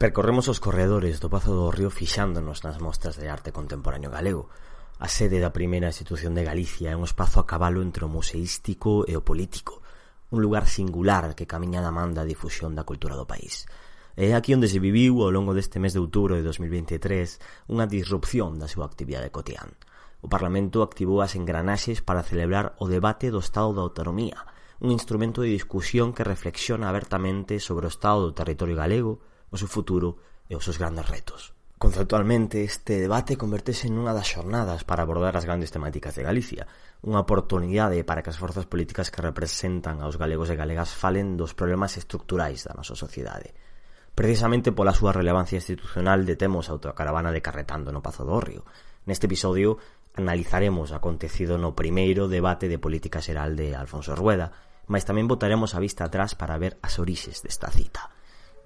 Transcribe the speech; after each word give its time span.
Percorremos 0.00 0.48
os 0.48 0.64
corredores 0.64 1.20
do 1.20 1.28
Pazo 1.28 1.52
do 1.52 1.68
Río 1.68 1.92
fixándonos 1.92 2.64
nas 2.64 2.80
mostras 2.80 3.20
de 3.20 3.28
arte 3.28 3.52
contemporáneo 3.52 4.08
galego. 4.08 4.48
A 4.96 5.12
sede 5.12 5.44
da 5.44 5.52
primeira 5.52 5.92
institución 5.92 6.32
de 6.32 6.40
Galicia 6.40 6.88
é 6.88 6.96
un 6.96 7.04
espazo 7.04 7.36
a 7.36 7.44
cabalo 7.44 7.84
entre 7.84 8.08
o 8.08 8.14
museístico 8.16 9.04
e 9.04 9.12
o 9.12 9.20
político, 9.20 9.84
un 10.32 10.40
lugar 10.40 10.72
singular 10.72 11.36
que 11.36 11.44
camiña 11.44 11.84
da 11.84 11.92
man 11.92 12.16
da 12.16 12.24
difusión 12.24 12.72
da 12.72 12.88
cultura 12.88 13.12
do 13.12 13.28
país. 13.28 13.68
É 14.16 14.32
aquí 14.32 14.56
onde 14.56 14.72
se 14.72 14.80
viviu 14.80 15.20
ao 15.20 15.28
longo 15.28 15.52
deste 15.52 15.76
mes 15.76 15.92
de 15.92 16.00
outubro 16.00 16.32
de 16.32 16.48
2023 16.48 17.68
unha 17.68 17.84
disrupción 17.84 18.56
da 18.56 18.72
súa 18.72 18.88
actividade 18.88 19.28
cotián. 19.28 19.76
O 20.24 20.32
Parlamento 20.32 20.80
activou 20.80 21.20
as 21.20 21.36
engranaxes 21.36 22.00
para 22.00 22.24
celebrar 22.24 22.72
o 22.80 22.88
debate 22.88 23.28
do 23.28 23.44
Estado 23.44 23.76
da 23.76 23.84
Autonomía, 23.84 24.48
un 24.80 24.96
instrumento 24.96 25.44
de 25.44 25.52
discusión 25.52 26.16
que 26.16 26.24
reflexiona 26.24 26.88
abertamente 26.88 27.60
sobre 27.60 27.84
o 27.84 27.92
estado 27.92 28.24
do 28.24 28.32
territorio 28.32 28.80
galego, 28.80 29.20
o 29.50 29.58
seu 29.58 29.68
futuro 29.68 30.22
e 30.48 30.54
os 30.54 30.64
seus 30.64 30.78
grandes 30.78 31.06
retos. 31.06 31.52
Conceptualmente, 31.80 32.60
este 32.60 33.00
debate 33.00 33.40
convertese 33.40 33.88
nunha 33.88 34.12
das 34.12 34.28
xornadas 34.28 34.84
para 34.84 35.00
abordar 35.00 35.32
as 35.40 35.48
grandes 35.48 35.72
temáticas 35.72 36.12
de 36.12 36.20
Galicia, 36.20 36.68
unha 37.00 37.24
oportunidade 37.24 38.04
para 38.04 38.20
que 38.20 38.28
as 38.28 38.36
forzas 38.36 38.68
políticas 38.68 39.08
que 39.08 39.24
representan 39.24 40.04
aos 40.04 40.20
galegos 40.20 40.52
e 40.52 40.60
galegas 40.60 40.92
falen 40.92 41.40
dos 41.40 41.56
problemas 41.56 41.96
estructurais 41.96 42.68
da 42.68 42.76
nosa 42.76 42.92
sociedade. 42.92 43.56
Precisamente 44.12 44.76
pola 44.76 44.92
súa 44.92 45.16
relevancia 45.16 45.56
institucional 45.56 46.28
detemos 46.28 46.68
a 46.68 46.76
autocaravana 46.76 47.32
de 47.32 47.40
Carretando 47.40 47.96
no 47.96 48.04
Pazo 48.04 48.28
do 48.28 48.36
Río. 48.36 48.68
Neste 49.08 49.24
episodio 49.24 49.80
analizaremos 50.20 50.92
o 50.92 50.98
acontecido 51.00 51.56
no 51.56 51.72
primeiro 51.72 52.28
debate 52.28 52.68
de 52.68 52.76
política 52.76 53.24
xeral 53.24 53.56
de 53.56 53.72
Alfonso 53.72 54.12
Rueda, 54.12 54.52
mas 54.84 55.08
tamén 55.08 55.24
botaremos 55.24 55.72
a 55.72 55.80
vista 55.80 56.04
atrás 56.04 56.36
para 56.36 56.60
ver 56.60 56.76
as 56.84 57.00
orixes 57.00 57.40
desta 57.40 57.72
cita. 57.72 58.12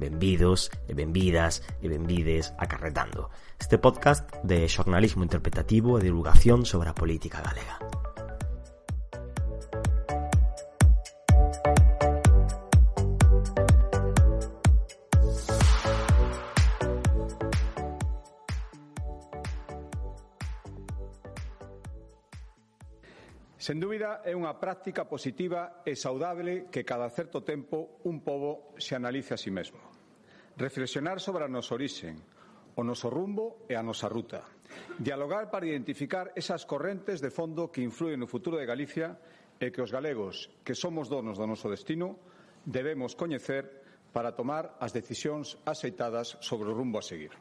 Benvidos 0.04 0.68
e 0.84 0.92
benvidas 0.92 1.64
e 1.80 1.88
benvides 1.88 2.52
a 2.60 2.68
Carretando, 2.68 3.32
este 3.56 3.80
podcast 3.80 4.28
de 4.44 4.68
xornalismo 4.68 5.24
interpretativo 5.24 5.96
e 5.96 6.04
divulgación 6.04 6.68
sobre 6.68 6.92
a 6.92 6.98
política 6.98 7.40
galega. 7.40 7.80
Sen 23.56 23.80
dúbida, 23.80 24.20
é 24.20 24.36
unha 24.36 24.60
práctica 24.60 25.08
positiva 25.08 25.80
e 25.88 25.96
saudable 25.96 26.68
que 26.68 26.84
cada 26.84 27.08
certo 27.08 27.40
tempo 27.40 28.04
un 28.04 28.20
pobo 28.20 28.76
se 28.76 28.92
analice 28.92 29.32
a 29.32 29.40
si 29.40 29.48
sí 29.48 29.56
mesmo 29.56 29.93
reflexionar 30.56 31.18
sobre 31.18 31.44
a 31.44 31.50
nosa 31.50 31.74
orixen, 31.74 32.18
o 32.74 32.82
noso 32.82 33.10
rumbo 33.10 33.66
e 33.70 33.74
a 33.78 33.82
nosa 33.82 34.10
ruta. 34.10 34.42
Dialogar 34.98 35.50
para 35.50 35.66
identificar 35.66 36.34
esas 36.34 36.66
correntes 36.66 37.22
de 37.22 37.30
fondo 37.30 37.70
que 37.70 37.82
influen 37.82 38.18
no 38.18 38.30
futuro 38.30 38.58
de 38.58 38.66
Galicia 38.66 39.18
e 39.62 39.70
que 39.70 39.82
os 39.82 39.94
galegos, 39.94 40.50
que 40.66 40.74
somos 40.74 41.06
donos 41.06 41.38
do 41.38 41.46
noso 41.46 41.70
destino, 41.70 42.18
debemos 42.66 43.14
coñecer 43.14 43.84
para 44.10 44.34
tomar 44.34 44.78
as 44.78 44.94
decisións 44.94 45.58
aceitadas 45.66 46.38
sobre 46.42 46.70
o 46.70 46.76
rumbo 46.76 46.98
a 46.98 47.06
seguir. 47.06 47.34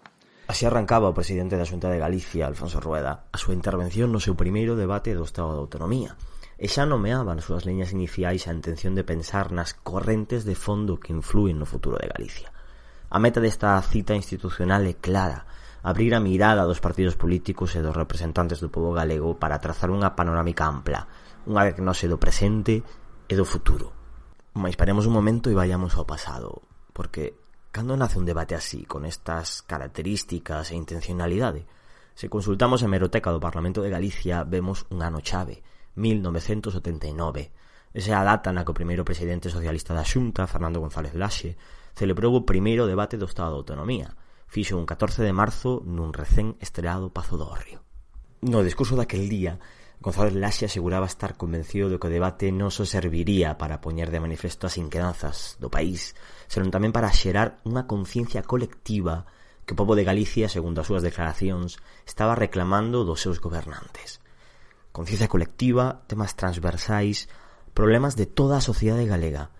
Así 0.45 0.65
arrancaba 0.65 1.09
o 1.09 1.17
presidente 1.17 1.57
da 1.57 1.65
Xunta 1.65 1.89
de 1.89 2.01
Galicia, 2.01 2.45
Alfonso 2.45 2.77
Rueda, 2.77 3.29
a 3.33 3.37
súa 3.41 3.57
intervención 3.57 4.13
no 4.13 4.21
seu 4.21 4.37
primeiro 4.37 4.77
debate 4.77 5.17
do 5.17 5.25
Estado 5.25 5.57
de 5.57 5.63
Autonomía, 5.65 6.13
e 6.61 6.69
xa 6.69 6.85
nomeaba 6.85 7.33
nas 7.33 7.49
súas 7.49 7.65
liñas 7.65 7.89
iniciais 7.89 8.45
a 8.45 8.53
intención 8.53 8.93
de 8.93 9.07
pensar 9.07 9.49
nas 9.49 9.73
correntes 9.73 10.45
de 10.45 10.53
fondo 10.53 11.01
que 11.01 11.15
influen 11.15 11.57
no 11.57 11.65
futuro 11.65 11.97
de 11.97 12.11
Galicia. 12.11 12.52
A 13.13 13.21
meta 13.21 13.37
desta 13.37 13.77
cita 13.85 14.17
institucional 14.17 14.81
é 14.89 14.97
clara, 14.97 15.45
abrir 15.85 16.17
a 16.17 16.19
mirada 16.19 16.65
dos 16.65 16.81
partidos 16.81 17.13
políticos 17.13 17.77
e 17.77 17.85
dos 17.85 17.93
representantes 17.93 18.57
do 18.57 18.73
povo 18.73 18.89
galego 18.89 19.37
para 19.37 19.61
trazar 19.61 19.93
unha 19.93 20.17
panorámica 20.17 20.65
ampla, 20.65 21.05
unha 21.45 21.61
diagnose 21.61 22.09
do 22.09 22.17
presente 22.17 22.81
e 23.29 23.33
do 23.37 23.45
futuro. 23.45 23.93
Mais 24.57 24.73
paremos 24.73 25.05
un 25.05 25.13
momento 25.13 25.53
e 25.53 25.59
vayamos 25.59 25.93
ao 25.93 26.09
pasado, 26.09 26.65
porque 26.89 27.37
cando 27.69 27.93
nace 27.93 28.17
un 28.17 28.25
debate 28.25 28.57
así, 28.57 28.81
con 28.89 29.05
estas 29.05 29.61
características 29.61 30.73
e 30.73 30.79
intencionalidade? 30.81 31.69
Se 32.17 32.33
consultamos 32.33 32.81
a 32.81 32.89
hemeroteca 32.89 33.29
do 33.29 33.37
Parlamento 33.37 33.85
de 33.85 33.93
Galicia, 33.93 34.41
vemos 34.41 34.89
un 34.89 35.05
ano 35.05 35.21
chave, 35.21 35.61
1979. 36.01 37.53
Esa 37.93 38.09
é 38.09 38.17
a 38.17 38.25
data 38.25 38.49
na 38.49 38.65
que 38.65 38.73
o 38.73 38.79
primeiro 38.81 39.05
presidente 39.05 39.53
socialista 39.53 39.93
da 39.93 40.01
Xunta, 40.01 40.49
Fernando 40.49 40.81
González 40.81 41.13
Laxe, 41.13 41.53
celebrou 41.93 42.33
o 42.33 42.45
primeiro 42.45 42.89
debate 42.89 43.15
do 43.15 43.29
Estado 43.29 43.55
de 43.55 43.59
Autonomía. 43.61 44.17
Fixo 44.49 44.77
un 44.77 44.85
14 44.85 45.25
de 45.25 45.33
marzo 45.33 45.81
nun 45.85 46.13
recén 46.13 46.57
estreado 46.61 47.09
Pazo 47.09 47.37
do 47.37 47.49
Río. 47.53 47.81
No 48.43 48.61
discurso 48.61 48.99
daquel 48.99 49.29
día, 49.31 49.57
González 50.03 50.35
Laxe 50.35 50.65
aseguraba 50.65 51.07
estar 51.07 51.37
convencido 51.39 51.87
de 51.87 51.95
que 51.95 52.11
o 52.11 52.13
debate 52.13 52.51
non 52.51 52.75
só 52.75 52.83
serviría 52.83 53.55
para 53.55 53.79
poñer 53.79 54.11
de 54.11 54.19
manifesto 54.19 54.67
as 54.67 54.75
inquedanzas 54.75 55.55
do 55.63 55.71
país, 55.71 56.11
senón 56.51 56.75
tamén 56.75 56.91
para 56.91 57.07
xerar 57.07 57.63
unha 57.63 57.87
conciencia 57.87 58.43
colectiva 58.43 59.23
que 59.63 59.71
o 59.71 59.79
povo 59.79 59.95
de 59.95 60.03
Galicia, 60.03 60.51
segundo 60.51 60.83
as 60.83 60.91
súas 60.91 61.07
declaracións, 61.07 61.79
estaba 62.03 62.35
reclamando 62.35 63.07
dos 63.07 63.23
seus 63.23 63.39
gobernantes. 63.39 64.19
Conciencia 64.91 65.31
colectiva, 65.31 66.03
temas 66.11 66.35
transversais, 66.35 67.31
problemas 67.71 68.19
de 68.19 68.27
toda 68.27 68.59
a 68.59 68.65
sociedade 68.65 69.07
galega, 69.07 69.55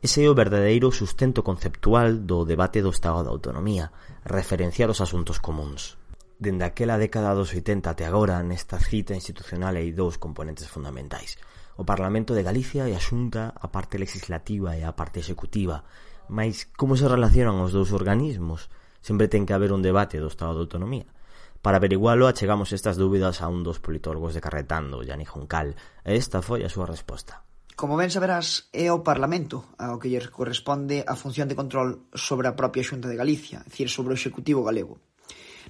Ese 0.00 0.22
é 0.22 0.30
o 0.30 0.38
verdadeiro 0.38 0.94
sustento 0.94 1.42
conceptual 1.42 2.22
do 2.22 2.46
debate 2.46 2.78
do 2.78 2.94
Estado 2.94 3.26
da 3.26 3.34
autonomía, 3.34 3.90
referenciar 4.22 4.86
os 4.94 5.02
asuntos 5.02 5.42
comuns. 5.42 5.98
Dende 6.38 6.62
aquela 6.62 6.94
década 6.94 7.34
dos 7.34 7.50
80 7.50 7.90
até 7.90 8.06
agora, 8.06 8.38
nesta 8.46 8.78
cita 8.78 9.18
institucional 9.18 9.74
hai 9.74 9.90
dous 9.90 10.22
componentes 10.22 10.70
fundamentais. 10.70 11.34
O 11.74 11.82
Parlamento 11.82 12.30
de 12.30 12.46
Galicia 12.46 12.86
e 12.86 12.94
a 12.94 13.02
Xunta, 13.02 13.50
a 13.58 13.66
parte 13.74 13.98
legislativa 13.98 14.78
e 14.78 14.86
a 14.86 14.94
parte 14.94 15.18
executiva. 15.18 15.82
Mais 16.30 16.70
como 16.78 16.94
se 16.94 17.10
relacionan 17.10 17.58
os 17.58 17.74
dous 17.74 17.90
organismos? 17.90 18.70
Sempre 19.02 19.26
ten 19.26 19.50
que 19.50 19.54
haber 19.58 19.74
un 19.74 19.82
debate 19.82 20.22
do 20.22 20.30
Estado 20.30 20.54
de 20.54 20.62
autonomía. 20.62 21.10
Para 21.58 21.82
averigualo 21.82 22.30
achegamos 22.30 22.70
estas 22.70 22.94
dúbidas 22.94 23.42
a 23.42 23.50
un 23.50 23.66
dos 23.66 23.82
politólogos 23.82 24.30
de 24.30 24.38
Carretando, 24.38 25.02
Gianni 25.02 25.26
Juncal, 25.26 25.74
e 26.06 26.14
esta 26.14 26.38
foi 26.38 26.62
a 26.62 26.70
súa 26.70 26.86
resposta. 26.86 27.47
Como 27.78 27.94
ben 27.94 28.10
saberás, 28.10 28.66
é 28.74 28.90
o 28.90 29.06
Parlamento 29.06 29.70
ao 29.78 30.02
que 30.02 30.10
lle 30.10 30.18
corresponde 30.34 31.06
a 31.06 31.14
función 31.14 31.46
de 31.46 31.54
control 31.54 32.10
sobre 32.10 32.50
a 32.50 32.58
propia 32.58 32.82
Xunta 32.82 33.06
de 33.06 33.14
Galicia, 33.14 33.62
é 33.62 33.70
dicir, 33.70 33.86
sobre 33.86 34.10
o 34.10 34.18
Executivo 34.18 34.66
galego. 34.66 34.98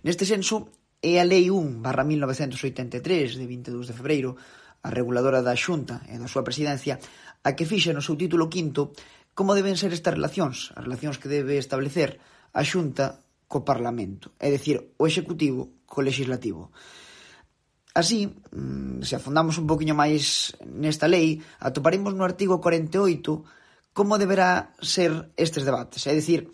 Neste 0.00 0.24
senso, 0.24 0.72
é 1.04 1.20
a 1.20 1.28
Lei 1.28 1.52
1 1.52 1.84
barra 1.84 2.08
1983 2.08 3.36
de 3.36 3.44
22 3.44 3.92
de 3.92 3.96
febreiro, 4.00 4.40
a 4.80 4.88
reguladora 4.88 5.44
da 5.44 5.52
Xunta 5.52 6.00
e 6.08 6.16
da 6.16 6.32
súa 6.32 6.40
presidencia, 6.48 6.96
a 7.44 7.52
que 7.52 7.68
fixa 7.68 7.92
no 7.92 8.00
seu 8.00 8.16
título 8.16 8.48
quinto 8.48 8.96
como 9.36 9.52
deben 9.52 9.76
ser 9.76 9.92
estas 9.92 10.16
relacións, 10.16 10.72
as 10.80 10.88
relacións 10.88 11.20
que 11.20 11.28
debe 11.28 11.60
establecer 11.60 12.16
a 12.56 12.64
Xunta 12.64 13.20
co 13.52 13.68
Parlamento, 13.68 14.32
é 14.40 14.48
dicir, 14.48 14.96
o 14.96 15.04
Executivo 15.04 15.84
co 15.84 16.00
Legislativo. 16.00 16.72
Así, 17.98 18.30
mm, 18.52 19.02
se 19.02 19.16
afundamos 19.16 19.58
un 19.58 19.66
poquinho 19.66 19.98
máis 19.98 20.54
nesta 20.62 21.10
lei, 21.10 21.42
atoparemos 21.58 22.14
no 22.14 22.22
artigo 22.22 22.62
48 22.62 23.42
como 23.90 24.22
deberá 24.22 24.70
ser 24.78 25.34
estes 25.34 25.66
debates. 25.66 26.06
É 26.06 26.14
dicir, 26.14 26.46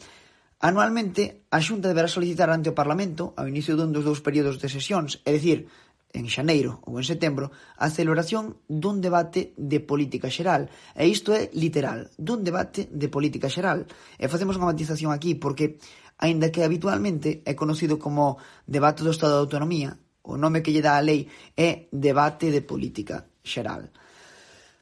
anualmente 0.65 1.45
a 1.53 1.61
Xunta 1.61 1.93
deberá 1.93 2.09
solicitar 2.09 2.49
ante 2.49 2.73
o 2.73 2.79
Parlamento 2.81 3.37
ao 3.37 3.45
inicio 3.45 3.77
dun 3.77 3.93
dos 3.93 4.09
dous 4.09 4.25
períodos 4.25 4.57
de 4.57 4.73
sesións, 4.73 5.21
é 5.29 5.37
dicir, 5.37 5.69
en 6.17 6.33
xaneiro 6.33 6.81
ou 6.89 6.97
en 6.97 7.05
setembro, 7.05 7.53
a 7.77 7.93
celebración 7.93 8.57
dun 8.65 9.05
debate 9.05 9.53
de 9.61 9.85
política 9.85 10.33
xeral. 10.33 10.73
E 10.97 11.05
isto 11.13 11.37
é 11.37 11.53
literal, 11.53 12.09
dun 12.17 12.41
debate 12.41 12.89
de 12.89 13.13
política 13.13 13.53
xeral. 13.53 13.85
E 14.17 14.33
facemos 14.33 14.57
unha 14.57 14.73
matización 14.73 15.13
aquí, 15.13 15.37
porque, 15.37 15.77
aínda 16.17 16.49
que 16.49 16.65
habitualmente 16.65 17.45
é 17.45 17.53
conocido 17.53 18.01
como 18.01 18.41
debate 18.65 19.05
do 19.05 19.13
Estado 19.13 19.37
de 19.37 19.45
Autonomía, 19.45 20.01
o 20.25 20.41
nome 20.41 20.65
que 20.65 20.73
lle 20.73 20.85
dá 20.85 20.97
a 20.97 21.05
lei 21.05 21.29
é 21.53 21.87
debate 21.93 22.49
de 22.49 22.65
política 22.65 23.29
xeral. 23.45 23.93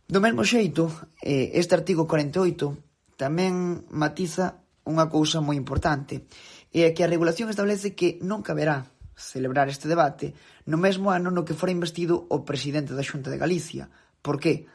Do 0.06 0.22
mesmo 0.22 0.46
xeito, 0.46 0.90
eh, 1.18 1.50
este 1.58 1.74
artigo 1.74 2.06
48 2.06 3.18
tamén 3.18 3.84
matiza 3.90 4.62
unha 4.86 5.06
cousa 5.06 5.42
moi 5.42 5.58
importante, 5.58 6.26
e 6.72 6.86
é 6.86 6.90
que 6.94 7.04
a 7.04 7.10
regulación 7.10 7.50
establece 7.50 7.94
que 7.94 8.18
non 8.24 8.42
caberá 8.42 8.88
celebrar 9.14 9.68
este 9.68 9.86
debate 9.86 10.34
no 10.66 10.80
mesmo 10.80 11.12
ano 11.12 11.28
no 11.30 11.44
que 11.44 11.58
fora 11.58 11.74
investido 11.74 12.26
o 12.32 12.42
presidente 12.48 12.96
da 12.96 13.04
Xunta 13.04 13.28
de 13.28 13.38
Galicia. 13.38 13.92
Por 14.24 14.40
qué? 14.40 14.66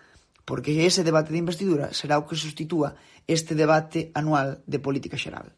Porque 0.46 0.86
ese 0.86 1.04
debate 1.04 1.34
de 1.34 1.42
investidura 1.42 1.92
será 1.92 2.22
o 2.22 2.28
que 2.30 2.38
sustitúa 2.38 2.96
este 3.28 3.58
debate 3.58 4.13
anual 4.13 4.63
de 4.63 4.80
política 4.80 5.20
xeral. 5.20 5.56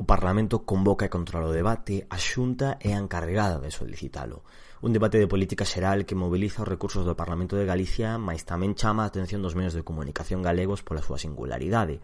O 0.00 0.08
Parlamento 0.08 0.64
convoca 0.64 1.04
e 1.04 1.12
controla 1.12 1.52
o 1.52 1.56
debate, 1.60 2.08
a 2.08 2.16
Xunta 2.16 2.80
é 2.80 2.96
a 2.96 3.02
encargada 3.04 3.60
de 3.60 3.68
solicitalo. 3.68 4.48
Un 4.80 4.96
debate 4.96 5.20
de 5.20 5.28
política 5.28 5.68
xeral 5.68 6.08
que 6.08 6.16
mobiliza 6.16 6.64
os 6.64 6.72
recursos 6.72 7.04
do 7.04 7.12
Parlamento 7.20 7.52
de 7.52 7.68
Galicia, 7.68 8.16
mas 8.16 8.48
tamén 8.48 8.72
chama 8.72 9.04
a 9.04 9.12
atención 9.12 9.44
dos 9.44 9.52
medios 9.52 9.76
de 9.76 9.84
comunicación 9.84 10.40
galegos 10.40 10.80
pola 10.80 11.04
súa 11.04 11.20
singularidade. 11.20 12.00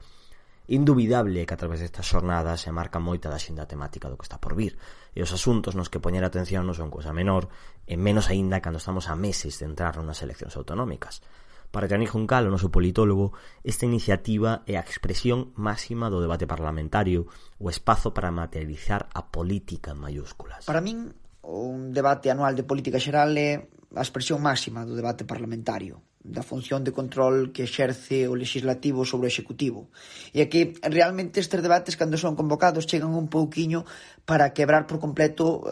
Indubidable 0.68 1.48
que 1.48 1.56
a 1.56 1.60
través 1.64 1.80
destas 1.80 2.04
xornadas 2.04 2.60
se 2.60 2.68
marca 2.68 3.00
moita 3.00 3.32
da 3.32 3.40
xenda 3.40 3.64
temática 3.64 4.12
do 4.12 4.20
que 4.20 4.28
está 4.28 4.36
por 4.36 4.52
vir, 4.52 4.76
e 5.16 5.24
os 5.24 5.32
asuntos 5.32 5.72
nos 5.72 5.88
que 5.88 5.96
poñer 5.96 6.20
atención 6.20 6.68
non 6.68 6.76
son 6.76 6.92
cousa 6.92 7.16
menor, 7.16 7.48
e 7.88 7.96
menos 7.96 8.28
aínda 8.28 8.60
cando 8.60 8.76
estamos 8.76 9.08
a 9.08 9.16
meses 9.16 9.56
de 9.56 9.72
entrar 9.72 9.96
nas 10.04 10.20
eleccións 10.20 10.52
autonómicas. 10.60 11.24
Para 11.70 11.88
Yanir 11.90 12.08
Juncal, 12.08 12.46
o 12.46 12.54
noso 12.54 12.70
politólogo, 12.70 13.34
esta 13.60 13.84
iniciativa 13.84 14.62
é 14.64 14.78
a 14.78 14.86
expresión 14.86 15.52
máxima 15.58 16.08
do 16.08 16.22
debate 16.22 16.46
parlamentario, 16.46 17.26
o 17.58 17.68
espazo 17.68 18.14
para 18.14 18.32
materializar 18.32 19.10
a 19.12 19.26
política 19.28 19.92
en 19.92 20.00
mayúsculas. 20.00 20.64
Para 20.64 20.80
min, 20.80 21.10
un 21.42 21.90
debate 21.90 22.30
anual 22.30 22.54
de 22.54 22.62
política 22.62 23.02
xeral 23.02 23.34
é 23.34 23.66
a 23.94 24.02
expresión 24.02 24.38
máxima 24.38 24.86
do 24.86 24.94
debate 24.94 25.26
parlamentario 25.26 26.05
da 26.26 26.42
función 26.42 26.82
de 26.82 26.90
control 26.90 27.54
que 27.54 27.62
exerce 27.62 28.26
o 28.26 28.34
legislativo 28.34 29.06
sobre 29.06 29.30
o 29.30 29.32
executivo. 29.32 29.94
E 30.34 30.42
é 30.42 30.50
que 30.50 30.74
realmente 30.82 31.38
estes 31.38 31.62
debates 31.62 31.94
cando 31.94 32.18
son 32.18 32.34
convocados 32.34 32.90
chegan 32.90 33.14
un 33.14 33.30
pouquiño 33.30 33.86
para 34.26 34.50
quebrar 34.50 34.90
por 34.90 34.98
completo 34.98 35.62
eh, 35.62 35.70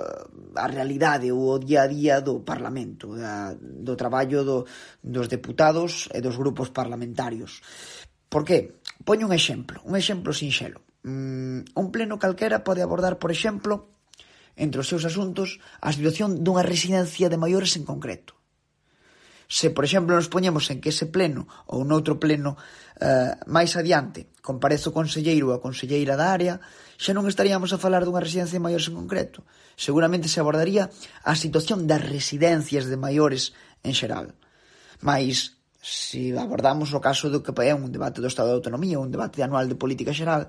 a 0.55 0.67
realidade 0.71 1.35
ou 1.35 1.59
o 1.59 1.59
día 1.59 1.83
a 1.83 1.91
día 1.91 2.23
do 2.23 2.47
Parlamento, 2.47 3.19
da, 3.19 3.51
do 3.59 3.99
traballo 3.99 4.47
do, 4.47 4.59
dos 5.03 5.27
deputados 5.27 6.07
e 6.15 6.23
dos 6.23 6.39
grupos 6.39 6.71
parlamentarios. 6.71 7.59
Por 8.31 8.47
que? 8.47 8.79
Poño 9.03 9.27
un 9.27 9.35
exemplo, 9.35 9.83
un 9.83 9.99
exemplo 9.99 10.31
sinxelo. 10.31 10.87
Mm, 11.03 11.75
un 11.75 11.87
pleno 11.91 12.17
calquera 12.23 12.63
pode 12.63 12.81
abordar, 12.81 13.19
por 13.19 13.35
exemplo, 13.35 13.91
entre 14.55 14.79
os 14.79 14.87
seus 14.87 15.03
asuntos, 15.03 15.59
a 15.83 15.91
situación 15.91 16.47
dunha 16.47 16.63
residencia 16.63 17.27
de 17.27 17.41
maiores 17.43 17.75
en 17.75 17.83
concreto 17.83 18.39
Se, 19.49 19.71
por 19.71 19.85
exemplo, 19.85 20.17
nos 20.17 20.33
poñemos 20.33 20.71
en 20.73 20.81
que 20.81 20.89
ese 20.89 21.07
pleno 21.07 21.47
ou 21.69 21.85
noutro 21.85 22.17
pleno 22.17 22.57
eh, 23.01 23.37
máis 23.47 23.77
adiante 23.77 24.33
comparece 24.41 24.89
o 24.89 24.97
conselleiro 24.97 25.51
ou 25.51 25.55
a 25.57 25.63
conselleira 25.63 26.17
da 26.17 26.33
área, 26.33 26.61
xa 26.97 27.13
non 27.13 27.29
estaríamos 27.29 27.73
a 27.73 27.81
falar 27.81 28.05
dunha 28.05 28.23
residencia 28.23 28.57
de 28.57 28.65
maiores 28.65 28.89
en 28.89 28.97
concreto. 28.97 29.45
Seguramente 29.77 30.29
se 30.29 30.41
abordaría 30.41 30.89
a 31.25 31.35
situación 31.37 31.85
das 31.89 32.01
residencias 32.01 32.89
de 32.89 32.97
maiores 32.97 33.53
en 33.85 33.93
xeral. 33.93 34.37
Mas, 35.05 35.61
se 35.85 36.33
abordamos 36.39 36.97
o 36.97 37.01
caso 37.05 37.29
do 37.29 37.45
que 37.45 37.53
é 37.69 37.77
un 37.77 37.93
debate 37.93 38.25
do 38.25 38.31
Estado 38.31 38.49
de 38.49 38.57
Autonomía, 38.57 38.97
un 38.97 39.13
debate 39.13 39.45
anual 39.45 39.69
de 39.69 39.77
política 39.77 40.17
xeral, 40.17 40.49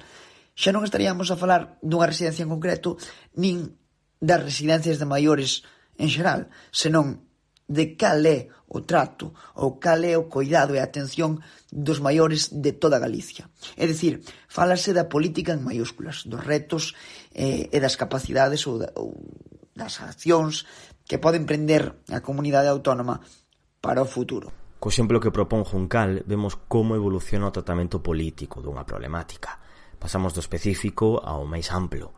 xa 0.56 0.72
non 0.72 0.88
estaríamos 0.88 1.28
a 1.28 1.36
falar 1.36 1.76
dunha 1.84 2.08
residencia 2.08 2.48
en 2.48 2.52
concreto 2.54 2.96
nin 3.36 3.76
das 4.24 4.40
residencias 4.40 4.96
de 4.96 5.10
maiores 5.10 5.68
en 6.00 6.08
xeral, 6.08 6.48
senón 6.72 7.28
de 7.68 7.96
cal 7.98 8.26
é 8.26 8.48
o 8.68 8.82
trato 8.82 9.34
ou 9.56 9.80
cal 9.80 10.04
é 10.04 10.18
o 10.18 10.30
cuidado 10.30 10.76
e 10.76 10.80
a 10.80 10.86
atención 10.86 11.42
dos 11.72 12.00
maiores 12.00 12.50
de 12.54 12.74
toda 12.78 13.02
Galicia. 13.02 13.50
É 13.78 13.86
dicir, 13.86 14.22
fálase 14.48 14.94
da 14.94 15.10
política 15.10 15.54
en 15.54 15.66
maiúsculas, 15.66 16.26
dos 16.30 16.42
retos 16.46 16.94
eh, 17.34 17.70
e 17.72 17.78
das 17.82 17.98
capacidades 17.98 18.66
ou, 18.70 18.78
da, 18.82 18.90
ou 18.96 19.18
das 19.74 20.02
accións 20.02 20.66
que 21.06 21.18
pode 21.18 21.38
emprender 21.38 22.06
a 22.10 22.22
comunidade 22.22 22.70
autónoma 22.70 23.22
para 23.82 24.02
o 24.02 24.10
futuro. 24.10 24.50
Co 24.82 24.94
exemplo 24.94 25.22
que 25.22 25.34
propón 25.34 25.66
Juncal, 25.66 26.22
vemos 26.30 26.58
como 26.70 26.94
evoluciona 26.94 27.50
o 27.50 27.56
tratamento 27.56 28.06
político 28.06 28.62
dunha 28.62 28.86
problemática. 28.86 29.58
Pasamos 29.98 30.38
do 30.38 30.44
específico 30.44 31.18
ao 31.18 31.50
máis 31.50 31.74
amplo 31.74 32.14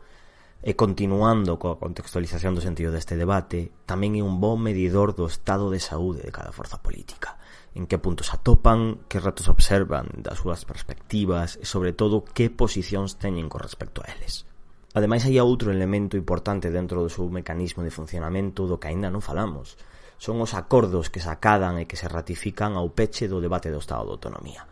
E 0.58 0.74
continuando 0.74 1.62
coa 1.62 1.78
contextualización 1.78 2.58
do 2.58 2.66
sentido 2.66 2.90
deste 2.90 3.14
debate, 3.14 3.70
tamén 3.86 4.18
é 4.18 4.26
un 4.26 4.42
bom 4.42 4.58
medidor 4.58 5.14
do 5.14 5.30
estado 5.30 5.70
de 5.70 5.78
saúde 5.78 6.26
de 6.26 6.34
cada 6.34 6.50
forza 6.50 6.82
política, 6.82 7.38
en 7.78 7.86
que 7.86 8.02
puntos 8.02 8.34
atopan, 8.34 9.06
que 9.06 9.22
retos 9.22 9.54
observan 9.54 10.10
das 10.18 10.42
súas 10.42 10.66
perspectivas 10.66 11.62
e, 11.62 11.66
sobre 11.70 11.94
todo, 11.94 12.26
que 12.26 12.50
posicións 12.50 13.22
teñen 13.22 13.54
con 13.54 13.62
respecto 13.62 14.02
a 14.02 14.10
eles. 14.10 14.50
Ademais, 14.98 15.22
hai 15.30 15.38
outro 15.38 15.70
elemento 15.70 16.18
importante 16.18 16.74
dentro 16.74 17.06
do 17.06 17.14
seu 17.14 17.30
mecanismo 17.30 17.86
de 17.86 17.94
funcionamento 17.94 18.66
do 18.66 18.82
que 18.82 18.90
aínda 18.90 19.14
non 19.14 19.22
falamos. 19.22 19.78
Son 20.18 20.42
os 20.42 20.58
acordos 20.58 21.14
que 21.14 21.22
se 21.22 21.30
acadan 21.30 21.78
e 21.78 21.86
que 21.86 22.02
se 22.02 22.10
ratifican 22.10 22.74
ao 22.74 22.90
peche 22.98 23.30
do 23.30 23.38
debate 23.38 23.70
do 23.70 23.78
Estado 23.78 24.10
de 24.10 24.14
Autonomía 24.18 24.66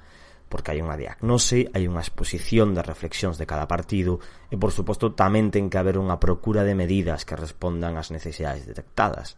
porque 0.49 0.71
hai 0.71 0.79
unha 0.79 0.95
diagnose, 0.95 1.69
hai 1.73 1.89
unha 1.89 2.03
exposición 2.03 2.77
das 2.77 2.85
reflexións 2.85 3.35
de 3.41 3.49
cada 3.49 3.65
partido 3.65 4.21
e, 4.49 4.55
por 4.55 4.69
suposto, 4.69 5.13
tamén 5.13 5.49
ten 5.49 5.67
que 5.67 5.79
haber 5.81 5.97
unha 5.97 6.21
procura 6.21 6.61
de 6.61 6.77
medidas 6.77 7.25
que 7.25 7.39
respondan 7.39 7.97
ás 7.97 8.13
necesidades 8.13 8.69
detectadas. 8.69 9.35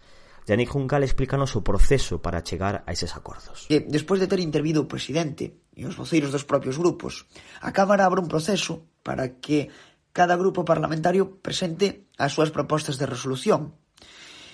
Yannick 0.47 0.71
Juncal 0.71 1.03
explícanos 1.03 1.59
o 1.59 1.63
proceso 1.63 2.23
para 2.23 2.39
chegar 2.39 2.87
a 2.87 2.95
eses 2.95 3.19
acordos. 3.19 3.67
Eh, 3.67 3.83
despois 3.83 4.23
de 4.23 4.31
ter 4.31 4.39
intervido 4.39 4.87
o 4.87 4.87
presidente 4.87 5.59
e 5.75 5.83
os 5.83 5.99
voceiros 5.99 6.31
dos 6.31 6.47
propios 6.47 6.79
grupos, 6.79 7.27
a 7.59 7.75
Cámara 7.75 8.07
abre 8.07 8.23
un 8.23 8.31
proceso 8.31 8.87
para 9.03 9.43
que 9.43 9.67
cada 10.15 10.39
grupo 10.39 10.63
parlamentario 10.63 11.43
presente 11.43 12.07
as 12.15 12.31
súas 12.31 12.49
propostas 12.55 12.95
de 12.95 13.05
resolución. 13.05 13.75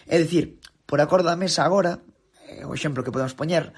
É 0.10 0.18
dicir, 0.18 0.58
por 0.90 0.98
acordo 0.98 1.30
da 1.30 1.38
mesa 1.38 1.62
agora, 1.62 2.02
eh, 2.50 2.66
o 2.66 2.74
exemplo 2.74 3.06
que 3.06 3.14
podemos 3.14 3.38
poñer, 3.38 3.72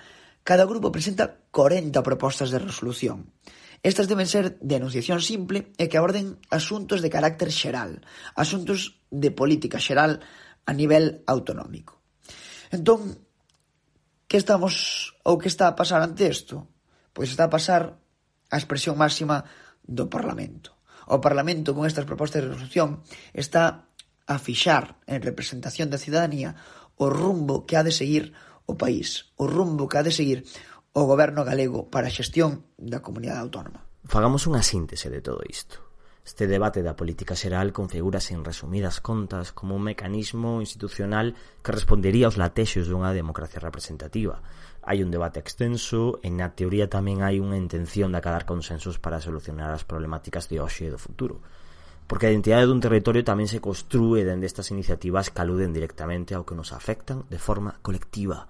Cada 0.46 0.70
grupo 0.70 0.94
presenta 0.94 1.42
40 1.50 2.06
propostas 2.06 2.54
de 2.54 2.62
resolución. 2.62 3.34
Estas 3.82 4.06
deben 4.06 4.30
ser 4.30 4.62
de 4.62 4.78
enunciación 4.78 5.18
simple 5.18 5.74
e 5.82 5.90
que 5.90 5.98
aborden 5.98 6.38
asuntos 6.54 7.02
de 7.02 7.10
carácter 7.10 7.50
xeral, 7.50 8.06
asuntos 8.38 9.02
de 9.10 9.34
política 9.34 9.82
xeral 9.82 10.22
a 10.70 10.72
nivel 10.78 11.26
autonómico. 11.26 11.98
Entón, 12.70 13.26
que 14.30 14.38
estamos 14.38 15.18
ou 15.26 15.42
que 15.42 15.50
está 15.50 15.66
a 15.66 15.74
pasar 15.74 16.06
ante 16.06 16.30
isto? 16.30 16.70
Pois 17.10 17.34
está 17.34 17.50
a 17.50 17.54
pasar 17.54 17.98
a 18.54 18.58
expresión 18.62 19.02
máxima 19.02 19.50
do 19.82 20.14
Parlamento. 20.14 20.78
O 21.10 21.18
Parlamento 21.26 21.74
con 21.74 21.90
estas 21.90 22.06
propostas 22.06 22.46
de 22.46 22.54
resolución 22.54 23.02
está 23.34 23.90
a 24.30 24.38
fixar 24.38 25.02
en 25.10 25.26
representación 25.26 25.90
da 25.90 25.98
cidadanía 25.98 26.54
o 27.02 27.10
rumbo 27.10 27.66
que 27.66 27.82
ha 27.82 27.86
de 27.86 27.90
seguir 27.90 28.38
o 28.66 28.78
país, 28.78 29.32
o 29.38 29.48
rumbo 29.48 29.88
que 29.88 29.98
ha 29.98 30.06
de 30.06 30.14
seguir 30.14 30.46
o 30.96 31.04
goberno 31.04 31.44
galego 31.44 31.92
para 31.92 32.08
a 32.08 32.16
xestión 32.16 32.64
da 32.80 33.04
comunidade 33.04 33.44
autónoma. 33.44 33.84
Fagamos 34.08 34.48
unha 34.48 34.64
síntese 34.64 35.12
de 35.12 35.20
todo 35.20 35.44
isto. 35.44 35.86
Este 36.26 36.48
debate 36.48 36.82
da 36.82 36.98
política 36.98 37.38
xeral 37.38 37.70
configúrase 37.70 38.34
en 38.34 38.42
resumidas 38.42 38.98
contas 38.98 39.54
como 39.54 39.78
un 39.78 39.86
mecanismo 39.86 40.58
institucional 40.58 41.38
que 41.62 41.76
respondería 41.76 42.26
aos 42.26 42.40
latexos 42.42 42.90
dunha 42.90 43.14
democracia 43.14 43.62
representativa. 43.62 44.42
Hai 44.82 45.06
un 45.06 45.14
debate 45.14 45.38
extenso 45.38 46.18
e 46.26 46.34
na 46.34 46.56
teoría 46.58 46.90
tamén 46.90 47.22
hai 47.22 47.38
unha 47.38 47.60
intención 47.60 48.10
de 48.10 48.18
acadar 48.24 48.50
consensos 48.50 48.98
para 48.98 49.22
solucionar 49.22 49.70
as 49.70 49.86
problemáticas 49.86 50.50
de 50.50 50.58
hoxe 50.64 50.90
e 50.90 50.94
do 50.96 50.98
futuro. 50.98 51.46
Porque 52.10 52.26
a 52.26 52.34
identidade 52.34 52.66
dun 52.66 52.82
territorio 52.82 53.22
tamén 53.22 53.46
se 53.46 53.62
construe 53.62 54.26
dende 54.26 54.50
estas 54.50 54.74
iniciativas 54.74 55.30
que 55.30 55.44
aluden 55.46 55.78
directamente 55.78 56.34
ao 56.34 56.42
que 56.48 56.58
nos 56.58 56.74
afectan 56.74 57.30
de 57.30 57.38
forma 57.38 57.78
colectiva 57.86 58.50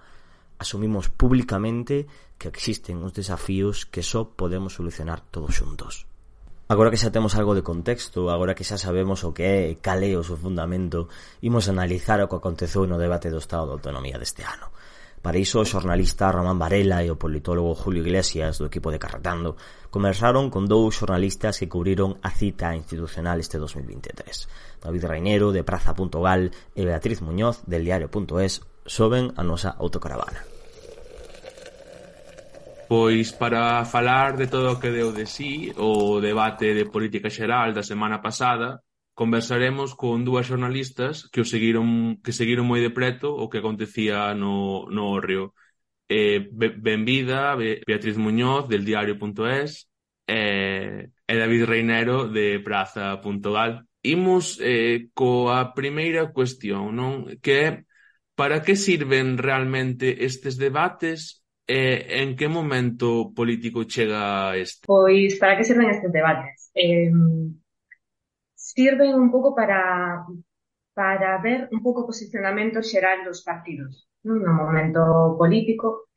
asumimos 0.58 1.08
públicamente 1.08 2.06
que 2.38 2.48
existen 2.48 3.02
uns 3.02 3.12
desafíos 3.12 3.86
que 3.86 4.02
só 4.02 4.28
podemos 4.36 4.74
solucionar 4.74 5.20
todos 5.20 5.56
xuntos. 5.56 6.06
Agora 6.68 6.90
que 6.90 6.98
xa 6.98 7.14
temos 7.14 7.38
algo 7.38 7.54
de 7.54 7.62
contexto, 7.62 8.26
agora 8.26 8.58
que 8.58 8.66
xa 8.66 8.74
sabemos 8.74 9.22
o 9.22 9.30
que 9.30 9.46
é 9.46 9.58
e 9.70 9.78
cal 9.78 10.02
é 10.02 10.18
o 10.18 10.26
seu 10.26 10.34
fundamento, 10.34 11.06
imos 11.38 11.70
analizar 11.70 12.18
o 12.18 12.26
que 12.26 12.38
aconteceu 12.42 12.90
no 12.90 12.98
debate 12.98 13.30
do 13.30 13.38
Estado 13.38 13.70
de 13.70 13.74
Autonomía 13.78 14.18
deste 14.18 14.42
ano. 14.42 14.74
Para 15.22 15.38
iso, 15.38 15.62
o 15.62 15.66
xornalista 15.66 16.30
Román 16.30 16.58
Varela 16.58 17.02
e 17.02 17.10
o 17.10 17.18
politólogo 17.18 17.74
Julio 17.78 18.02
Iglesias 18.02 18.58
do 18.58 18.66
equipo 18.66 18.90
de 18.90 18.98
Carretando 18.98 19.54
conversaron 19.94 20.50
con 20.50 20.66
dous 20.66 20.98
xornalistas 20.98 21.58
que 21.62 21.70
cubriron 21.70 22.18
a 22.22 22.30
cita 22.34 22.74
institucional 22.74 23.38
este 23.38 23.62
2023. 23.62 24.82
David 24.82 25.06
Reinero, 25.06 25.54
de 25.54 25.62
Praza.gal 25.62 26.50
e 26.50 26.82
Beatriz 26.82 27.22
Muñoz, 27.22 27.62
del 27.66 27.86
diario.es, 27.86 28.66
soben 28.86 29.32
a 29.36 29.42
nosa 29.42 29.74
autocaravana. 29.78 30.46
Pois 32.88 33.32
para 33.32 33.84
falar 33.84 34.36
de 34.36 34.46
todo 34.46 34.72
o 34.72 34.80
que 34.80 34.94
deu 34.94 35.10
de 35.10 35.26
sí, 35.26 35.74
o 35.74 36.22
debate 36.22 36.70
de 36.70 36.86
política 36.86 37.26
xeral 37.26 37.74
da 37.74 37.82
semana 37.82 38.22
pasada, 38.22 38.86
conversaremos 39.16 39.96
con 39.98 40.22
dúas 40.22 40.46
xornalistas 40.46 41.26
que 41.32 41.42
o 41.42 41.48
seguiron 41.48 42.20
que 42.22 42.30
seguiron 42.30 42.68
moi 42.68 42.78
de 42.78 42.94
preto 42.94 43.34
o 43.34 43.50
que 43.50 43.58
acontecía 43.58 44.36
no, 44.38 44.86
no 44.86 45.10
Orrio. 45.10 45.56
Eh, 46.06 46.46
Benvida, 46.52 47.56
Beatriz 47.56 48.14
Muñoz, 48.14 48.68
del 48.70 48.86
diario.es, 48.86 49.90
eh, 50.28 51.10
e 51.26 51.34
David 51.34 51.64
Reinero, 51.66 52.28
de 52.28 52.60
praza.gal. 52.62 53.88
Imos 54.06 54.62
eh, 54.62 55.10
coa 55.10 55.74
primeira 55.74 56.30
cuestión, 56.30 56.94
non? 56.94 57.26
Que 57.42 57.54
é 57.66 57.70
Para 58.36 58.62
que 58.62 58.76
sirven 58.76 59.38
realmente 59.38 60.24
estes 60.24 60.60
debates 60.60 61.42
e 61.66 62.22
en 62.22 62.36
que 62.36 62.46
momento 62.46 63.32
político 63.34 63.88
chega 63.88 64.54
este? 64.54 64.86
Pois, 64.86 65.34
para 65.40 65.56
que 65.56 65.64
sirven 65.64 65.90
estes 65.90 66.12
debates? 66.12 66.70
Eh, 66.76 67.10
sirven 68.54 69.16
un 69.16 69.32
pouco 69.32 69.54
para 69.56 70.22
para 70.92 71.36
ver 71.42 71.68
un 71.72 71.82
pouco 71.84 72.04
o 72.04 72.08
posicionamento 72.08 72.80
xeral 72.80 73.20
dos 73.20 73.44
partidos 73.44 74.08
no 74.24 74.52
momento 74.52 75.36
político 75.36 76.08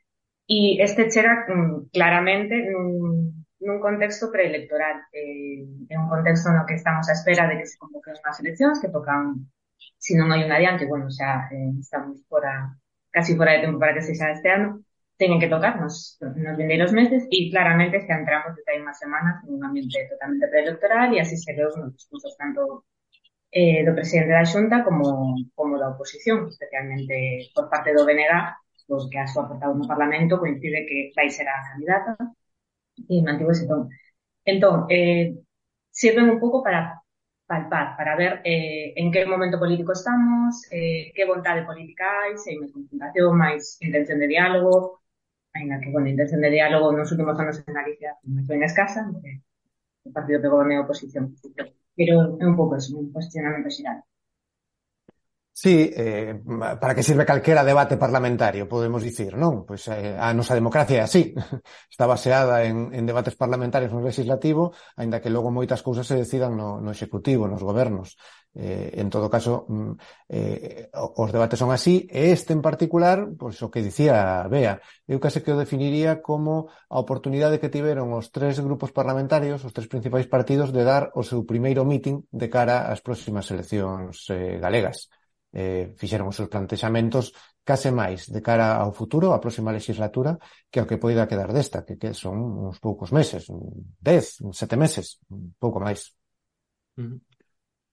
e 0.49 0.81
este 0.81 1.11
chega 1.13 1.45
mm, 1.45 1.93
claramente 1.93 2.57
nun, 2.57 3.45
nun 3.61 3.77
contexto 3.77 4.33
preelectoral. 4.33 5.05
Eh, 5.13 5.61
é 5.93 5.95
un 5.99 6.09
contexto 6.09 6.49
no 6.49 6.65
que 6.65 6.73
estamos 6.73 7.05
á 7.05 7.13
espera 7.13 7.45
de 7.45 7.61
que 7.61 7.69
se 7.69 7.77
convoquen 7.77 8.17
unhas 8.17 8.41
eleccións 8.41 8.81
que 8.81 8.89
tocan, 8.89 9.45
se 9.97 10.13
non 10.17 10.31
hai 10.31 10.41
un 10.45 10.51
adiante, 10.51 10.89
bueno, 10.89 11.07
xa 11.11 11.49
eh, 11.51 11.73
estamos 11.79 12.21
fora, 12.31 12.75
casi 13.11 13.35
fora 13.35 13.53
de 13.53 13.63
tempo 13.65 13.79
para 13.79 13.93
que 13.95 14.05
se 14.05 14.15
xa 14.15 14.31
este 14.31 14.49
ano, 14.49 14.83
teñen 15.19 15.39
que 15.41 15.51
tocar 15.51 15.79
nos, 15.81 16.17
nos 16.21 16.55
vindeiros 16.57 16.91
meses 16.95 17.27
e 17.27 17.51
claramente 17.51 18.03
xa 18.07 18.15
entramos 18.19 18.55
desde 18.55 18.71
hai 18.71 18.79
unhas 18.83 18.99
semanas 19.03 19.35
nun 19.43 19.61
ambiente 19.67 20.07
totalmente 20.11 20.47
preelectoral 20.51 21.11
e 21.11 21.17
así 21.19 21.35
se 21.35 21.51
veu 21.57 21.69
nos 21.75 21.91
discursos 21.97 22.33
tanto 22.39 22.87
eh, 23.51 23.81
do 23.85 23.93
presidente 23.97 24.33
da 24.33 24.45
Xunta 24.45 24.83
como, 24.87 25.35
como 25.57 25.77
da 25.81 25.91
oposición, 25.93 26.47
especialmente 26.47 27.49
por 27.55 27.65
parte 27.71 27.93
do 27.93 28.05
BNG, 28.07 28.31
porque 28.87 29.17
a 29.19 29.27
súa 29.27 29.47
portavoz 29.49 29.77
no 29.77 29.91
Parlamento 29.91 30.39
coincide 30.41 30.85
que 30.87 31.11
vai 31.17 31.29
ser 31.29 31.47
a 31.49 31.57
candidata 31.67 32.11
e 33.11 33.15
mantivo 33.25 33.51
ese 33.51 33.67
ton. 33.67 33.89
Entón, 34.45 34.87
eh, 34.89 35.35
sirven 35.91 36.29
un 36.29 36.39
pouco 36.39 36.63
para 36.63 36.98
palpar, 37.49 37.97
para 37.97 38.15
ver 38.15 38.41
eh, 38.45 38.93
en 38.95 39.11
que 39.11 39.25
momento 39.25 39.57
político 39.57 39.91
estamos, 39.93 40.51
eh, 40.71 41.11
que 41.15 41.25
vontade 41.25 41.65
política 41.69 42.05
hai, 42.21 42.37
se 42.37 42.53
hai 42.53 42.57
máis 42.61 42.71
confrontación, 42.77 43.31
máis 43.33 43.61
intención 43.87 44.21
de 44.21 44.27
diálogo, 44.29 45.01
ainda 45.57 45.81
que, 45.81 45.89
bueno, 45.93 46.13
intención 46.13 46.41
de 46.45 46.53
diálogo 46.57 46.93
nos 46.93 47.09
últimos 47.13 47.35
anos 47.41 47.57
en 47.65 47.73
Galicia 47.73 48.11
moi 48.21 48.45
ben 48.45 48.61
escasa, 48.69 49.01
porque 49.09 49.41
o 50.07 50.13
partido 50.17 50.41
que 50.41 50.53
goberna 50.53 50.77
a 50.77 50.85
oposición. 50.85 51.23
Pero 51.97 52.15
é 52.37 52.45
un 52.51 52.55
pouco 52.59 52.77
eso, 52.79 52.93
un 52.93 53.09
posicionamento 53.17 53.69
xeral. 53.73 53.97
Sí, 55.61 55.91
eh, 55.93 56.39
para 56.79 56.95
que 56.95 57.03
sirve 57.03 57.25
calquera 57.25 57.65
debate 57.65 57.97
parlamentario, 57.97 58.69
podemos 58.73 59.03
dicir, 59.03 59.35
non? 59.35 59.67
Pois 59.67 59.91
eh, 59.91 60.15
a 60.15 60.31
nosa 60.31 60.55
democracia 60.55 60.97
é 60.99 61.03
así, 61.03 61.35
está 61.91 62.07
baseada 62.07 62.63
en, 62.63 62.95
en 62.95 63.03
debates 63.03 63.35
parlamentarios 63.35 63.91
no 63.91 63.99
legislativo, 63.99 64.71
aínda 64.95 65.19
que 65.19 65.27
logo 65.27 65.51
moitas 65.51 65.83
cousas 65.83 66.07
se 66.07 66.15
decidan 66.15 66.55
no, 66.55 66.79
no 66.79 66.95
executivo, 66.95 67.43
nos 67.43 67.59
gobernos. 67.59 68.15
Eh, 68.55 69.03
en 69.03 69.11
todo 69.11 69.27
caso, 69.27 69.67
mm, 69.67 69.91
eh, 70.31 70.87
os 70.95 71.29
debates 71.35 71.59
son 71.59 71.75
así, 71.75 72.07
e 72.07 72.31
este 72.31 72.55
en 72.55 72.63
particular, 72.63 73.27
pois 73.35 73.59
o 73.59 73.67
que 73.67 73.83
dicía 73.83 74.47
Bea, 74.47 74.79
eu 75.11 75.19
case 75.19 75.43
que 75.43 75.51
o 75.51 75.59
definiría 75.59 76.23
como 76.23 76.71
a 76.87 77.03
oportunidade 77.03 77.59
que 77.59 77.67
tiveron 77.67 78.15
os 78.15 78.31
tres 78.31 78.63
grupos 78.63 78.95
parlamentarios, 78.95 79.67
os 79.67 79.75
tres 79.75 79.91
principais 79.91 80.23
partidos, 80.23 80.71
de 80.71 80.87
dar 80.87 81.11
o 81.19 81.21
seu 81.27 81.43
primeiro 81.43 81.83
meeting 81.83 82.23
de 82.31 82.47
cara 82.47 82.87
ás 82.87 83.03
próximas 83.03 83.51
eleccións 83.51 84.23
eh, 84.31 84.55
galegas 84.55 85.11
eh, 85.53 85.93
fixeron 85.97 86.29
os 86.29 86.37
seus 86.37 86.49
plantexamentos 86.49 87.33
case 87.65 87.93
máis 87.93 88.25
de 88.29 88.41
cara 88.41 88.81
ao 88.81 88.93
futuro, 88.93 89.29
a 89.29 89.41
próxima 89.41 89.69
legislatura, 89.73 90.37
que 90.71 90.81
ao 90.81 90.87
que 90.89 90.97
poida 90.97 91.29
quedar 91.29 91.53
desta, 91.53 91.85
que, 91.85 91.97
que 92.01 92.13
son 92.17 92.65
uns 92.69 92.81
poucos 92.81 93.13
meses, 93.13 93.45
dez, 94.01 94.41
sete 94.53 94.75
meses, 94.77 95.21
un 95.29 95.53
pouco 95.61 95.77
máis. 95.77 96.17
Uh 96.97 97.05
-huh. 97.05 97.17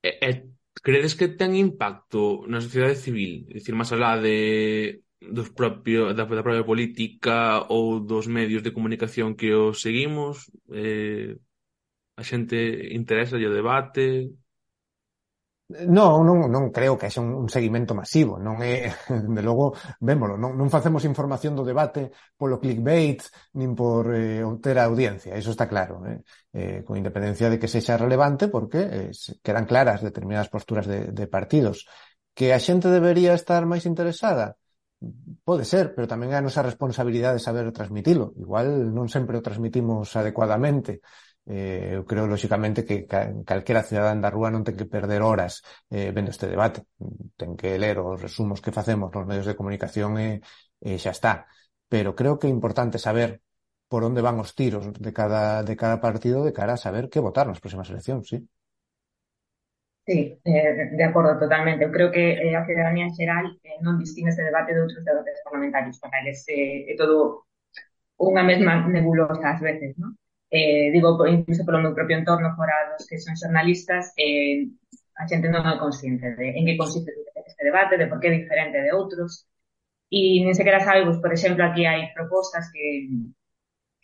E, 0.01 0.11
e, 0.23 0.31
credes 0.81 1.15
que 1.19 1.29
ten 1.37 1.53
impacto 1.57 2.49
na 2.49 2.61
sociedade 2.65 2.97
civil? 2.97 3.45
É 3.53 3.61
dicir, 3.61 3.77
máis 3.77 3.93
alá 3.93 4.17
de 4.17 5.03
dos 5.21 5.51
propio, 5.51 6.13
da, 6.13 6.25
da 6.25 6.45
propia 6.45 6.65
política 6.65 7.65
ou 7.69 8.01
dos 8.01 8.27
medios 8.29 8.63
de 8.63 8.73
comunicación 8.73 9.37
que 9.37 9.53
os 9.53 9.81
seguimos? 9.81 10.49
Eh, 10.73 11.37
a 12.17 12.23
xente 12.25 12.57
interesa 12.97 13.37
o 13.37 13.57
debate? 13.61 14.33
Non, 15.67 16.23
non, 16.23 16.47
non 16.47 16.71
creo 16.71 16.95
que 16.95 17.11
haxa 17.11 17.19
un, 17.19 17.35
un 17.35 17.51
seguimento 17.51 17.91
masivo, 17.91 18.39
non 18.39 18.63
é, 18.63 18.87
de 19.37 19.43
logo, 19.43 19.75
vémolo, 19.99 20.39
non, 20.39 20.55
non 20.55 20.71
facemos 20.71 21.03
información 21.03 21.59
do 21.59 21.67
debate 21.67 22.15
polo 22.39 22.63
clickbait 22.63 23.27
nin 23.59 23.75
por 23.75 24.15
eh, 24.15 24.47
obter 24.47 24.79
a 24.79 24.87
audiencia, 24.87 25.35
iso 25.35 25.51
está 25.51 25.67
claro, 25.67 26.07
eh? 26.07 26.23
Eh, 26.55 26.79
con 26.87 26.95
independencia 26.95 27.51
de 27.51 27.59
que 27.59 27.67
sexa 27.67 27.99
relevante 27.99 28.47
porque 28.47 29.11
eh, 29.11 29.11
quedan 29.43 29.67
claras 29.67 30.07
determinadas 30.07 30.55
posturas 30.55 30.87
de, 30.87 31.11
de 31.11 31.27
partidos. 31.27 31.91
Que 32.31 32.55
a 32.55 32.63
xente 32.63 32.87
debería 32.87 33.35
estar 33.35 33.67
máis 33.67 33.91
interesada? 33.91 34.55
Pode 35.43 35.67
ser, 35.67 35.99
pero 35.99 36.07
tamén 36.07 36.31
é 36.31 36.39
a 36.39 36.47
nosa 36.47 36.63
responsabilidade 36.63 37.43
saber 37.43 37.75
transmitilo. 37.75 38.31
Igual 38.39 38.95
non 38.95 39.11
sempre 39.11 39.35
o 39.35 39.43
transmitimos 39.43 40.15
adecuadamente. 40.15 41.03
Eh, 41.47 41.95
eu 41.95 42.03
creo, 42.11 42.27
lóxicamente, 42.27 42.85
que 42.85 43.07
calquera 43.47 43.87
cidadán 43.87 44.19
da 44.19 44.35
rúa 44.35 44.51
non 44.51 44.67
ten 44.67 44.75
que 44.75 44.91
perder 44.91 45.23
horas 45.23 45.63
eh, 45.95 46.11
vendo 46.11 46.35
este 46.35 46.51
debate. 46.51 46.85
Ten 47.39 47.55
que 47.55 47.79
ler 47.79 47.97
os 48.03 48.19
resumos 48.19 48.59
que 48.59 48.75
facemos 48.75 49.09
nos 49.15 49.29
medios 49.31 49.47
de 49.47 49.59
comunicación 49.59 50.19
e, 50.19 50.43
e 50.83 50.99
xa 50.99 51.15
está. 51.15 51.33
Pero 51.93 52.19
creo 52.19 52.39
que 52.39 52.51
é 52.51 52.57
importante 52.57 52.99
saber 52.99 53.31
por 53.91 54.03
onde 54.09 54.25
van 54.27 54.43
os 54.43 54.51
tiros 54.59 54.85
de 54.91 55.13
cada, 55.19 55.63
de 55.63 55.75
cada 55.79 56.03
partido 56.07 56.43
de 56.43 56.53
cara 56.59 56.75
a 56.75 56.83
saber 56.87 57.05
que 57.13 57.23
votar 57.27 57.47
nas 57.47 57.63
próximas 57.63 57.91
eleccións, 57.93 58.27
sí? 58.27 58.39
Sí, 60.07 60.39
eh, 60.45 60.91
de 60.93 61.05
acordo 61.05 61.39
totalmente. 61.39 61.85
Eu 61.85 61.91
creo 61.91 62.11
que 62.15 62.25
eh, 62.45 62.55
a 62.55 62.65
ciudadanía 62.67 63.07
en 63.07 63.15
xeral 63.19 63.47
eh, 63.67 63.79
non 63.83 63.99
distingue 63.99 64.31
este 64.31 64.47
debate 64.47 64.71
de 64.75 64.83
outros 64.85 65.03
debates 65.03 65.43
parlamentarios, 65.47 65.99
para 66.03 66.23
eles 66.23 66.47
eh, 66.47 66.87
é 66.91 66.95
todo 66.95 67.47
unha 68.31 68.43
mesma 68.51 68.73
nebulosa 68.87 69.47
ás 69.55 69.61
veces, 69.69 69.93
non? 69.99 70.15
eh, 70.51 70.91
digo, 70.95 71.19
incluso 71.27 71.65
polo 71.67 71.83
meu 71.83 71.95
propio 71.95 72.17
entorno, 72.19 72.55
fora 72.57 72.95
dos 72.95 73.07
que 73.09 73.19
son 73.19 73.35
xornalistas, 73.37 74.15
eh, 74.17 74.69
a 75.17 75.25
xente 75.31 75.49
non 75.49 75.65
é 75.67 75.75
consciente 75.81 76.27
de 76.39 76.47
en 76.59 76.65
que 76.67 76.81
consiste 76.83 77.11
este 77.51 77.63
debate, 77.69 77.99
de 77.99 78.07
por 78.09 78.19
que 78.21 78.29
é 78.31 78.39
diferente 78.39 78.79
de 78.85 78.91
outros, 79.01 79.47
e 80.11 80.43
nin 80.45 80.55
sequera 80.55 80.81
sabe, 80.87 81.07
pues, 81.07 81.19
por 81.25 81.33
exemplo, 81.33 81.63
aquí 81.65 81.83
hai 81.87 82.13
propostas 82.17 82.65
que 82.75 82.87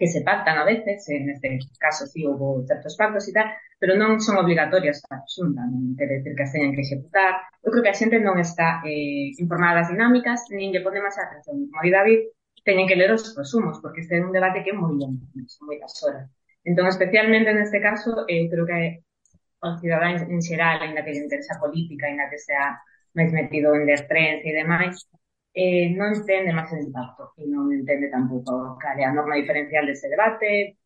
que 0.02 0.08
se 0.08 0.22
pactan 0.22 0.58
a 0.58 0.64
veces, 0.64 1.08
en 1.10 1.30
este 1.30 1.58
caso 1.78 2.06
sí 2.06 2.26
houve 2.26 2.66
certos 2.66 2.96
pactos 2.96 3.28
e 3.28 3.32
tal, 3.32 3.48
pero 3.78 3.94
non 3.94 4.18
son 4.18 4.34
obligatorias 4.42 4.98
para 5.06 5.22
a 5.22 5.30
xunta, 5.30 5.62
non 5.62 5.94
quer 5.94 6.10
decir 6.10 6.34
que 6.34 6.42
as 6.42 6.50
teñen 6.50 6.74
que 6.74 6.82
executar. 6.82 7.38
Eu 7.62 7.70
creo 7.70 7.84
que 7.86 7.92
a 7.94 7.98
xente 8.00 8.18
non 8.18 8.34
está 8.42 8.82
eh, 8.82 9.30
informada 9.38 9.78
das 9.86 9.92
dinámicas, 9.94 10.50
nin 10.50 10.74
lle 10.74 10.82
pone 10.82 10.98
máis 10.98 11.14
atención. 11.14 11.70
Como 11.70 11.86
di 11.86 11.94
David, 11.94 12.20
teñen 12.62 12.86
que 12.88 12.96
ler 12.96 13.10
os 13.12 13.34
resumos, 13.36 13.78
porque 13.82 14.00
este 14.02 14.18
é 14.18 14.24
un 14.24 14.32
debate 14.32 14.62
que 14.62 14.70
é 14.70 14.76
moi 14.76 14.94
longo, 14.94 15.22
son 15.50 15.66
moitas 15.66 15.94
horas. 16.02 16.26
Entón, 16.62 16.86
especialmente 16.86 17.50
neste 17.50 17.82
caso, 17.82 18.24
eh, 18.30 18.46
creo 18.46 18.66
que 18.66 19.02
o 19.62 19.68
cidadáns 19.78 20.22
en 20.22 20.40
xeral, 20.42 20.82
ainda 20.82 21.02
que 21.02 21.14
lle 21.14 21.26
interesa 21.26 21.58
a 21.58 21.62
política, 21.62 22.06
ainda 22.06 22.30
que 22.30 22.38
sea 22.38 22.78
máis 23.14 23.30
metido 23.30 23.74
en 23.74 23.84
destreza 23.86 24.46
e 24.46 24.52
demais, 24.54 24.96
eh, 25.54 25.92
non 25.94 26.14
entende 26.14 26.50
máis 26.54 26.70
o 26.72 26.80
impacto 26.80 27.34
e 27.36 27.44
non 27.50 27.68
entende 27.70 28.08
tampouco 28.08 28.78
cal 28.80 28.96
é 28.96 29.04
a 29.04 29.12
norma 29.12 29.36
diferencial 29.36 29.84
deste 29.84 30.08
debate. 30.08 30.78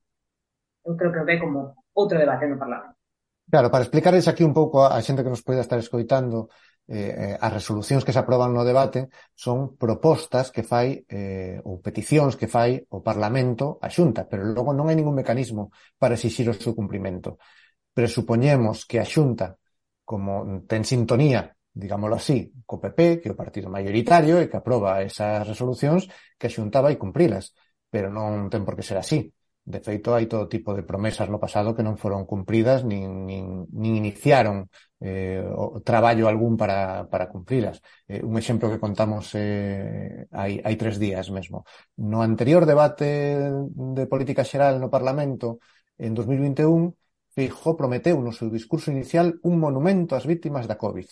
Eu 0.83 0.97
creo 0.99 1.13
que 1.13 1.23
o 1.23 1.29
ve 1.29 1.37
como 1.39 1.77
outro 1.95 2.19
debate 2.19 2.49
no 2.49 2.59
Parlamento. 2.59 2.99
Claro, 3.47 3.71
para 3.71 3.87
explicarles 3.87 4.27
aquí 4.27 4.43
un 4.43 4.57
pouco 4.57 4.83
a 4.83 4.99
xente 4.99 5.23
que 5.23 5.31
nos 5.31 5.45
poida 5.47 5.63
estar 5.63 5.79
escoitando 5.79 6.51
Eh, 6.87 7.35
eh, 7.35 7.37
as 7.43 7.51
resolucións 7.51 8.07
que 8.07 8.15
se 8.15 8.23
aproban 8.23 8.55
no 8.55 8.63
debate 8.63 9.11
son 9.35 9.75
propostas 9.75 10.55
que 10.55 10.63
fai 10.63 11.03
eh, 11.11 11.59
ou 11.67 11.83
peticións 11.83 12.39
que 12.39 12.47
fai 12.47 12.79
o 12.95 13.03
Parlamento 13.03 13.83
a 13.83 13.91
Xunta, 13.91 14.23
pero 14.31 14.47
logo 14.47 14.71
non 14.71 14.87
hai 14.87 14.95
ningún 14.95 15.19
mecanismo 15.19 15.75
para 15.99 16.15
exixir 16.15 16.47
o 16.47 16.55
seu 16.55 16.79
cumprimento. 16.79 17.43
Presupoñemos 17.91 18.87
que 18.87 19.03
a 19.03 19.07
Xunta, 19.07 19.59
como 20.07 20.63
ten 20.71 20.87
sintonía, 20.87 21.59
digámoslo 21.75 22.17
así, 22.23 22.55
co 22.63 22.79
PP, 22.79 23.19
que 23.19 23.29
é 23.29 23.35
o 23.35 23.41
partido 23.43 23.67
maioritario 23.67 24.39
e 24.39 24.47
que 24.47 24.59
aproba 24.63 25.03
esas 25.03 25.43
resolucións, 25.43 26.07
que 26.39 26.47
a 26.47 26.55
Xunta 26.55 26.79
vai 26.79 26.95
cumprilas, 26.95 27.51
pero 27.91 28.15
non 28.15 28.47
ten 28.47 28.63
por 28.63 28.79
que 28.79 28.87
ser 28.87 29.03
así. 29.03 29.35
De 29.67 29.81
feito, 29.83 30.15
hai 30.15 30.31
todo 30.31 30.47
tipo 30.47 30.71
de 30.79 30.87
promesas 30.87 31.27
no 31.27 31.43
pasado 31.43 31.75
que 31.75 31.83
non 31.83 31.99
foron 31.99 32.23
cumpridas 32.23 32.87
nin, 32.87 33.27
nin, 33.27 33.67
nin 33.75 33.93
iniciaron 33.99 34.71
eh, 35.03 35.43
o 35.43 35.83
traballo 35.83 36.31
algún 36.31 36.55
para, 36.55 37.11
para 37.11 37.27
cumprilas. 37.27 37.83
Eh, 38.07 38.23
un 38.23 38.39
exemplo 38.39 38.71
que 38.71 38.79
contamos 38.79 39.35
eh, 39.35 40.31
hai, 40.31 40.63
hai 40.63 40.77
tres 40.79 41.03
días 41.03 41.35
mesmo. 41.35 41.67
No 41.99 42.23
anterior 42.23 42.63
debate 42.63 43.43
de 43.67 44.05
política 44.07 44.47
xeral 44.47 44.79
no 44.79 44.87
Parlamento, 44.87 45.59
en 45.99 46.15
2021, 46.15 46.95
Feijóo 47.35 47.75
prometeu 47.75 48.23
no 48.23 48.31
seu 48.31 48.49
discurso 48.49 48.95
inicial 48.95 49.43
un 49.43 49.59
monumento 49.59 50.15
ás 50.15 50.31
vítimas 50.31 50.71
da 50.71 50.79
COVID. 50.79 51.11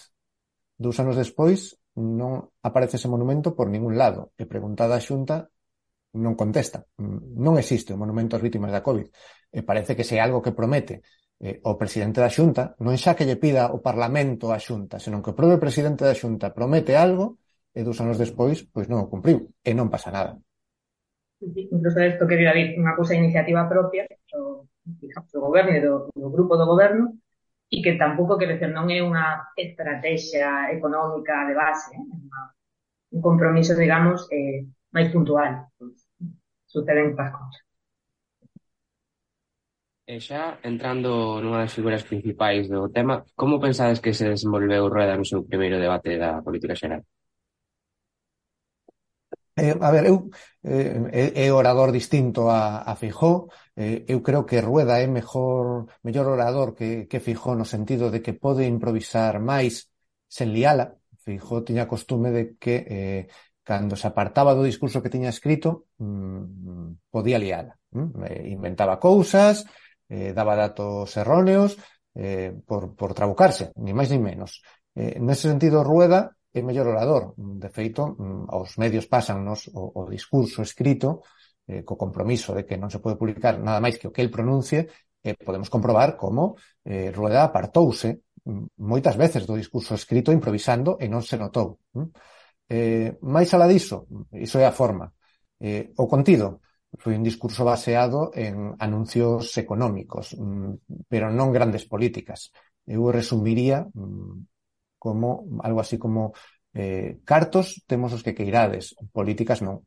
Dous 0.78 0.96
anos 1.02 1.18
despois, 1.18 1.74
non 1.98 2.54
aparece 2.62 3.02
ese 3.02 3.10
monumento 3.10 3.58
por 3.58 3.66
ningún 3.66 3.98
lado. 3.98 4.30
E 4.38 4.46
preguntada 4.46 4.94
a 4.94 5.04
Xunta, 5.04 5.50
non 6.14 6.38
contesta. 6.38 6.86
Non 6.98 7.58
existe 7.58 7.94
o 7.94 8.00
monumento 8.00 8.38
ás 8.38 8.42
vítimas 8.42 8.70
da 8.70 8.84
Covid. 8.84 9.10
E 9.50 9.60
parece 9.66 9.94
que 9.98 10.06
se 10.06 10.22
algo 10.22 10.42
que 10.42 10.54
promete 10.54 11.02
eh, 11.42 11.58
o 11.66 11.74
presidente 11.74 12.22
da 12.22 12.30
Xunta, 12.30 12.78
non 12.78 12.94
xa 12.94 13.18
que 13.18 13.26
lle 13.26 13.38
pida 13.38 13.74
o 13.74 13.82
Parlamento 13.82 14.54
á 14.54 14.58
Xunta, 14.58 15.02
senón 15.02 15.22
que 15.22 15.34
o 15.34 15.38
propio 15.38 15.58
presidente 15.58 16.06
da 16.06 16.14
Xunta 16.14 16.54
promete 16.54 16.94
algo 16.94 17.42
e 17.74 17.82
dos 17.82 17.98
anos 17.98 18.18
despois 18.18 18.62
pois 18.70 18.86
non 18.86 19.02
o 19.04 19.10
cumpriu 19.10 19.50
e 19.60 19.70
non 19.74 19.90
pasa 19.90 20.14
nada. 20.14 20.38
Incluso 21.42 21.98
isto 22.00 22.24
que 22.24 22.38
David, 22.38 22.78
unha 22.78 22.94
cousa 22.94 23.12
de 23.12 23.20
iniciativa 23.20 23.66
propia 23.66 24.06
do, 24.30 24.70
do 24.86 25.38
goberno 25.42 25.72
e 25.74 25.80
do, 25.82 25.94
do 26.14 26.28
grupo 26.30 26.54
do 26.54 26.64
goberno 26.64 27.18
e 27.68 27.82
que 27.82 27.98
tampouco, 27.98 28.38
quer 28.38 28.54
dizer, 28.54 28.70
non 28.70 28.86
é 28.88 29.02
unha 29.02 29.50
estrategia 29.58 30.70
económica 30.70 31.42
de 31.48 31.54
base, 31.58 31.90
eh, 31.90 31.98
é 31.98 32.00
eh? 32.00 32.06
unha 32.06 32.40
un 33.14 33.20
compromiso, 33.22 33.74
digamos, 33.74 34.26
eh, 34.30 34.66
máis 34.94 35.10
puntual. 35.10 35.70
Pois, 35.78 36.03
suceden 36.74 37.10
estas 37.10 37.30
cousas. 37.36 37.62
E 40.12 40.14
eh, 40.16 40.20
xa, 40.26 40.42
entrando 40.70 41.10
nunha 41.42 41.62
das 41.62 41.74
figuras 41.76 42.06
principais 42.10 42.64
do 42.74 42.80
tema, 42.96 43.14
como 43.40 43.62
pensades 43.66 44.02
que 44.04 44.16
se 44.18 44.24
desenvolveu 44.32 44.92
Rueda 44.94 45.14
no 45.18 45.28
seu 45.30 45.40
primeiro 45.50 45.76
debate 45.84 46.10
da 46.22 46.30
política 46.46 46.78
xeral? 46.80 47.02
Eh, 49.56 49.74
a 49.80 49.90
ver, 49.94 50.04
eu 50.10 50.16
eh, 50.64 51.46
é 51.46 51.46
orador 51.60 51.88
distinto 51.98 52.40
a, 52.50 52.82
a 52.90 52.92
Fijó, 53.00 53.46
eh, 53.76 54.04
eu 54.12 54.18
creo 54.26 54.42
que 54.48 54.60
Rueda 54.60 54.98
é 54.98 55.06
mejor, 55.06 55.86
mellor 56.02 56.26
orador 56.26 56.74
que, 56.74 57.06
que 57.10 57.20
Fijó 57.26 57.54
no 57.54 57.64
sentido 57.64 58.10
de 58.10 58.20
que 58.24 58.32
pode 58.44 58.66
improvisar 58.74 59.34
máis 59.50 59.74
sen 60.36 60.50
liala. 60.54 60.86
Fijó 61.24 61.62
tiña 61.64 61.88
costume 61.92 62.28
de 62.36 62.42
que 62.62 62.74
eh, 62.96 63.22
cando 63.64 63.96
se 63.96 64.06
apartaba 64.06 64.54
do 64.54 64.62
discurso 64.62 65.00
que 65.02 65.10
tiña 65.10 65.32
escrito, 65.32 65.88
mm, 65.98 67.08
podía 67.10 67.40
liala. 67.40 67.74
Mm? 67.96 68.52
Inventaba 68.52 69.00
cousas, 69.00 69.64
eh, 70.08 70.36
daba 70.36 70.54
datos 70.54 71.16
erróneos, 71.16 71.80
eh, 72.14 72.52
por, 72.68 72.94
por 72.94 73.16
trabucarse, 73.16 73.72
ni 73.80 73.96
máis 73.96 74.12
ni 74.12 74.20
menos. 74.20 74.62
Eh, 74.94 75.18
nese 75.18 75.50
sentido, 75.50 75.82
Rueda 75.82 76.36
é 76.54 76.62
mellor 76.62 76.86
orador. 76.86 77.34
De 77.34 77.66
feito, 77.72 78.14
mm, 78.14 78.46
aos 78.52 78.78
medios 78.78 79.10
pasannos 79.10 79.66
o, 79.74 79.90
o 79.98 80.02
discurso 80.06 80.62
escrito 80.62 81.26
eh, 81.66 81.82
co 81.82 81.96
compromiso 81.96 82.52
de 82.54 82.62
que 82.68 82.76
non 82.76 82.92
se 82.92 83.00
pode 83.00 83.18
publicar 83.18 83.58
nada 83.58 83.82
máis 83.82 83.96
que 83.98 84.06
o 84.06 84.14
que 84.14 84.22
el 84.22 84.30
pronuncie, 84.30 84.92
eh, 85.24 85.34
podemos 85.34 85.72
comprobar 85.72 86.14
como 86.20 86.60
eh, 86.84 87.10
Rueda 87.10 87.42
apartouse 87.48 88.22
mm, 88.44 88.78
moitas 88.84 89.16
veces 89.16 89.48
do 89.48 89.56
discurso 89.56 89.96
escrito 89.96 90.30
improvisando 90.30 91.00
e 91.00 91.08
non 91.08 91.24
se 91.24 91.40
notou. 91.40 91.80
Eh? 91.96 92.06
Eh, 92.68 93.18
máis 93.20 93.52
alá 93.52 93.66
diso, 93.68 94.08
iso 94.32 94.56
é 94.58 94.66
a 94.66 94.72
forma. 94.80 95.12
Eh, 95.60 95.92
o 95.96 96.06
contido 96.08 96.60
foi 97.02 97.12
un 97.18 97.26
discurso 97.26 97.62
baseado 97.66 98.30
en 98.34 98.74
anuncios 98.78 99.56
económicos, 99.58 100.32
mm, 100.38 101.04
pero 101.10 101.26
non 101.30 101.52
grandes 101.52 101.84
políticas. 101.84 102.50
Eu 102.86 103.10
resumiría 103.12 103.84
mm, 103.92 104.34
como 104.98 105.28
algo 105.66 105.80
así 105.84 105.96
como 105.98 106.32
eh, 106.74 107.20
cartos 107.24 107.84
temos 107.86 108.10
os 108.16 108.24
que 108.24 108.34
queirades, 108.38 108.96
políticas 109.12 109.60
non. 109.60 109.84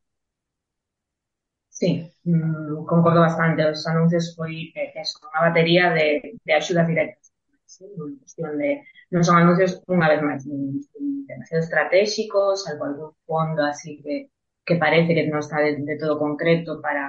Sí, 1.69 2.11
mm, 2.23 2.85
concordo 2.85 3.21
bastante. 3.21 3.65
Os 3.69 3.85
anuncios 3.87 4.33
foi 4.35 4.71
eh, 4.75 4.93
eso, 5.01 5.17
unha 5.29 5.41
batería 5.47 5.85
de, 5.97 6.05
de 6.45 6.51
axudas 6.53 6.87
directas 6.91 7.26
Sí, 7.67 7.85
cuestión 8.19 8.57
de, 8.57 8.87
non 9.11 9.23
son 9.27 9.37
anuncios, 9.43 9.83
unha 9.91 10.07
vez 10.07 10.21
máis, 10.23 10.41
demasiado 10.47 11.61
estratégicos, 11.63 12.63
algo 12.69 12.83
algún 12.87 13.11
fondo 13.27 13.61
así 13.67 13.99
que 14.03 14.31
que 14.67 14.75
parece 14.75 15.15
que 15.15 15.27
non 15.31 15.39
está 15.39 15.63
de, 15.63 15.79
de 15.79 15.95
todo 15.95 16.19
concreto 16.19 16.83
para, 16.83 17.05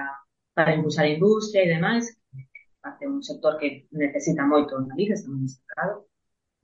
para 0.55 0.75
impulsar 0.77 1.11
industria 1.11 1.67
e 1.67 1.73
demais, 1.75 2.05
parte 2.79 3.03
un 3.03 3.19
sector 3.19 3.59
que 3.59 3.87
necesita 3.91 4.47
moito 4.47 4.79
en 4.79 4.87
Galicia, 4.87 5.15
está 5.19 5.27
moi 5.27 5.43
destacado, 5.43 6.07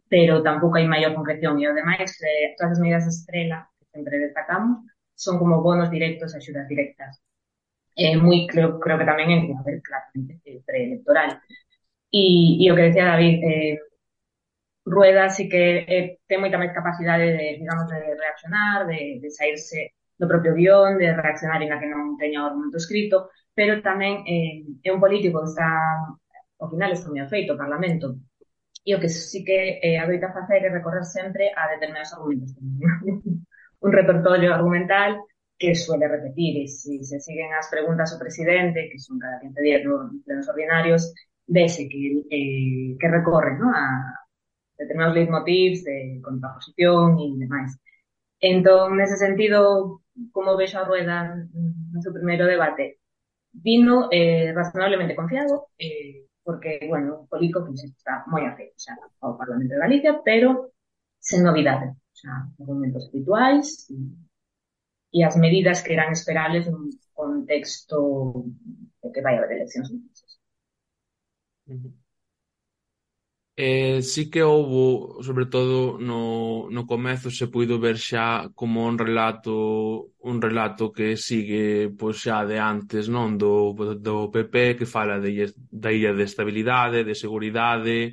pero 0.07 0.39
tampouco 0.39 0.79
hai 0.79 0.87
maior 0.87 1.11
concreción. 1.11 1.59
E 1.59 1.67
ademais, 1.67 2.11
eh, 2.23 2.55
todas 2.55 2.75
as 2.75 2.81
medidas 2.83 3.07
estrela 3.11 3.67
que 3.75 3.85
sempre 3.91 4.15
destacamos 4.23 4.87
son 5.15 5.35
como 5.35 5.59
bonos 5.59 5.91
directos 5.91 6.31
e 6.31 6.39
axudas 6.39 6.67
directas. 6.71 7.19
Eh, 7.95 8.15
moi, 8.15 8.47
creo, 8.51 8.79
creo 8.79 8.99
que 8.99 9.07
tamén 9.11 9.29
en, 9.35 9.41
a 9.55 9.63
ver, 9.67 9.83
claramente, 9.83 10.39
eh, 10.47 10.63
preelectoral. 10.67 11.43
E, 12.21 12.25
e 12.63 12.65
o 12.71 12.75
que 12.75 12.87
decía 12.87 13.11
David, 13.11 13.37
eh, 13.43 13.75
Rueda 14.85 15.29
sí 15.29 15.49
que 15.49 15.83
eh, 15.95 16.05
ten 16.29 16.39
moita 16.39 16.61
máis 16.61 16.71
capacidade 16.71 17.27
de, 17.37 17.45
digamos, 17.59 17.89
de 17.91 17.99
reaccionar, 18.15 18.85
de, 18.87 19.19
de 19.19 19.29
saírse 19.33 19.97
do 20.19 20.29
propio 20.31 20.53
guión, 20.55 20.95
de 21.01 21.11
reaccionar 21.11 21.59
en 21.59 21.73
a 21.73 21.79
que 21.81 21.89
non 21.91 22.15
teña 22.21 22.45
o 22.45 22.47
argumento 22.53 22.77
escrito, 22.79 23.33
pero 23.57 23.81
tamén 23.83 24.23
eh, 24.23 24.63
é 24.85 24.89
un 24.95 25.01
político 25.03 25.41
que 25.43 25.51
está, 25.51 25.69
ao 26.61 26.71
final, 26.71 26.93
está 26.93 27.09
moi 27.11 27.19
afeito 27.25 27.57
o 27.57 27.61
Parlamento, 27.63 28.07
e 28.85 28.93
o 28.95 29.01
que 29.01 29.09
sí 29.09 29.43
que 29.43 29.81
eh, 29.81 29.97
adoita 29.97 30.31
facer 30.31 30.61
é 30.63 30.69
recorrer 30.69 31.03
sempre 31.03 31.51
a 31.51 31.67
determinados 31.73 32.13
argumentos. 32.15 32.53
un 33.85 33.91
repertorio 33.91 34.53
argumental 34.53 35.19
que 35.57 35.73
suele 35.75 36.07
repetir, 36.07 36.63
e 36.63 36.67
se, 36.67 37.03
se 37.03 37.17
siguen 37.19 37.51
as 37.57 37.67
preguntas 37.73 38.13
ao 38.13 38.21
presidente, 38.21 38.87
que 38.91 38.99
son 39.01 39.17
cada 39.19 39.41
15 39.41 39.61
días 39.65 39.81
nos 39.83 40.13
plenos 40.23 40.47
ordinarios, 40.47 41.11
vese 41.47 41.87
que, 41.89 42.23
eh, 42.29 42.97
que 42.99 43.07
recorre 43.07 43.57
¿no? 43.57 43.71
a 43.73 44.25
determinados 44.77 45.15
leitmotivs 45.15 45.83
de 45.83 46.19
contraposición 46.21 47.19
e 47.19 47.25
demais. 47.37 47.71
Entón, 48.39 48.97
nese 48.97 49.17
sentido, 49.17 50.01
como 50.31 50.57
vexo 50.57 50.79
a 50.79 50.87
Rueda 50.87 51.33
no 51.53 51.99
seu 52.03 52.11
primeiro 52.11 52.45
debate, 52.45 52.99
vino 53.51 54.09
eh, 54.11 54.51
razonablemente 54.53 55.15
confiado, 55.15 55.71
eh, 55.79 56.27
porque, 56.43 56.85
bueno, 56.87 57.23
o 57.23 57.27
político 57.27 57.65
que 57.65 57.77
se 57.77 57.87
está 57.87 58.23
moi 58.27 58.43
afeito 58.45 58.75
xa 58.77 58.93
ao 59.23 59.39
Parlamento 59.39 59.73
de 59.73 59.81
Galicia, 59.81 60.11
pero 60.21 60.75
sen 61.17 61.41
novidade, 61.41 61.95
xa, 62.13 62.51
argumentos 62.59 63.07
habituais 63.09 63.87
e, 63.89 63.97
e 65.17 65.19
as 65.23 65.35
medidas 65.39 65.81
que 65.81 65.95
eran 65.97 66.11
esperables 66.11 66.67
nun 66.67 66.91
contexto 67.15 67.97
que 69.13 69.23
vai 69.23 69.39
haber 69.39 69.63
eleccións 69.63 69.89
Eh, 73.57 74.01
si 74.01 74.29
que 74.29 74.43
houbo, 74.43 75.23
sobre 75.23 75.45
todo 75.45 75.97
no, 75.97 76.67
no 76.69 76.85
comezo, 76.85 77.31
se 77.31 77.47
puido 77.47 77.79
ver 77.79 77.97
xa 77.97 78.49
como 78.53 78.85
un 78.85 78.97
relato 78.99 80.11
un 80.19 80.41
relato 80.41 80.91
que 80.91 81.15
sigue 81.15 81.87
pois 81.97 82.17
xa 82.23 82.43
de 82.49 82.57
antes, 82.59 83.07
non? 83.07 83.37
Do, 83.39 83.71
do 84.05 84.27
PP, 84.33 84.75
que 84.77 84.85
fala 84.85 85.15
de, 85.23 85.31
da 85.71 85.89
illa 85.95 86.11
de 86.13 86.23
estabilidade, 86.27 87.05
de 87.07 87.15
seguridade, 87.15 88.11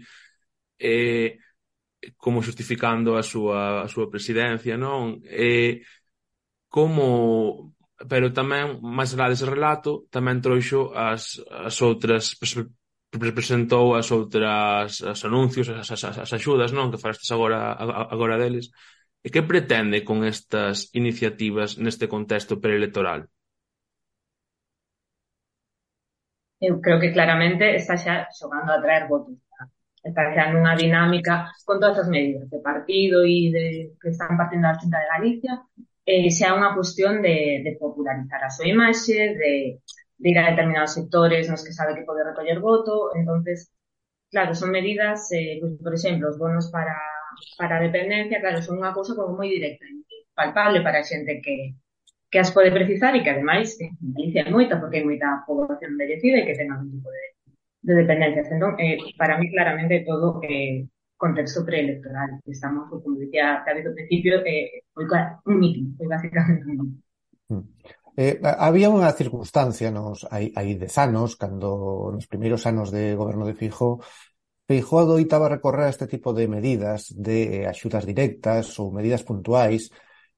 eh, 0.79 1.39
como 2.17 2.43
justificando 2.43 3.17
a 3.17 3.23
súa, 3.23 3.85
a 3.85 3.89
súa 3.89 4.11
presidencia, 4.13 4.77
non? 4.79 5.21
Eh, 5.27 5.83
como 6.69 7.75
pero 8.11 8.27
tamén 8.39 8.65
máis 8.99 9.11
alá 9.15 9.27
dese 9.31 9.47
relato 9.47 9.91
tamén 10.15 10.43
trouxo 10.45 10.81
as, 10.97 11.39
as 11.69 11.77
outras 11.89 12.25
pers- 12.41 12.67
presentou 13.19 13.95
as 13.95 14.09
outras 14.11 15.03
as 15.03 15.21
anuncios, 15.29 15.69
as, 15.69 15.91
as, 15.93 16.19
as 16.25 16.31
axudas, 16.33 16.73
non, 16.73 16.89
que 16.91 17.01
falastes 17.03 17.31
agora 17.31 17.77
agora 18.09 18.41
deles. 18.41 18.73
E 19.23 19.29
que 19.31 19.45
pretende 19.45 20.03
con 20.03 20.25
estas 20.25 20.91
iniciativas 20.97 21.79
neste 21.79 22.09
contexto 22.09 22.59
preelectoral? 22.59 23.29
Eu 26.63 26.81
creo 26.81 26.99
que 27.03 27.13
claramente 27.13 27.65
está 27.75 27.95
xa 27.99 28.15
xogando 28.39 28.71
a 28.73 28.83
traer 28.83 29.05
votos. 29.13 29.37
Está 30.03 30.33
creando 30.33 30.59
unha 30.59 30.75
dinámica 30.75 31.53
con 31.67 31.79
todas 31.79 31.99
as 32.03 32.09
medidas 32.11 32.51
de 32.51 32.59
partido 32.59 33.23
e 33.23 33.53
de 33.55 33.65
que 34.01 34.11
están 34.11 34.35
partindo 34.41 34.67
da 34.67 34.79
Xunta 34.81 34.99
de 34.99 35.11
Galicia, 35.15 35.55
eh, 36.07 36.31
xa 36.31 36.57
unha 36.59 36.75
cuestión 36.75 37.23
de, 37.23 37.63
de 37.63 37.73
popularizar 37.79 38.43
a 38.43 38.51
súa 38.51 38.67
imaxe, 38.67 39.15
de 39.39 39.53
de 40.19 40.31
ir 40.31 40.39
a 40.39 40.51
determinados 40.51 40.95
sectores 40.95 41.49
nos 41.51 41.65
que 41.65 41.73
sabe 41.73 41.95
que 41.95 42.09
pode 42.09 42.25
recoller 42.25 42.61
voto, 42.61 43.11
entonces 43.15 43.73
claro, 44.33 44.55
son 44.55 44.71
medidas, 44.71 45.31
eh, 45.33 45.59
pues, 45.61 45.75
por 45.83 45.95
exemplo, 45.95 46.31
os 46.31 46.39
bonos 46.39 46.71
para, 46.71 46.97
para 47.59 47.77
a 47.79 47.83
dependencia, 47.83 48.41
claro, 48.41 48.63
son 48.63 48.81
unha 48.81 48.95
cousa 48.97 49.13
como 49.15 49.37
moi 49.37 49.49
directa, 49.53 49.85
palpable 50.35 50.81
para 50.81 51.05
a 51.05 51.09
xente 51.11 51.39
que, 51.45 51.77
que 52.33 52.39
as 52.41 52.51
pode 52.51 52.73
precisar 52.73 53.13
e 53.15 53.23
que 53.23 53.31
ademais 53.31 53.77
en 53.85 53.93
Galicia 54.17 54.49
é 54.49 54.51
moita, 54.51 54.81
porque 54.81 54.99
hai 54.99 55.07
moita 55.07 55.45
poboación 55.47 55.93
envellecida 55.95 56.41
e 56.41 56.47
que 56.49 56.57
ten 56.57 56.73
algún 56.73 56.91
tipo 56.97 57.09
de, 57.13 57.25
de 57.87 57.93
dependencias. 58.03 58.49
Entón, 58.49 58.73
eh, 58.81 58.97
para 59.21 59.37
mí 59.37 59.53
claramente 59.53 60.05
todo 60.09 60.41
eh, 60.49 60.89
contexto 61.21 61.61
preelectoral. 61.69 62.41
Estamos, 62.49 62.89
como 62.89 63.21
dicía 63.21 63.63
David 63.69 63.87
ao 63.87 63.97
principio, 63.99 64.41
eh, 64.49 64.81
foi 64.97 65.05
un 65.45 65.57
mitin, 65.61 65.87
foi 66.01 66.09
basicamente 66.09 66.65
un 66.65 66.77
mitin. 66.81 66.91
Mm. 67.53 67.65
Eh, 68.13 68.37
había 68.45 68.93
unha 68.93 69.09
circunstancia 69.17 69.89
nos 69.89 70.29
hai, 70.29 70.53
hai 70.53 70.77
dez 70.77 70.95
anos, 71.01 71.41
cando 71.41 72.13
nos 72.13 72.29
primeiros 72.29 72.69
anos 72.69 72.93
de 72.93 73.17
goberno 73.17 73.49
de 73.49 73.57
Fijo, 73.57 74.05
Feijó 74.69 75.01
adoitaba 75.01 75.49
recorrer 75.49 75.87
a 75.87 75.93
este 75.95 76.07
tipo 76.07 76.33
de 76.33 76.49
medidas 76.49 77.13
de 77.17 77.67
axudas 77.67 78.05
directas 78.07 78.79
ou 78.81 78.93
medidas 78.93 79.25
puntuais 79.25 79.91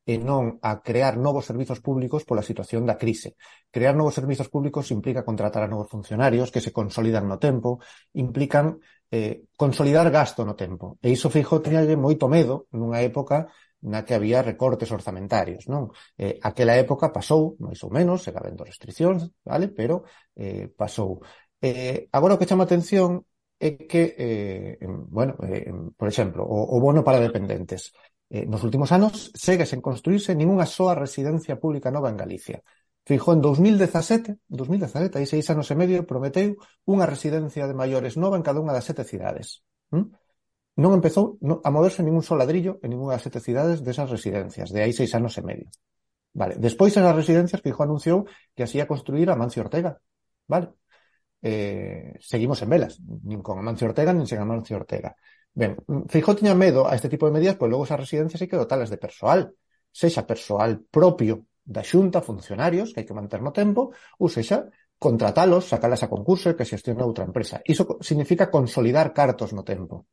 e 0.06 0.14
eh, 0.14 0.18
non 0.18 0.58
a 0.62 0.80
crear 0.87 1.14
novos 1.18 1.48
servizos 1.50 1.80
públicos 1.80 2.22
pola 2.28 2.46
situación 2.46 2.82
da 2.87 2.94
crise. 2.94 3.37
Crear 3.74 3.94
novos 3.98 4.14
servizos 4.18 4.48
públicos 4.54 4.90
implica 4.94 5.26
contratar 5.26 5.62
a 5.64 5.70
novos 5.70 5.90
funcionarios 5.90 6.52
que 6.52 6.62
se 6.64 6.72
consolidan 6.72 7.26
no 7.26 7.38
tempo, 7.38 7.82
implican 8.14 8.78
eh, 9.10 9.44
consolidar 9.56 10.08
gasto 10.10 10.46
no 10.46 10.54
tempo. 10.54 10.98
E 11.04 11.10
iso 11.10 11.32
Feijó 11.32 11.58
tiñalle 11.58 11.96
moito 11.98 12.26
medo 12.30 12.70
nunha 12.70 13.02
época 13.02 13.50
na 13.85 14.05
que 14.05 14.16
había 14.16 14.40
recortes 14.40 14.88
orzamentarios, 14.90 15.68
non? 15.68 15.92
Eh, 16.16 16.40
aquela 16.40 16.75
época 16.81 17.12
pasou, 17.12 17.55
máis 17.61 17.81
ou 17.85 17.90
menos, 17.92 18.25
será 18.25 18.40
vendo 18.40 18.64
restriccións, 18.64 19.29
vale? 19.44 19.68
Pero 19.68 20.09
eh, 20.35 20.73
pasou. 20.73 21.20
Eh, 21.61 22.09
agora 22.16 22.35
o 22.35 22.40
que 22.40 22.49
chama 22.49 22.64
atención 22.64 23.29
é 23.61 23.70
que, 23.87 24.03
eh, 24.16 24.79
bueno, 24.88 25.37
eh, 25.44 25.68
por 25.97 26.09
exemplo, 26.09 26.42
o, 26.44 26.59
o 26.75 26.77
bono 26.81 27.05
para 27.05 27.20
dependentes. 27.20 27.92
Eh, 28.33 28.47
nos 28.49 28.64
últimos 28.64 28.90
anos 28.90 29.31
segue 29.37 29.68
sen 29.68 29.85
construirse 29.85 30.33
ninguna 30.33 30.66
soa 30.66 30.97
residencia 30.97 31.61
pública 31.61 31.92
nova 31.92 32.09
en 32.11 32.16
Galicia. 32.16 32.59
Fijó 33.05 33.37
en 33.37 33.40
2017, 33.44 34.40
2017, 34.49 35.18
aí 35.20 35.27
seis 35.29 35.44
anos 35.53 35.68
e 35.68 35.77
medio, 35.77 36.09
prometeu 36.09 36.57
unha 36.88 37.05
residencia 37.05 37.68
de 37.68 37.77
maiores 37.77 38.16
nova 38.16 38.40
en 38.40 38.44
cada 38.47 38.64
unha 38.64 38.73
das 38.73 38.88
sete 38.88 39.05
cidades. 39.05 39.61
¿Mm? 39.92 40.09
Non 40.74 40.90
empezou 40.90 41.38
a 41.38 41.70
moverse 41.70 42.02
ningún 42.02 42.26
só 42.26 42.34
ladrillo 42.34 42.82
en 42.82 42.90
ninguna 42.90 43.14
das 43.14 43.22
sete 43.22 43.38
cidades 43.38 43.78
desas 43.87 44.10
residencias, 44.10 44.74
de 44.74 44.82
aí 44.82 44.90
seis 44.90 45.14
anos 45.14 45.38
e 45.38 45.42
medio. 45.46 45.68
Vale. 46.34 46.58
Despois 46.58 46.90
esas 46.90 47.14
residencias, 47.14 47.62
Feijóo 47.62 47.87
anunciou 47.87 48.26
que 48.54 48.66
así 48.66 48.82
ia 48.82 48.90
construir 48.90 49.30
a 49.30 49.38
Mancio 49.38 49.62
Ortega. 49.62 50.02
Vale. 50.50 50.74
Eh, 51.38 52.18
seguimos 52.18 52.58
en 52.66 52.68
velas, 52.74 52.98
nin 53.22 53.38
con 53.38 53.54
Amancio 53.62 53.87
Ortega, 53.87 54.10
nin 54.10 54.26
sen 54.26 54.42
Amancio 54.42 54.74
Ortega. 54.74 55.14
Ben, 55.54 55.78
Feijóo 56.10 56.34
tiña 56.34 56.58
medo 56.58 56.90
a 56.90 56.98
este 56.98 57.06
tipo 57.06 57.30
de 57.30 57.34
medidas, 57.38 57.54
pois 57.54 57.70
logo 57.70 57.87
esas 57.87 58.02
residencias 58.02 58.42
hai 58.42 58.50
que 58.50 58.58
dotalas 58.58 58.90
de 58.90 58.98
persoal, 58.98 59.54
sexa 59.94 60.26
persoal 60.26 60.82
propio 60.90 61.46
da 61.62 61.87
xunta, 61.87 62.18
funcionarios, 62.18 62.90
que 62.90 62.98
hai 62.98 63.06
que 63.06 63.14
manter 63.14 63.38
no 63.38 63.54
tempo, 63.54 63.94
ou 64.18 64.26
sexa 64.26 64.66
contratalos, 64.98 65.70
sacalas 65.70 66.02
a 66.02 66.10
concurso 66.10 66.50
e 66.50 66.56
que 66.58 66.66
xestione 66.66 67.06
outra 67.06 67.22
empresa. 67.22 67.62
Iso 67.62 68.02
significa 68.02 68.50
consolidar 68.50 69.14
cartos 69.14 69.54
no 69.54 69.62
tempo. 69.62 70.10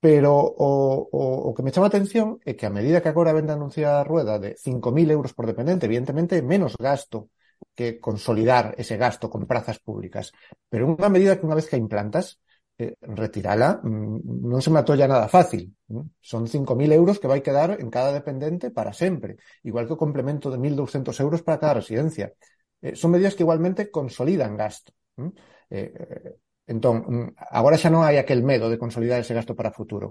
Pero 0.00 0.32
o, 0.36 1.08
o, 1.10 1.22
o 1.48 1.54
que 1.54 1.64
me 1.64 1.72
chama 1.72 1.88
a 1.88 1.92
atención 1.92 2.38
é 2.44 2.52
que 2.54 2.66
a 2.68 2.74
medida 2.74 3.00
que 3.02 3.10
agora 3.10 3.34
vende 3.34 3.52
anunciar 3.52 3.96
a 3.96 4.06
rueda 4.06 4.38
de 4.38 4.54
5.000 4.60 5.08
euros 5.10 5.32
por 5.34 5.46
dependente, 5.48 5.86
evidentemente 5.86 6.42
menos 6.44 6.76
gasto 6.76 7.30
que 7.74 7.98
consolidar 8.00 8.74
ese 8.78 8.96
gasto 8.96 9.28
con 9.32 9.48
prazas 9.48 9.78
públicas. 9.80 10.32
Pero 10.70 10.86
unha 10.86 11.08
medida 11.08 11.36
que 11.36 11.46
unha 11.48 11.58
vez 11.58 11.66
que 11.66 11.80
implantas, 11.80 12.38
eh, 12.78 12.94
retirala 13.00 13.80
mm, 13.80 14.48
non 14.52 14.60
se 14.60 14.70
me 14.70 14.80
atolla 14.80 15.08
nada 15.08 15.32
fácil. 15.32 15.72
Son 16.20 16.44
5.000 16.46 16.92
euros 16.92 17.16
que 17.20 17.30
vai 17.32 17.40
quedar 17.40 17.80
en 17.80 17.88
cada 17.88 18.12
dependente 18.12 18.70
para 18.70 18.92
sempre, 18.92 19.40
igual 19.64 19.88
que 19.88 19.96
o 19.96 20.02
complemento 20.04 20.52
de 20.52 20.60
1.200 20.60 21.16
euros 21.24 21.40
para 21.40 21.60
cada 21.60 21.80
residencia. 21.80 22.36
Eh, 22.84 22.94
son 22.94 23.10
medidas 23.16 23.34
que 23.34 23.44
igualmente 23.44 23.90
consolidan 23.90 24.56
gasto. 24.60 24.92
Eh, 25.16 25.90
eh, 25.92 26.36
Entón, 26.74 26.96
mm, 27.06 27.28
agora 27.58 27.80
xa 27.82 27.90
non 27.94 28.02
hai 28.06 28.16
aquel 28.18 28.42
medo 28.50 28.66
de 28.68 28.80
consolidar 28.82 29.18
ese 29.20 29.36
gasto 29.38 29.54
para 29.58 29.76
futuro. 29.78 30.08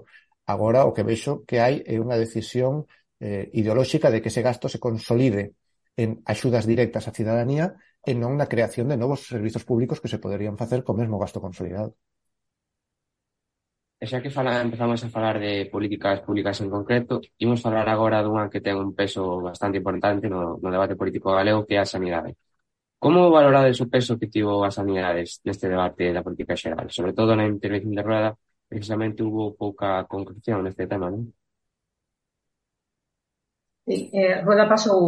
Agora 0.54 0.88
o 0.88 0.94
que 0.94 1.06
vexo 1.10 1.32
que 1.48 1.56
hai 1.64 1.74
é 1.84 1.96
unha 2.04 2.16
decisión 2.24 2.74
eh, 3.26 3.44
ideolóxica 3.60 4.08
de 4.10 4.20
que 4.22 4.30
ese 4.32 4.44
gasto 4.48 4.66
se 4.72 4.82
consolide 4.86 5.44
en 6.02 6.08
axudas 6.32 6.64
directas 6.72 7.08
á 7.08 7.12
cidadanía 7.18 7.66
e 8.08 8.12
non 8.22 8.32
na 8.40 8.50
creación 8.52 8.86
de 8.88 9.00
novos 9.02 9.20
servizos 9.32 9.66
públicos 9.68 10.00
que 10.00 10.12
se 10.12 10.22
poderían 10.24 10.60
facer 10.60 10.80
co 10.86 10.98
mesmo 11.00 11.20
gasto 11.22 11.44
consolidado. 11.46 11.90
E 14.02 14.04
xa 14.10 14.18
que 14.24 14.34
fala, 14.36 14.64
empezamos 14.66 15.00
a 15.02 15.12
falar 15.16 15.36
de 15.44 15.52
políticas 15.74 16.18
públicas 16.26 16.56
en 16.62 16.68
concreto, 16.76 17.14
imos 17.44 17.62
falar 17.66 17.86
agora 17.90 18.24
dunha 18.24 18.50
que 18.52 18.64
ten 18.66 18.76
un 18.86 18.90
peso 19.00 19.22
bastante 19.48 19.80
importante 19.80 20.24
no, 20.32 20.40
no 20.62 20.68
debate 20.74 20.98
político 21.00 21.28
galego 21.38 21.64
que 21.66 21.74
é 21.78 21.80
a 21.82 21.92
sanidade. 21.94 22.30
Como 22.98 23.30
valorades 23.30 23.78
o 23.84 23.90
peso 23.94 24.18
que 24.18 24.32
tivo 24.34 24.64
as 24.64 24.76
sanidades 24.78 25.40
neste 25.46 25.68
debate 25.68 26.14
da 26.14 26.24
política 26.26 26.56
xeral? 26.56 26.88
Sobre 26.90 27.12
todo 27.12 27.36
na 27.36 27.46
intervención 27.46 27.94
de 27.94 28.02
Rueda, 28.02 28.30
precisamente 28.68 29.22
hubo 29.22 29.54
pouca 29.54 30.04
concreción 30.08 30.64
neste 30.64 30.88
tema, 30.90 31.12
non? 31.12 31.28
Sí, 33.86 34.10
eh, 34.12 34.42
Rueda 34.42 34.66
pasou 34.66 35.00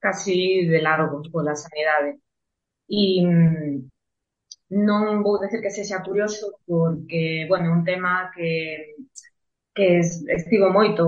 casi 0.00 0.66
de 0.66 0.80
largo 0.82 1.22
pola 1.30 1.54
sanidade 1.54 2.18
e 2.88 3.22
mm, 3.22 3.74
non 4.88 5.22
vou 5.22 5.38
decir 5.38 5.60
que 5.62 5.70
sexa 5.70 6.02
curioso 6.02 6.58
porque, 6.66 7.46
bueno, 7.50 7.70
un 7.76 7.84
tema 7.84 8.30
que 8.34 8.96
que 9.76 10.00
estivo 10.00 10.72
moito 10.72 11.04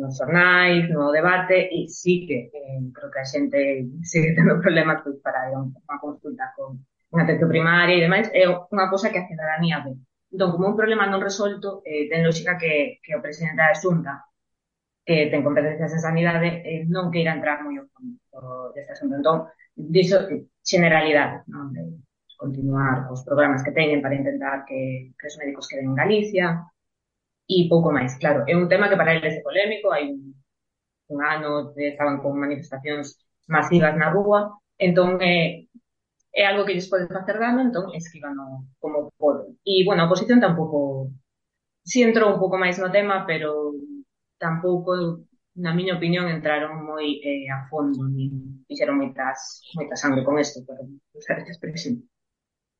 nos 0.00 0.16
xornais, 0.16 0.88
no 0.88 1.12
debate, 1.12 1.68
e 1.68 1.88
sí 1.88 2.26
que 2.26 2.48
eh, 2.48 2.80
creo 2.96 3.10
que 3.12 3.20
a 3.20 3.30
xente 3.32 3.60
sigue 4.02 4.34
tendo 4.34 4.56
problemas 4.64 5.04
pois, 5.04 5.20
para 5.20 5.48
ir 5.48 5.54
a 5.54 5.60
unha 5.60 5.98
consulta 6.00 6.44
con 6.56 6.80
unha 7.12 7.24
atención 7.26 7.52
primaria 7.52 7.96
e 7.98 8.04
demais, 8.06 8.26
é 8.32 8.48
unha 8.48 8.88
cousa 8.88 9.12
que 9.12 9.20
a 9.20 9.28
cidadanía 9.28 9.84
ve. 9.84 9.92
Entón, 10.32 10.54
como 10.54 10.70
un 10.72 10.78
problema 10.78 11.10
non 11.10 11.20
resolto, 11.20 11.82
eh, 11.84 12.06
ten 12.08 12.22
lógica 12.24 12.54
que, 12.56 13.02
que 13.02 13.12
o 13.18 13.24
presidente 13.24 13.60
da 13.60 13.74
Xunta, 13.74 14.14
que 15.04 15.28
ten 15.28 15.42
competencias 15.42 15.92
en 15.92 16.00
sanidade, 16.00 16.62
eh, 16.62 16.86
non 16.86 17.10
queira 17.12 17.34
entrar 17.34 17.60
moi 17.66 17.76
ao 17.76 17.90
fondo 17.90 18.72
deste 18.74 18.94
asunto. 18.94 19.18
Entón, 19.18 19.38
dixo 19.74 20.16
generalidade, 20.62 21.42
non? 21.50 21.74
De 21.74 21.82
continuar 22.38 23.10
os 23.12 23.26
programas 23.26 23.60
que 23.66 23.74
teñen 23.74 24.00
para 24.00 24.16
intentar 24.16 24.64
que, 24.64 25.12
que 25.18 25.26
os 25.28 25.36
médicos 25.36 25.68
queden 25.68 25.92
en 25.92 25.98
Galicia, 25.98 26.46
e 27.50 27.66
pouco 27.66 27.90
máis, 27.90 28.14
claro. 28.22 28.46
É 28.46 28.54
un 28.54 28.70
tema 28.70 28.88
que 28.88 29.00
para 29.00 29.14
eles 29.18 29.34
é 29.38 29.42
polémico, 29.42 29.90
hai 29.90 30.06
un, 30.14 30.38
un 31.10 31.18
ano 31.34 31.74
estaban 31.74 32.22
con 32.22 32.38
manifestacións 32.38 33.18
masivas 33.50 33.98
na 33.98 34.14
rúa, 34.14 34.54
entón 34.78 35.18
é, 35.18 35.66
é 36.30 36.42
algo 36.46 36.62
que 36.62 36.78
lles 36.78 36.86
pode 36.86 37.10
facer 37.10 37.36
dano, 37.42 37.58
entón 37.66 37.90
esquivano 37.90 38.70
como 38.78 39.10
poden. 39.18 39.58
E, 39.66 39.82
bueno, 39.82 40.02
a 40.02 40.06
oposición 40.06 40.38
tampouco... 40.38 41.10
Si 41.82 41.98
sí 41.98 42.06
entrou 42.06 42.30
un 42.30 42.38
pouco 42.38 42.54
máis 42.60 42.78
no 42.78 42.92
tema, 42.92 43.26
pero 43.26 43.74
tampouco, 44.38 45.26
na 45.58 45.74
miña 45.74 45.98
opinión, 45.98 46.30
entraron 46.30 46.86
moi 46.86 47.18
eh, 47.18 47.50
a 47.50 47.66
fondo 47.66 48.06
nin 48.06 48.62
fixeron 48.68 49.00
moitas, 49.00 49.64
moita 49.74 49.98
sangre 49.98 50.22
con 50.22 50.38
isto, 50.38 50.62
pero 50.62 50.86
usar 51.18 51.42
esta 51.42 51.50
expresión. 51.50 52.06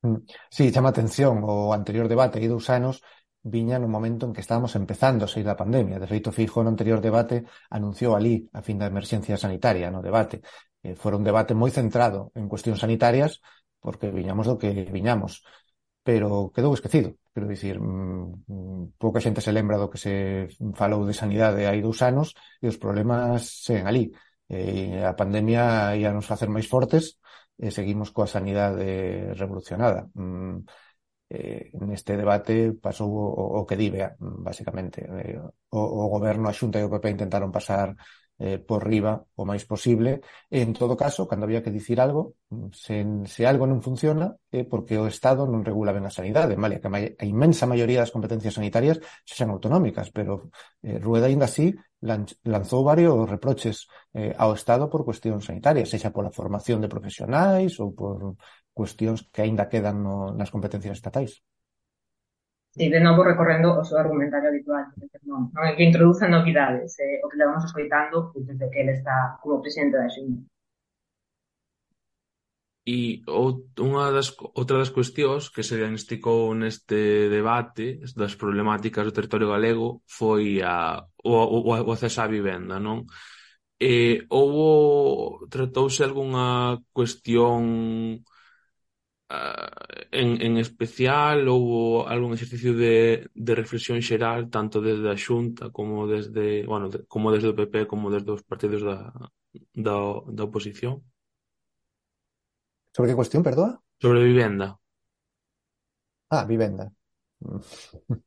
Mm. 0.01 0.23
Sí, 0.49 0.71
chama 0.71 0.89
atención 0.89 1.43
o 1.43 1.75
anterior 1.75 2.07
debate 2.07 2.39
hai 2.39 2.47
dous 2.47 2.71
anos 2.71 3.03
viña 3.43 3.79
no 3.79 3.89
momento 3.89 4.25
en 4.25 4.33
que 4.33 4.41
estábamos 4.41 4.75
empezando 4.75 5.25
a 5.25 5.31
sair 5.31 5.45
da 5.45 5.57
pandemia. 5.57 5.97
De 5.99 6.07
feito, 6.07 6.31
Fijo 6.31 6.61
no 6.61 6.69
anterior 6.69 7.01
debate 7.01 7.45
anunciou 7.69 8.13
ali 8.15 8.49
a 8.53 8.61
fin 8.61 8.77
da 8.77 8.89
emerxencia 8.89 9.37
sanitaria 9.37 9.89
no 9.89 10.01
debate. 10.01 10.41
Eh, 10.83 10.95
fora 10.95 11.17
un 11.17 11.25
debate 11.25 11.53
moi 11.57 11.71
centrado 11.73 12.29
en 12.37 12.45
cuestións 12.51 12.81
sanitarias 12.81 13.41
porque 13.81 14.13
viñamos 14.13 14.45
do 14.45 14.57
que 14.61 14.69
viñamos. 14.89 15.41
Pero 16.03 16.49
quedou 16.53 16.73
esquecido. 16.73 17.17
Quero 17.33 17.47
dicir, 17.47 17.77
mmm, 17.79 18.97
pouca 18.97 19.21
xente 19.21 19.41
se 19.41 19.53
lembra 19.53 19.77
do 19.77 19.89
que 19.89 20.01
se 20.01 20.49
falou 20.73 21.05
de 21.05 21.13
sanidade 21.13 21.69
hai 21.69 21.79
dous 21.81 22.01
anos 22.01 22.33
e 22.61 22.65
os 22.69 22.77
problemas 22.77 23.65
seguen 23.65 23.85
ali. 23.89 24.09
Eh, 24.49 25.01
a 25.05 25.13
pandemia 25.15 25.95
ia 25.95 26.11
nos 26.13 26.27
facer 26.29 26.49
máis 26.49 26.67
fortes 26.67 27.17
e 27.61 27.69
seguimos 27.69 28.09
coa 28.09 28.27
sanidade 28.29 29.31
revolucionada. 29.37 30.09
Mm, 30.17 30.65
eh, 31.31 31.71
neste 31.87 32.13
debate 32.19 32.75
pasou 32.85 33.09
o, 33.11 33.63
o 33.63 33.67
que 33.67 33.79
dive, 33.79 34.01
basicamente. 34.19 34.99
Eh, 35.07 35.39
o, 35.71 35.79
o 35.79 36.09
goberno, 36.13 36.45
a 36.49 36.53
Xunta 36.59 36.77
e 36.79 36.85
o 36.87 36.91
PP 36.91 37.05
intentaron 37.15 37.55
pasar 37.55 37.95
eh, 38.41 38.57
por 38.57 38.81
riba 38.89 39.21
o 39.37 39.45
máis 39.45 39.63
posible. 39.69 40.25
En 40.49 40.73
todo 40.73 40.97
caso, 40.97 41.29
cando 41.29 41.45
había 41.45 41.61
que 41.61 41.69
dicir 41.69 42.01
algo, 42.01 42.41
mm, 42.49 42.73
se, 42.73 42.95
se 43.29 43.45
algo 43.45 43.69
non 43.69 43.85
funciona, 43.85 44.33
é 44.49 44.61
eh, 44.61 44.65
porque 44.65 44.97
o 44.97 45.05
Estado 45.05 45.45
non 45.45 45.61
regula 45.61 45.93
ben 45.93 46.05
a 46.09 46.11
sanidade, 46.17 46.57
vale? 46.57 46.81
Que 46.81 46.89
a, 46.89 47.25
inmensa 47.29 47.69
maioría 47.69 48.01
das 48.01 48.09
competencias 48.09 48.57
sanitarias 48.57 48.97
sexan 49.29 49.53
autonómicas, 49.53 50.09
pero 50.09 50.49
eh, 50.81 50.97
Rueda 50.97 51.29
ainda 51.29 51.45
así 51.45 51.77
lanzou 52.01 52.81
varios 52.81 53.29
reproches 53.29 53.85
eh, 54.17 54.33
ao 54.33 54.57
Estado 54.57 54.89
por 54.89 55.05
cuestións 55.05 55.45
sanitarias, 55.45 55.93
sexa 55.93 56.09
pola 56.09 56.33
formación 56.33 56.81
de 56.81 56.89
profesionais 56.89 57.77
ou 57.77 57.93
por 57.93 58.41
cuestións 58.73 59.29
que 59.29 59.45
aínda 59.45 59.69
quedan 59.69 60.01
no, 60.01 60.33
nas 60.33 60.49
competencias 60.49 60.97
estatais. 60.97 61.45
Sí, 62.75 62.89
de 62.89 63.01
novo 63.01 63.23
recorrendo 63.23 63.67
o 63.81 63.83
seu 63.87 63.97
argumentario 64.03 64.47
habitual, 64.49 64.85
non, 65.29 65.41
non 65.55 65.63
é 65.69 65.75
que 65.75 65.87
introduza 65.89 66.25
novidades, 66.31 66.91
eh, 67.03 67.19
o 67.23 67.27
que 67.29 67.39
levamos 67.41 67.67
escoitando 67.67 68.31
pois, 68.31 68.47
desde 68.47 68.69
que 68.71 68.79
ele 68.81 68.93
está 68.95 69.15
como 69.43 69.61
presidente 69.63 69.99
da 69.99 70.07
Xunta. 70.15 70.41
E 72.95 73.21
unha 73.89 74.05
das, 74.15 74.33
outra 74.59 74.81
das 74.81 74.89
cuestións 74.97 75.51
que 75.53 75.61
se 75.67 75.77
diagnosticou 75.77 76.55
neste 76.57 77.29
debate 77.29 78.01
das 78.17 78.33
problemáticas 78.41 79.05
do 79.05 79.15
territorio 79.17 79.51
galego 79.53 80.01
foi 80.17 80.63
a, 80.65 81.03
o, 81.21 81.31
o, 81.55 81.59
o 81.87 81.91
acceso 81.93 82.23
á 82.23 82.27
vivenda, 82.37 82.75
non? 82.81 83.05
Eh, 83.77 84.25
houbo, 84.33 85.45
tratouse 85.53 86.01
algunha 86.07 86.79
cuestión 86.97 87.61
Eh, 89.31 90.07
en, 90.11 90.29
en 90.47 90.53
especial 90.65 91.47
houve 91.47 92.09
algún 92.13 92.33
exercicio 92.35 92.71
de, 92.75 93.29
de 93.33 93.53
reflexión 93.61 93.99
xeral 94.09 94.49
tanto 94.55 94.77
desde 94.87 95.07
a 95.13 95.15
Xunta 95.25 95.71
como 95.77 96.07
desde, 96.13 96.65
bueno, 96.71 96.89
de, 96.91 96.97
como 97.13 97.31
desde 97.31 97.49
o 97.51 97.57
PP 97.57 97.87
como 97.91 98.11
desde 98.11 98.31
os 98.35 98.43
partidos 98.43 98.81
da, 98.83 98.97
da, 99.85 99.95
da 100.35 100.43
oposición? 100.49 100.93
Sobre 102.95 103.09
que 103.09 103.19
cuestión, 103.21 103.41
perdoa? 103.47 103.71
Sobre 104.01 104.23
vivenda. 104.31 104.67
Ah, 106.29 106.45
vivenda. 106.45 106.91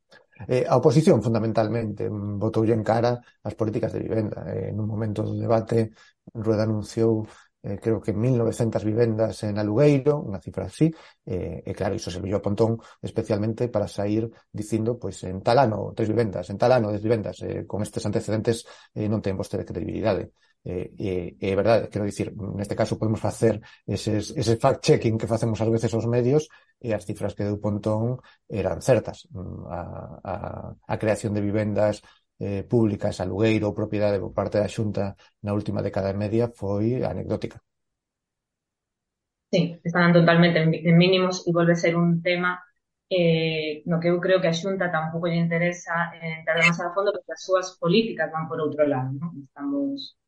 Eh, 0.49 0.67
a 0.69 0.75
oposición, 0.77 1.23
fundamentalmente, 1.23 2.11
votoulle 2.11 2.75
en 2.75 2.83
cara 2.83 3.13
as 3.49 3.55
políticas 3.55 3.95
de 3.95 4.03
vivenda. 4.07 4.43
Eh, 4.51 4.75
nun 4.75 4.91
momento 4.91 5.23
do 5.23 5.39
debate, 5.39 5.95
Rueda 6.35 6.67
anunciou 6.67 7.23
eh, 7.65 7.79
creo 7.81 7.99
que 8.05 8.13
1.900 8.13 8.85
vivendas 8.85 9.41
en 9.49 9.57
Alugueiro, 9.57 10.21
unha 10.21 10.39
cifra 10.45 10.69
así, 10.69 10.93
eh, 11.25 11.65
e 11.65 11.73
claro, 11.73 11.97
iso 11.97 12.13
serviu 12.13 12.37
a 12.37 12.45
Pontón 12.45 12.77
especialmente 13.01 13.73
para 13.73 13.89
sair 13.89 14.29
dicindo, 14.53 15.01
pois, 15.01 15.17
en 15.25 15.41
tal 15.41 15.59
ano 15.65 15.97
tres 15.97 16.13
vivendas, 16.13 16.53
en 16.53 16.61
tal 16.61 16.77
ano 16.77 16.93
tres 16.93 17.03
vivendas, 17.03 17.41
eh, 17.41 17.65
con 17.65 17.81
estes 17.81 18.05
antecedentes 18.05 18.69
eh, 18.93 19.09
non 19.09 19.25
ten 19.25 19.35
vostede 19.41 19.65
credibilidade. 19.65 20.37
Eh, 20.65 20.93
eh, 20.97 21.37
é 21.41 21.53
eh, 21.53 21.57
verdade, 21.61 21.89
quero 21.93 22.09
dicir, 22.09 22.33
neste 22.57 22.73
caso 22.77 22.97
podemos 22.97 23.21
facer 23.21 23.61
eses, 23.85 24.33
ese 24.33 24.57
fact-checking 24.57 25.21
que 25.21 25.29
facemos 25.29 25.61
ás 25.61 25.69
veces 25.69 25.93
os 25.93 26.09
medios 26.09 26.49
e 26.81 26.97
as 26.97 27.05
cifras 27.05 27.37
que 27.37 27.45
deu 27.45 27.61
Pontón 27.61 28.21
eran 28.49 28.81
certas. 28.81 29.29
Mm, 29.33 29.65
a, 29.69 29.81
a, 30.25 30.35
a 30.73 30.95
creación 31.01 31.37
de 31.37 31.45
vivendas 31.45 32.01
eh, 32.39 32.63
públicas 32.65 33.21
alugueiro 33.21 33.69
ou 33.69 33.79
propiedade 33.79 34.19
por 34.21 34.33
parte 34.35 34.59
da 34.59 34.69
Xunta 34.69 35.15
na 35.45 35.53
última 35.55 35.81
década 35.83 36.11
e 36.11 36.19
media 36.19 36.51
foi 36.51 37.03
anecdótica. 37.03 37.59
Sí, 39.51 39.79
están 39.85 40.13
totalmente 40.13 40.59
en 40.59 40.97
mínimos 40.99 41.47
e 41.47 41.51
volve 41.55 41.77
ser 41.77 41.95
un 41.95 42.23
tema 42.23 42.59
eh, 43.09 43.83
no 43.87 44.01
que 44.01 44.09
eu 44.11 44.19
creo 44.21 44.41
que 44.41 44.49
a 44.51 44.59
Xunta 44.61 44.91
tampouco 44.91 45.29
lle 45.29 45.39
interesa 45.47 46.11
eh, 46.15 46.41
entrar 46.41 46.57
demasiado 46.59 46.91
a 46.91 46.95
fondo 46.97 47.13
porque 47.15 47.33
as 47.37 47.45
súas 47.47 47.67
políticas 47.79 48.33
van 48.35 48.49
por 48.49 48.59
outro 48.61 48.83
lado. 48.87 49.11
¿no? 49.21 49.27
Estamos 49.47 50.19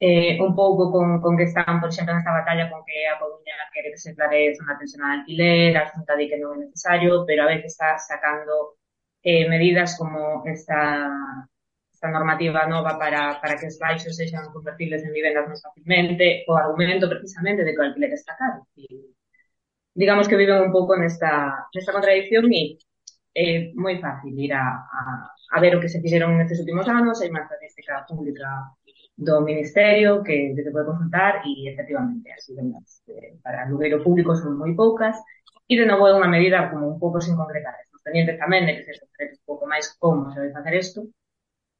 eh, 0.00 0.40
un 0.40 0.54
pouco 0.54 0.90
con, 0.90 1.20
con 1.20 1.36
que 1.36 1.44
están, 1.44 1.80
por 1.80 1.88
exemplo, 1.90 2.14
nesta 2.14 2.32
batalla 2.32 2.70
con 2.70 2.82
que 2.84 3.06
a 3.06 3.18
Coruña 3.18 3.54
quere 3.72 3.90
que 3.92 3.98
se 4.04 4.14
clareza 4.16 4.62
unha 4.64 4.74
atención 4.74 5.02
al 5.02 5.22
alquiler, 5.22 5.72
a 5.76 5.90
Xunta 5.90 6.18
di 6.18 6.26
que 6.30 6.38
non 6.40 6.54
é 6.56 6.58
necesario, 6.66 7.22
pero 7.28 7.40
a 7.44 7.50
veces 7.52 7.72
está 7.74 7.98
sacando 7.98 8.78
eh, 9.24 9.48
medidas 9.48 9.96
como 9.98 10.44
esta, 10.46 11.10
esta 11.92 12.08
normativa 12.10 12.66
nova 12.66 12.98
para, 12.98 13.40
para 13.40 13.56
que 13.56 13.66
os 13.66 13.78
baixos 13.80 14.16
sexan 14.16 14.52
convertibles 14.52 15.02
en 15.02 15.16
vivendas 15.16 15.48
máis 15.48 15.64
facilmente, 15.64 16.44
o 16.44 16.52
argumento 16.54 17.08
precisamente 17.08 17.64
de 17.64 17.72
que 17.72 17.80
o 17.80 17.86
alquiler 17.88 18.12
está 18.12 18.36
caro. 18.36 18.68
Digamos 19.94 20.28
que 20.28 20.36
viven 20.36 20.60
un 20.60 20.72
pouco 20.76 20.92
nesta, 21.00 21.32
nesta 21.72 21.94
contradicción 21.96 22.44
e 22.52 22.76
é 23.34 23.72
moi 23.74 23.96
fácil 23.98 24.36
ir 24.38 24.52
a, 24.54 24.62
a, 24.62 25.00
a 25.56 25.58
ver 25.62 25.74
o 25.74 25.82
que 25.82 25.90
se 25.90 25.98
fixeron 26.04 26.36
nestes 26.38 26.60
últimos 26.62 26.86
anos, 26.86 27.18
hai 27.18 27.30
máis 27.34 27.48
estadística 27.48 28.06
pública 28.06 28.46
do 29.16 29.40
Ministerio 29.42 30.22
que, 30.26 30.54
que 30.54 30.62
se 30.62 30.70
pode 30.74 30.90
consultar 30.90 31.42
e 31.46 31.70
efectivamente 31.70 32.30
as 32.30 32.46
vivendas 32.46 33.02
eh, 33.08 33.34
para 33.42 33.62
alugueiro 33.62 34.02
público 34.02 34.34
son 34.34 34.58
moi 34.58 34.74
poucas 34.74 35.16
e 35.70 35.74
de 35.78 35.86
novo 35.86 36.06
é 36.10 36.12
unha 36.14 36.30
medida 36.30 36.68
como 36.70 36.84
un 36.92 36.98
pouco 37.02 37.18
sin 37.22 37.38
concretar. 37.38 37.74
pendientes 38.04 38.38
tamén 38.38 38.68
de 38.68 38.72
que 38.76 38.84
se 38.86 39.00
sofreres 39.00 39.40
un 39.40 39.46
pouco 39.48 39.64
máis 39.66 39.86
como 39.98 40.30
se 40.32 40.38
vai 40.42 40.52
facer 40.52 40.74
isto, 40.76 41.00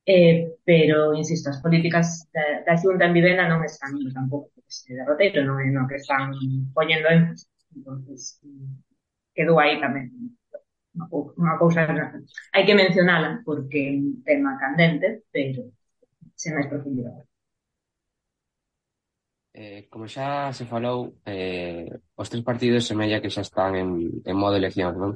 eh, 0.07 0.57
pero, 0.65 1.15
insisto, 1.15 1.51
as 1.51 1.61
políticas 1.65 2.29
da, 2.35 2.65
da 2.67 2.75
xunta 2.81 3.05
en 3.07 3.17
vivenda 3.19 3.45
non 3.49 3.61
están 3.65 3.93
tampouco 4.17 4.51
que 4.57 4.97
derroteiro, 4.97 5.45
non 5.45 5.61
é 5.61 5.69
no 5.71 5.89
que 5.89 6.01
están 6.01 6.33
poñendo 6.77 7.09
énfasis. 7.09 7.49
entonces 7.77 8.41
quedou 9.37 9.59
aí 9.61 9.77
tamén 9.83 10.09
unha 11.43 11.59
cousa 11.59 11.83
hai 12.55 12.63
que 12.67 12.79
mencionala 12.79 13.43
porque 13.47 13.79
é 13.83 13.91
un 13.99 14.23
tema 14.23 14.55
candente, 14.63 15.27
pero 15.35 15.61
sen 16.39 16.55
máis 16.55 16.71
profundidade. 16.71 17.27
Eh, 19.55 19.87
como 19.91 20.07
xa 20.11 20.51
se 20.59 20.65
falou, 20.67 20.99
eh, 21.27 21.87
os 22.15 22.31
tres 22.31 22.43
partidos 22.43 22.87
semella 22.91 23.23
que 23.23 23.31
xa 23.35 23.43
están 23.47 23.75
en, 23.83 23.89
en 24.31 24.37
modo 24.39 24.59
elección, 24.59 24.93
non? 24.99 25.13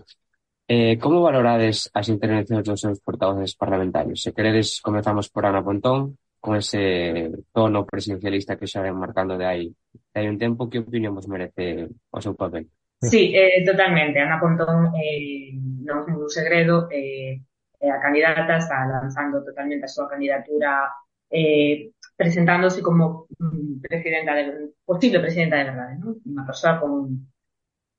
Eh, 0.69 1.01
como 1.01 1.25
valorades 1.25 1.89
as 1.97 2.13
intervencións 2.13 2.61
dos 2.61 2.81
seus 2.85 3.01
portavoces 3.01 3.57
parlamentarios? 3.57 4.21
Se 4.21 4.37
queredes, 4.37 4.85
comezamos 4.85 5.33
por 5.33 5.49
Ana 5.49 5.65
Pontón, 5.65 6.21
con 6.37 6.61
ese 6.61 7.33
tono 7.57 7.89
presidencialista 7.89 8.61
que 8.61 8.69
xa 8.69 8.85
ven 8.85 9.01
marcando 9.01 9.41
de 9.41 9.47
aí 9.49 9.65
de 10.13 10.17
hai 10.21 10.29
un 10.29 10.37
tempo, 10.37 10.69
que 10.69 10.85
opinión 10.85 11.17
vos 11.17 11.25
merece 11.25 11.89
o 12.13 12.21
seu 12.21 12.37
papel? 12.37 12.69
Sí, 13.01 13.33
eh, 13.33 13.65
totalmente. 13.65 14.21
Ana 14.21 14.37
Pontón 14.37 14.93
eh, 14.93 15.57
non 15.89 16.05
é 16.05 16.13
un 16.13 16.29
segredo, 16.29 16.85
eh, 16.93 17.41
eh, 17.81 17.89
a 17.89 17.97
candidata 18.05 18.61
está 18.61 18.85
lanzando 18.85 19.41
totalmente 19.41 19.89
a 19.89 19.95
súa 19.97 20.05
candidatura 20.05 20.93
eh, 21.33 21.97
presentándose 22.13 22.85
como 22.85 23.25
mm, 23.41 23.81
presidenta 23.89 24.37
de, 24.37 24.77
posible 24.85 25.25
presidenta 25.25 25.57
de 25.57 25.69
verdade, 25.71 25.95
¿no? 25.97 26.21
unha 26.29 26.45
persoa 26.45 26.77
con 26.77 27.25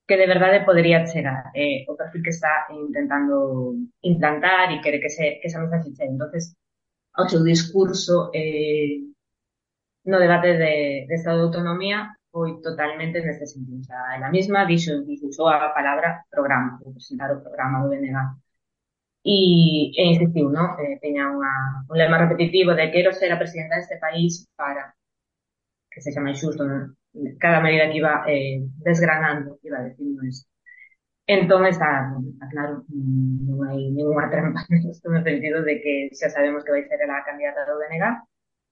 que 0.10 0.18
de 0.18 0.26
verdade 0.34 0.66
podería 0.66 1.06
chegar 1.06 1.44
eh, 1.54 1.86
o 1.88 1.94
perfil 2.00 2.24
que 2.26 2.34
está 2.34 2.66
intentando 2.74 3.76
implantar 4.02 4.74
e 4.74 4.82
quere 4.82 4.98
que, 5.04 5.12
se, 5.14 5.38
que 5.40 5.48
esa 5.48 5.62
mensaxe 5.62 5.94
chegue. 5.94 6.14
entonces 6.18 6.58
o 7.22 7.30
seu 7.30 7.42
discurso 7.54 8.16
eh, 8.34 9.06
no 10.10 10.18
debate 10.18 10.50
de, 10.58 10.74
de 11.08 11.16
Estado 11.16 11.38
de 11.38 11.48
Autonomía 11.48 12.00
foi 12.32 12.50
totalmente 12.62 13.22
neste 13.22 13.46
sentido. 13.46 13.82
O 13.82 13.86
sea, 13.90 14.02
ela 14.16 14.30
mesma 14.30 14.66
dixo, 14.66 14.94
dixo 15.06 15.44
a 15.48 15.70
palabra 15.78 16.26
programa, 16.34 16.80
presentar 16.82 17.30
o 17.34 17.42
programa 17.46 17.82
do 17.84 17.90
BNG 17.92 18.18
e, 19.26 19.92
e 20.00 20.02
insistiu, 20.14 20.50
no? 20.50 20.66
Eh, 20.80 20.98
teña 21.04 21.30
unha, 21.36 21.54
un 21.90 21.96
lema 21.98 22.18
repetitivo 22.24 22.72
de 22.74 22.90
quero 22.94 23.12
ser 23.14 23.30
a 23.32 23.42
presidenta 23.42 23.76
deste 23.78 23.98
país 24.00 24.48
para 24.56 24.94
que 25.92 26.00
se 26.02 26.20
máis 26.22 26.40
xusto. 26.42 26.64
Cada 27.40 27.62
medida 27.62 27.90
que 27.90 27.98
iba 27.98 28.24
eh, 28.28 28.62
desgranando, 28.78 29.60
iba 29.64 29.82
dicindo 29.84 30.24
iso. 30.26 30.46
Entón 31.28 31.66
está, 31.66 32.10
está 32.34 32.48
claro, 32.50 32.74
non 32.90 33.62
hai 33.70 33.94
ninguna 33.94 34.34
trampa 34.34 34.66
no 35.14 35.22
sentido 35.22 35.62
de 35.62 35.78
que 35.82 35.94
xa 36.18 36.28
sabemos 36.34 36.66
que 36.66 36.74
vai 36.74 36.84
ser 36.90 37.00
a 37.06 37.26
candidata 37.28 37.70
do 37.70 37.78
BNG 37.78 38.06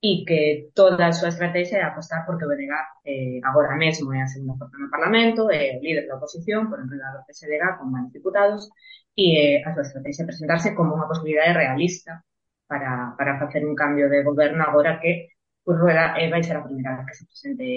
e 0.02 0.12
que 0.28 0.42
toda 0.74 1.06
a 1.10 1.14
súa 1.14 1.30
estrategia 1.34 1.78
é 1.82 1.86
apostar 1.86 2.26
porque 2.26 2.46
o 2.46 2.50
BNG 2.50 2.74
eh, 3.06 3.40
agora 3.50 3.74
mesmo 3.78 4.10
é 4.14 4.22
a 4.22 4.32
segunda 4.34 4.58
forza 4.58 4.78
no 4.78 4.90
Parlamento, 4.90 5.42
é 5.54 5.78
o 5.78 5.84
líder 5.86 6.06
da 6.10 6.18
oposición, 6.18 6.70
por 6.70 6.82
enredar 6.82 7.14
o 7.18 7.26
PSDG 7.26 7.64
con 7.78 7.94
máis 7.94 8.10
diputados, 8.10 8.70
e 9.14 9.62
eh, 9.62 9.66
a 9.66 9.74
súa 9.74 9.86
estrategia 9.86 10.30
presentarse 10.30 10.74
como 10.78 10.98
unha 10.98 11.10
posibilidade 11.10 11.58
realista 11.62 12.26
para, 12.70 13.14
para 13.18 13.38
facer 13.42 13.62
un 13.70 13.76
cambio 13.78 14.10
de 14.10 14.26
goberno 14.26 14.62
agora 14.66 15.00
que 15.02 15.30
pues, 15.64 15.78
Rueda 15.82 16.18
eh, 16.18 16.30
vai 16.34 16.42
ser 16.42 16.58
a 16.58 16.66
primeira 16.66 16.98
vez 16.98 17.06
que 17.10 17.18
se 17.18 17.26
presente 17.30 17.68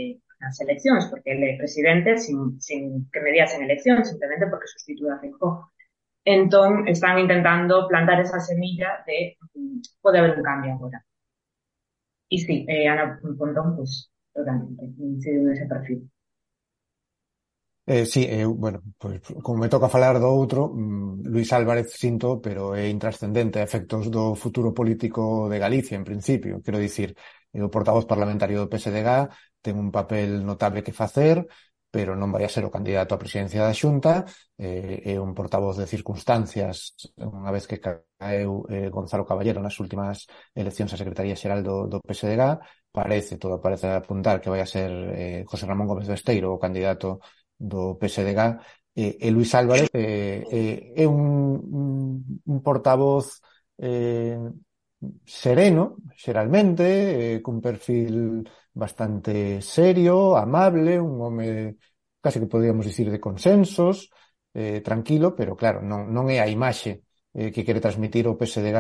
nas 0.40 0.59
eleccións, 0.61 1.07
porque 1.07 1.31
ele 1.33 1.55
é 1.55 1.61
presidente 1.61 2.16
sin, 2.18 2.59
sin 2.59 3.09
que 3.12 3.20
mediasen 3.20 3.62
eleccións, 3.62 4.09
simplemente 4.09 4.48
porque 4.48 4.72
sustitúa 4.72 5.14
a 5.14 5.20
Feijó. 5.20 5.70
Entón, 6.24 6.88
están 6.88 7.18
intentando 7.18 7.87
plantar 7.88 8.20
esa 8.20 8.40
semilla 8.40 9.05
de 9.07 9.37
mm, 9.55 10.00
pode 10.00 10.18
haber 10.18 10.37
un 10.37 10.42
cambio 10.42 10.72
agora. 10.72 11.05
E 12.29 12.37
sí, 12.38 12.64
eh, 12.68 12.88
Ana 12.88 13.18
Pontón, 13.38 13.76
pues, 13.76 14.11
totalmente, 14.33 14.85
incide 14.98 15.53
ese 15.53 15.66
perfil. 15.66 16.11
Eh, 17.87 18.07
sí, 18.07 18.24
eu, 18.31 18.55
bueno, 18.55 18.83
pois, 18.98 19.20
como 19.42 19.59
me 19.59 19.68
toca 19.68 19.88
falar 19.88 20.20
do 20.20 20.31
outro, 20.31 20.70
mm, 20.70 21.26
Luis 21.26 21.50
Álvarez 21.53 21.90
sinto, 21.90 22.40
pero 22.40 22.74
é 22.76 22.88
intrascendente 22.88 23.59
a 23.59 23.66
efectos 23.66 24.09
do 24.14 24.38
futuro 24.38 24.70
político 24.72 25.48
de 25.50 25.59
Galicia, 25.59 25.96
en 25.96 26.05
principio. 26.05 26.62
Quero 26.62 26.79
dicir, 26.79 27.16
o 27.53 27.72
portavoz 27.74 28.07
parlamentario 28.07 28.62
do 28.62 28.70
PSDG 28.70 29.26
ten 29.64 29.77
un 29.79 29.90
papel 29.92 30.44
notable 30.44 30.83
que 30.83 30.92
facer, 30.92 31.46
pero 31.90 32.14
non 32.14 32.31
vai 32.31 32.46
a 32.46 32.53
ser 32.55 32.62
o 32.62 32.70
candidato 32.70 33.14
á 33.14 33.18
presidencia 33.18 33.66
da 33.66 33.75
Xunta, 33.75 34.23
eh, 34.55 35.03
é 35.03 35.14
un 35.18 35.35
portavoz 35.35 35.75
de 35.75 35.90
circunstancias, 35.90 36.94
unha 37.18 37.51
vez 37.51 37.66
que 37.66 37.83
caeu 37.83 38.62
eh, 38.70 38.88
Gonzalo 38.94 39.27
Caballero 39.27 39.59
nas 39.59 39.75
últimas 39.83 40.31
eleccións 40.55 40.94
á 40.94 40.96
Secretaría 40.96 41.35
Xeral 41.35 41.66
do, 41.66 41.90
do 41.90 41.99
PSDG, 41.99 42.62
parece, 42.94 43.42
todo 43.42 43.59
parece 43.59 43.90
apuntar 43.90 44.38
que 44.38 44.51
vai 44.53 44.62
a 44.62 44.70
ser 44.70 44.90
eh, 45.18 45.42
José 45.51 45.66
Ramón 45.66 45.90
Gómez 45.90 46.07
do 46.07 46.14
Esteiro 46.14 46.55
o 46.55 46.62
candidato 46.62 47.18
do 47.59 47.99
PSDG, 47.99 48.40
eh, 48.94 49.18
e 49.18 49.29
Luis 49.35 49.51
Álvarez 49.59 49.90
eh, 49.92 50.46
eh, 50.46 50.94
é 50.94 51.05
un, 51.11 52.23
un 52.46 52.59
portavoz 52.62 53.42
eh, 53.79 54.38
sereno, 55.25 55.97
xeralmente, 56.17 57.37
eh, 57.37 57.43
cun 57.43 57.61
perfil 57.61 58.45
bastante 58.73 59.61
serio, 59.63 60.37
amable, 60.37 61.01
un 61.01 61.21
home 61.21 61.77
case 62.21 62.41
que 62.41 62.47
podíamos 62.47 62.85
dicir 62.87 63.11
de 63.11 63.21
consensos, 63.21 64.11
eh, 64.55 64.81
tranquilo, 64.81 65.35
pero 65.35 65.57
claro, 65.57 65.81
non, 65.81 66.11
non 66.13 66.29
é 66.29 66.39
a 66.41 66.49
imaxe 66.51 67.05
eh, 67.33 67.51
que 67.55 67.65
quere 67.65 67.81
transmitir 67.81 68.29
o 68.29 68.37
PSDG 68.37 68.79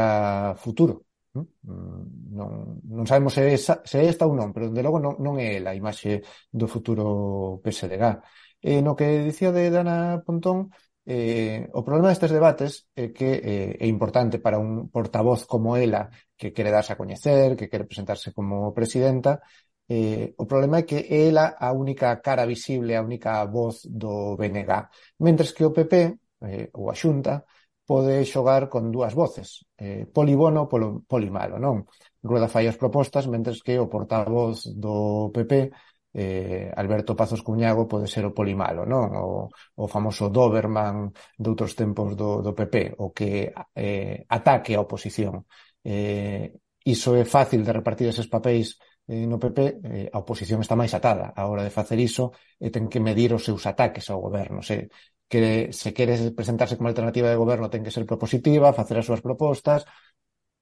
futuro. 0.60 1.06
Mm, 1.32 2.34
non, 2.34 2.50
non 2.90 3.04
sabemos 3.06 3.32
se 3.38 3.46
é, 3.46 3.54
esa, 3.54 3.74
se 3.86 4.02
é 4.02 4.04
esta 4.10 4.26
ou 4.26 4.34
non, 4.34 4.50
pero 4.52 4.66
de 4.68 4.82
logo 4.82 4.98
non, 4.98 5.14
non 5.22 5.38
é 5.38 5.62
a 5.62 5.72
imaxe 5.72 6.20
do 6.50 6.66
futuro 6.66 7.62
PSDG. 7.62 8.04
Eh, 8.60 8.82
no 8.84 8.92
que 8.98 9.24
dicía 9.24 9.54
de 9.54 9.70
Dana 9.70 10.20
Pontón, 10.26 10.68
Eh, 11.12 11.66
o 11.74 11.82
problema 11.86 12.10
destes 12.10 12.30
debates 12.38 12.72
é 12.94 13.10
que 13.16 13.30
eh, 13.52 13.72
é 13.84 13.86
importante 13.94 14.36
para 14.44 14.62
un 14.62 14.86
portavoz 14.94 15.40
como 15.52 15.74
ela 15.74 16.02
que 16.38 16.54
quere 16.54 16.70
darse 16.76 16.92
a 16.94 17.00
coñecer, 17.02 17.58
que 17.58 17.66
quere 17.70 17.88
presentarse 17.90 18.28
como 18.36 18.70
presidenta, 18.78 19.32
eh, 19.90 20.26
o 20.38 20.46
problema 20.46 20.76
é 20.78 20.86
que 20.88 20.98
é 21.02 21.26
ela 21.26 21.58
a 21.58 21.74
única 21.74 22.08
cara 22.26 22.46
visible, 22.46 22.94
a 22.94 23.02
única 23.02 23.42
voz 23.56 23.82
do 23.90 24.38
BNG, 24.38 24.70
mentres 25.18 25.50
que 25.50 25.66
o 25.66 25.74
PP 25.74 25.94
eh, 26.46 26.70
ou 26.78 26.86
a 26.86 26.94
Xunta 26.94 27.42
pode 27.90 28.22
xogar 28.32 28.70
con 28.70 28.94
dúas 28.94 29.10
voces, 29.20 29.66
eh, 29.82 30.06
poli 30.14 30.38
bono 30.38 30.70
polo, 30.70 31.02
poli 31.10 31.26
malo, 31.26 31.58
non? 31.58 31.90
Rueda 32.22 32.46
fai 32.46 32.70
as 32.70 32.78
propostas, 32.78 33.26
mentres 33.26 33.58
que 33.66 33.74
o 33.82 33.90
portavoz 33.90 34.62
do 34.78 35.34
PP 35.34 35.74
eh, 36.14 36.72
Alberto 36.74 37.14
Pazos 37.14 37.42
Cuñago 37.42 37.86
pode 37.86 38.06
ser 38.10 38.26
o 38.26 38.34
polimalo, 38.34 38.82
non? 38.86 39.14
O, 39.14 39.50
o 39.50 39.84
famoso 39.86 40.26
Doberman 40.28 41.14
de 41.38 41.48
outros 41.50 41.72
tempos 41.78 42.18
do, 42.18 42.42
do 42.42 42.52
PP, 42.54 42.98
o 42.98 43.14
que 43.14 43.54
eh, 43.74 44.26
ataque 44.28 44.74
a 44.74 44.82
oposición. 44.82 45.46
Eh, 45.84 46.54
iso 46.84 47.14
é 47.14 47.24
fácil 47.24 47.62
de 47.62 47.72
repartir 47.72 48.08
eses 48.10 48.26
papéis 48.26 48.78
eh, 49.06 49.26
no 49.26 49.38
PP, 49.38 49.58
eh, 49.84 50.08
a 50.12 50.18
oposición 50.22 50.60
está 50.62 50.74
máis 50.74 50.92
atada 50.94 51.30
a 51.34 51.42
hora 51.46 51.62
de 51.66 51.74
facer 51.74 51.98
iso 51.98 52.34
e 52.58 52.68
ten 52.74 52.90
que 52.90 53.02
medir 53.02 53.30
os 53.34 53.44
seus 53.46 53.62
ataques 53.66 54.06
ao 54.10 54.22
goberno. 54.22 54.62
Se, 54.62 54.90
que 55.30 55.70
se 55.70 55.94
queres 55.94 56.18
presentarse 56.34 56.74
como 56.74 56.90
alternativa 56.90 57.30
de 57.30 57.38
goberno 57.38 57.70
ten 57.70 57.86
que 57.86 57.94
ser 57.94 58.02
propositiva, 58.02 58.74
facer 58.74 58.98
as 58.98 59.06
súas 59.06 59.22
propostas, 59.22 59.86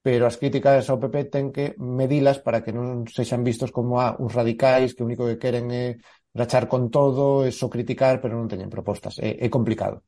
pero 0.08 0.24
as 0.24 0.40
críticas 0.40 0.88
ao 0.88 0.96
PP 0.96 1.16
ten 1.28 1.52
que 1.52 1.76
medilas 1.76 2.40
para 2.40 2.64
que 2.64 2.72
non 2.72 3.04
sexan 3.12 3.44
vistos 3.44 3.68
como 3.76 4.00
a 4.00 4.16
ah, 4.16 4.16
uns 4.16 4.32
radicais 4.32 4.96
que 4.96 5.04
o 5.04 5.08
único 5.08 5.28
que 5.28 5.36
queren 5.36 5.68
é 5.68 6.00
rachar 6.32 6.64
con 6.64 6.88
todo, 6.88 7.44
é 7.44 7.52
só 7.52 7.68
criticar, 7.68 8.16
pero 8.16 8.32
non 8.40 8.48
teñen 8.48 8.72
propostas. 8.72 9.20
É, 9.20 9.36
é 9.36 9.48
complicado. 9.52 10.00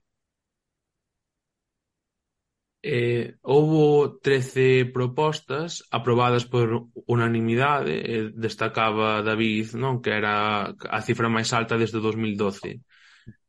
Eh, 2.81 3.37
houbo 3.45 4.17
13 4.25 4.89
propostas 4.89 5.85
aprobadas 5.93 6.49
por 6.49 6.89
unanimidade, 7.05 7.93
eh, 8.01 8.33
destacaba 8.33 9.21
David, 9.21 9.77
non 9.77 10.01
que 10.01 10.17
era 10.17 10.73
a 10.73 10.99
cifra 11.05 11.29
máis 11.29 11.53
alta 11.53 11.77
desde 11.77 12.01
2012. 12.01 12.81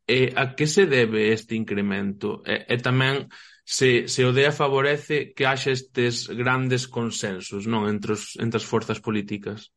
Eh, 0.04 0.36
a 0.36 0.52
que 0.52 0.68
se 0.68 0.84
debe 0.84 1.32
este 1.32 1.56
incremento? 1.56 2.44
E, 2.44 2.68
eh, 2.68 2.76
e 2.76 2.76
eh, 2.76 2.84
tamén 2.84 3.32
se, 3.72 4.10
se 4.10 4.26
o 4.28 4.36
dea 4.36 4.52
favorece 4.52 5.32
que 5.32 5.48
haxa 5.48 5.72
estes 5.72 6.28
grandes 6.28 6.92
consensos 6.92 7.64
non 7.72 7.88
entre, 7.88 8.20
os, 8.20 8.36
entre 8.36 8.60
as 8.60 8.68
forzas 8.68 9.00
políticas. 9.00 9.72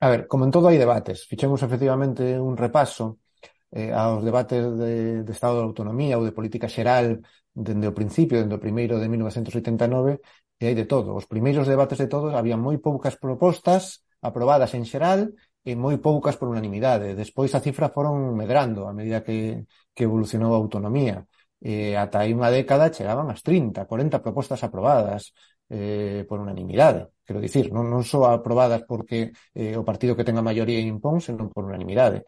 A 0.00 0.08
ver, 0.08 0.24
como 0.24 0.48
en 0.48 0.52
todo 0.54 0.72
hai 0.72 0.80
debates. 0.80 1.28
Fichemos 1.28 1.60
efectivamente 1.60 2.40
un 2.40 2.56
repaso 2.56 3.20
eh, 3.68 3.92
aos 3.92 4.24
debates 4.24 4.64
de, 4.80 5.20
de 5.28 5.32
Estado 5.36 5.60
de 5.60 5.68
Autonomía 5.68 6.16
ou 6.16 6.24
de 6.24 6.32
política 6.32 6.64
xeral 6.64 7.20
dende 7.52 7.84
o 7.84 7.92
principio, 7.92 8.40
dende 8.40 8.56
o 8.56 8.64
primeiro 8.64 8.96
de 8.96 9.12
1989, 9.12 10.24
e 10.56 10.64
hai 10.64 10.72
de 10.72 10.88
todo. 10.88 11.12
Os 11.12 11.28
primeiros 11.28 11.68
debates 11.68 12.00
de 12.00 12.08
todos 12.08 12.32
había 12.32 12.56
moi 12.56 12.80
poucas 12.80 13.20
propostas 13.20 14.08
aprobadas 14.24 14.72
en 14.72 14.88
xeral 14.88 15.36
e 15.68 15.76
moi 15.76 16.00
poucas 16.00 16.40
por 16.40 16.48
unanimidade. 16.48 17.12
Despois 17.12 17.52
a 17.52 17.60
cifra 17.60 17.92
foron 17.92 18.32
medrando 18.32 18.88
a 18.88 18.96
medida 18.96 19.20
que, 19.20 19.68
que 19.92 20.08
evolucionou 20.08 20.56
a 20.56 20.60
autonomía 20.64 21.28
eh, 21.60 21.96
ata 21.96 22.24
aí 22.24 22.32
unha 22.34 22.50
década 22.50 22.92
chegaban 22.92 23.30
as 23.30 23.42
30, 23.42 23.86
40 23.86 24.22
propostas 24.24 24.60
aprobadas 24.64 25.32
eh, 25.70 26.24
por 26.28 26.40
unanimidade. 26.40 27.08
Quero 27.24 27.40
dicir, 27.40 27.72
non, 27.72 27.88
non 27.88 28.04
só 28.04 28.28
aprobadas 28.28 28.84
porque 28.84 29.32
eh, 29.56 29.74
o 29.76 29.86
partido 29.86 30.16
que 30.16 30.26
tenga 30.26 30.44
maioría 30.44 30.80
impón, 30.80 31.20
senón 31.24 31.48
por 31.52 31.64
unanimidade. 31.64 32.24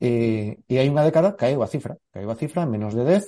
Eh, 0.00 0.56
e 0.64 0.74
hai 0.80 0.88
unha 0.88 1.04
década 1.04 1.36
caeu 1.36 1.60
a 1.60 1.68
cifra, 1.68 1.94
caeu 2.12 2.28
a 2.32 2.38
cifra 2.40 2.64
menos 2.64 2.96
de 2.96 3.04
10. 3.04 3.24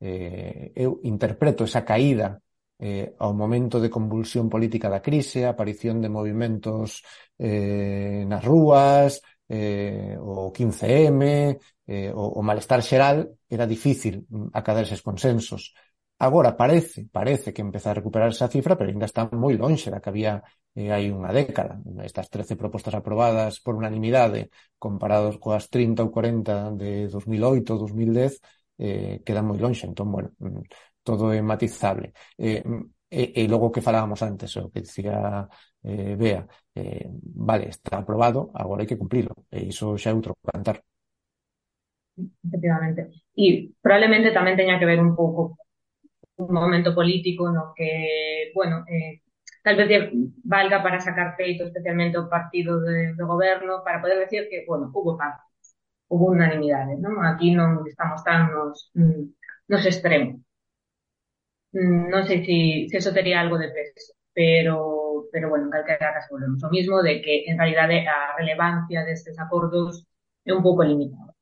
Eh, 0.00 0.72
eu 0.76 1.00
interpreto 1.04 1.64
esa 1.64 1.84
caída 1.84 2.40
eh, 2.80 3.12
ao 3.20 3.32
momento 3.36 3.80
de 3.80 3.92
convulsión 3.92 4.48
política 4.48 4.88
da 4.88 5.04
crise, 5.04 5.44
aparición 5.44 6.00
de 6.00 6.08
movimentos 6.12 7.00
eh, 7.36 8.24
nas 8.28 8.44
rúas, 8.44 9.20
eh, 9.48 10.16
o 10.20 10.52
15M, 10.52 11.58
eh, 11.86 12.10
o, 12.14 12.38
o 12.38 12.42
malestar 12.42 12.82
xeral, 12.82 13.38
era 13.48 13.66
difícil 13.66 14.26
acadar 14.52 14.84
eses 14.84 15.02
consensos. 15.02 15.74
Agora 16.18 16.56
parece, 16.56 17.04
parece 17.12 17.52
que 17.52 17.60
empeza 17.60 17.90
a 17.90 17.94
recuperar 17.94 18.30
esa 18.30 18.48
cifra, 18.48 18.76
pero 18.76 18.88
ainda 18.88 19.04
está 19.04 19.28
moi 19.32 19.54
lonxe 19.60 19.92
da 19.92 20.00
que 20.00 20.08
había 20.08 20.40
eh, 20.74 20.88
hai 20.94 21.12
unha 21.12 21.28
década. 21.28 21.76
Estas 22.08 22.32
13 22.32 22.56
propostas 22.56 22.94
aprobadas 22.96 23.60
por 23.64 23.76
unanimidade 23.76 24.48
comparados 24.80 25.36
coas 25.36 25.68
30 25.68 26.00
ou 26.04 26.10
40 26.16 26.72
de 26.72 27.08
2008 27.12 27.76
ou 27.76 27.80
2010 27.84 28.40
eh, 28.80 29.20
quedan 29.26 29.44
moi 29.48 29.58
lonxe. 29.60 29.84
Entón, 29.84 30.08
bueno, 30.08 30.30
mm, 30.40 30.64
todo 31.04 31.32
é 31.36 31.40
matizable. 31.44 32.16
Eh, 32.40 32.64
mm, 32.64 32.82
e, 33.12 33.22
e 33.40 33.42
logo 33.52 33.68
que 33.70 33.84
falábamos 33.84 34.20
antes, 34.24 34.50
o 34.56 34.72
que 34.72 34.80
dicía 34.82 35.46
eh, 35.88 36.14
Bea, 36.20 36.42
eh, 36.74 37.06
vale, 37.48 37.66
está 37.74 37.98
aprobado, 37.98 38.40
agora 38.62 38.82
hai 38.82 38.88
que 38.90 39.00
cumplilo, 39.02 39.32
e 39.56 39.58
iso 39.72 39.86
xa 40.02 40.10
é 40.10 40.16
outro 40.18 40.32
cantar. 40.42 40.76
Efectivamente. 42.46 43.00
E 43.44 43.46
probablemente 43.84 44.36
tamén 44.36 44.58
teña 44.60 44.78
que 44.80 44.88
ver 44.90 45.00
un 45.06 45.12
pouco 45.20 45.40
un 46.44 46.52
momento 46.52 46.90
político 46.98 47.42
no 47.56 47.72
que, 47.76 47.90
bueno, 48.54 48.84
eh, 48.88 49.22
tal 49.64 49.76
vez 49.76 49.88
valga 50.44 50.78
para 50.84 51.00
sacar 51.00 51.28
peito 51.40 51.62
especialmente 51.64 52.16
o 52.18 52.28
partido 52.36 52.72
de, 52.86 53.14
de 53.18 53.24
goberno 53.32 53.82
para 53.84 54.00
poder 54.02 54.18
decir 54.24 54.48
que, 54.50 54.64
bueno, 54.68 54.90
hubo 54.94 55.16
paz 55.20 55.36
hubo 56.08 56.26
unanimidade, 56.36 56.94
non? 57.04 57.14
Aquí 57.30 57.48
non 57.54 57.82
estamos 57.90 58.20
tan 58.28 58.40
nos, 58.54 58.76
nos 59.70 59.82
extremos. 59.90 60.38
Mm, 61.76 62.08
non 62.12 62.22
sei 62.28 62.38
se, 62.46 62.56
se 62.90 62.96
eso 63.00 63.16
tería 63.16 63.40
algo 63.42 63.56
de 63.62 63.68
peso, 63.76 64.12
pero, 64.32 64.74
pero 65.32 65.48
bueno, 65.50 65.66
en 65.66 65.70
calquera 65.70 66.14
caso 66.14 66.34
volvemos 66.34 66.62
o 66.64 66.70
mismo 66.70 67.02
de 67.02 67.22
que 67.22 67.44
en 67.46 67.58
realidade 67.58 68.06
a 68.08 68.36
relevancia 68.36 69.04
destes 69.04 69.38
acordos 69.38 70.06
é 70.44 70.52
un 70.56 70.62
pouco 70.62 70.82
limitada. 70.82 71.35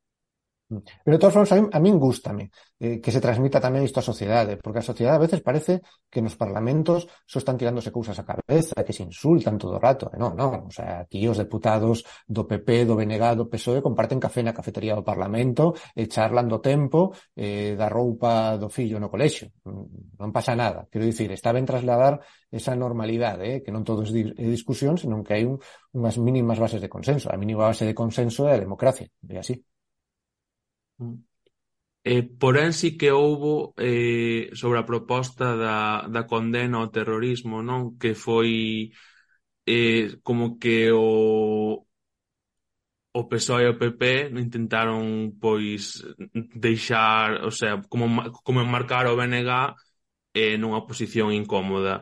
Mm. 0.69 0.79
Pero 1.05 1.17
de 1.17 1.21
todas 1.21 1.35
formas, 1.35 1.53
a 1.53 1.57
min, 1.57 1.69
a 1.73 1.79
min 1.81 1.99
gustame 1.99 2.51
eh, 2.81 3.01
que 3.01 3.13
se 3.13 3.21
transmita 3.21 3.61
tamén 3.61 3.85
isto 3.85 4.01
á 4.01 4.05
sociedade, 4.05 4.57
eh, 4.57 4.61
porque 4.61 4.81
a 4.81 4.87
sociedade 4.87 5.21
a 5.21 5.25
veces 5.25 5.41
parece 5.45 5.85
que 6.09 6.25
nos 6.25 6.37
parlamentos 6.41 7.05
só 7.29 7.37
están 7.41 7.61
tirándose 7.61 7.93
cousas 7.93 8.17
á 8.17 8.25
cabeza, 8.25 8.81
que 8.85 8.97
se 8.97 9.05
insultan 9.05 9.61
todo 9.61 9.77
o 9.77 9.83
rato. 9.83 10.09
E 10.13 10.17
non, 10.17 10.33
non, 10.33 10.69
o 10.69 10.73
sea, 10.73 11.05
aquí 11.05 11.21
os 11.29 11.37
deputados 11.37 12.05
do 12.25 12.49
PP, 12.49 12.89
do 12.89 12.97
BNG, 12.97 13.37
do 13.37 13.49
PSOE 13.49 13.85
comparten 13.85 14.17
café 14.17 14.41
na 14.41 14.57
cafetería 14.57 14.97
do 14.97 15.05
Parlamento, 15.05 15.77
e 15.93 16.09
charlan 16.09 16.49
do 16.49 16.65
tempo, 16.65 17.13
eh, 17.37 17.77
da 17.77 17.93
roupa 17.93 18.57
do 18.57 18.73
fillo 18.73 18.97
no 18.97 19.13
colexio. 19.13 19.53
Mm, 19.69 20.17
non 20.21 20.31
pasa 20.33 20.57
nada. 20.57 20.89
Quero 20.89 21.05
dicir, 21.05 21.29
está 21.33 21.53
ben 21.53 21.69
trasladar 21.69 22.25
esa 22.49 22.73
normalidade, 22.73 23.45
eh, 23.49 23.59
que 23.61 23.73
non 23.73 23.85
todo 23.85 24.01
é 24.05 24.47
discusión, 24.49 24.97
senón 24.97 25.21
que 25.21 25.37
hai 25.37 25.45
un, 25.45 25.61
unhas 25.93 26.17
mínimas 26.17 26.57
bases 26.57 26.81
de 26.81 26.89
consenso. 26.89 27.29
A 27.29 27.37
mínima 27.37 27.69
base 27.69 27.85
de 27.85 27.93
consenso 27.93 28.49
é 28.49 28.57
a 28.57 28.63
democracia, 28.65 29.09
e 29.29 29.37
así. 29.37 29.61
Mm. 30.99 31.15
Eh, 32.05 32.23
porén 32.41 32.73
si 32.73 32.99
que 32.99 33.11
houbo 33.13 33.75
eh, 33.79 34.51
sobre 34.55 34.79
a 34.81 34.87
proposta 34.91 35.57
da, 35.57 36.07
da 36.09 36.23
condena 36.33 36.79
ao 36.79 36.93
terrorismo, 36.97 37.63
non? 37.63 37.97
Que 38.01 38.13
foi 38.15 38.93
eh, 39.67 40.19
como 40.27 40.59
que 40.61 40.93
o, 40.93 41.87
o 43.19 43.21
PSOE 43.29 43.65
e 43.65 43.71
o 43.73 43.79
PP 43.81 44.03
intentaron 44.47 45.05
pois 45.43 46.03
deixar, 46.67 47.45
o 47.49 47.51
sea, 47.51 47.81
como, 47.93 48.05
como 48.47 48.61
enmarcar 48.61 49.07
o 49.07 49.17
BNG 49.19 49.51
eh, 50.35 50.57
nunha 50.59 50.83
posición 50.89 51.31
incómoda 51.33 51.95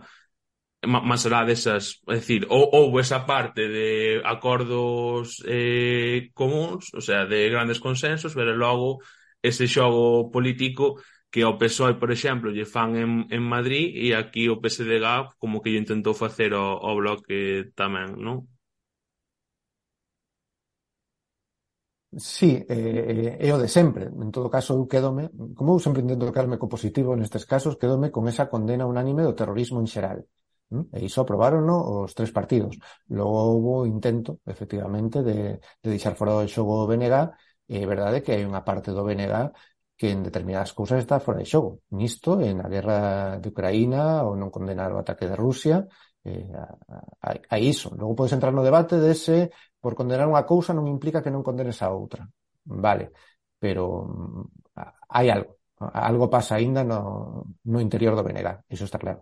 máis 0.87 1.21
será 1.23 1.45
desas, 1.47 2.03
é 2.09 2.16
dicir, 2.18 2.42
ou, 2.51 2.64
ou 2.75 2.99
esa 3.01 3.21
parte 3.27 3.62
de 3.68 4.21
acordos 4.25 5.38
eh, 5.47 6.31
comuns, 6.35 6.90
o 6.95 7.01
sea, 7.01 7.25
de 7.27 7.51
grandes 7.51 7.79
consensos, 7.79 8.35
pero 8.35 8.57
logo 8.57 8.99
ese 9.42 9.66
xogo 9.71 10.31
político 10.35 10.99
que 11.33 11.42
ao 11.42 11.57
PSOE, 11.59 11.95
por 12.03 12.11
exemplo, 12.12 12.51
lle 12.53 12.66
fan 12.75 12.90
en, 12.99 13.11
en 13.31 13.42
Madrid 13.55 13.87
e 13.95 14.12
aquí 14.14 14.49
o 14.53 14.59
PSDG 14.61 15.38
como 15.38 15.62
que 15.62 15.71
lle 15.73 15.83
intentou 15.85 16.14
facer 16.14 16.51
o, 16.55 16.64
o 16.79 16.90
bloque 17.01 17.71
tamén, 17.79 18.18
non? 18.18 18.37
Sí, 22.37 22.51
eh, 22.68 23.38
eh, 23.40 23.49
é 23.49 23.51
o 23.57 23.59
de 23.62 23.68
sempre. 23.77 24.05
En 24.25 24.31
todo 24.37 24.53
caso, 24.57 24.71
eu 24.77 24.85
quedome, 24.92 25.23
como 25.57 25.71
eu 25.75 25.81
sempre 25.85 26.03
intento 26.05 26.29
quedarme 26.35 26.61
co 26.61 26.73
positivo 26.75 27.11
nestes 27.16 27.45
casos, 27.53 27.79
quedome 27.81 28.12
con 28.14 28.25
esa 28.33 28.51
condena 28.53 28.90
unánime 28.92 29.23
do 29.25 29.37
terrorismo 29.40 29.79
en 29.81 29.88
xeral. 29.95 30.18
¿Mm? 30.72 30.88
E 30.96 30.98
iso 31.08 31.20
aprobárono 31.20 31.74
os 32.02 32.16
tres 32.16 32.32
partidos. 32.32 32.74
Logo 33.12 33.37
houve 33.61 33.92
intento, 33.92 34.40
efectivamente, 34.52 35.20
de, 35.28 35.61
de 35.82 35.88
deixar 35.92 36.14
fora 36.16 36.32
do 36.40 36.48
xogo 36.48 36.72
o 36.85 36.88
BNG, 36.88 37.16
e 37.68 37.76
é 37.85 37.87
verdade 37.92 38.22
que 38.24 38.32
hai 38.32 38.42
unha 38.48 38.64
parte 38.68 38.88
do 38.96 39.04
BNG 39.04 39.52
que 39.98 40.08
en 40.11 40.24
determinadas 40.26 40.72
cousas 40.72 40.98
está 41.04 41.20
fora 41.20 41.38
de 41.44 41.46
xogo. 41.52 41.70
Nisto, 41.98 42.40
en 42.40 42.56
a 42.64 42.68
guerra 42.72 42.98
de 43.42 43.48
Ucraína, 43.52 44.24
ou 44.26 44.32
non 44.40 44.50
condenar 44.50 44.90
o 44.96 45.00
ataque 45.02 45.28
de 45.30 45.37
Rusia, 45.37 45.76
eh, 46.24 46.48
hai, 47.20 47.38
hai 47.52 47.62
iso. 47.74 47.92
Logo 48.00 48.16
podes 48.18 48.35
entrar 48.35 48.52
no 48.56 48.66
debate 48.66 48.96
de 48.98 49.14
se 49.14 49.52
por 49.82 49.92
condenar 49.98 50.26
unha 50.30 50.46
cousa 50.48 50.72
non 50.74 50.88
implica 50.88 51.22
que 51.22 51.32
non 51.35 51.46
condenes 51.46 51.78
a 51.85 51.92
outra. 51.92 52.24
Vale, 52.64 53.12
pero 53.62 54.09
mm, 54.09 54.44
hai 55.14 55.28
algo. 55.30 55.53
Algo 55.82 56.30
pasa 56.30 56.55
aínda 56.57 56.82
no, 56.86 57.42
no 57.66 57.78
interior 57.82 58.14
do 58.14 58.22
BNG, 58.26 58.49
iso 58.74 58.86
está 58.86 58.99
claro. 59.03 59.20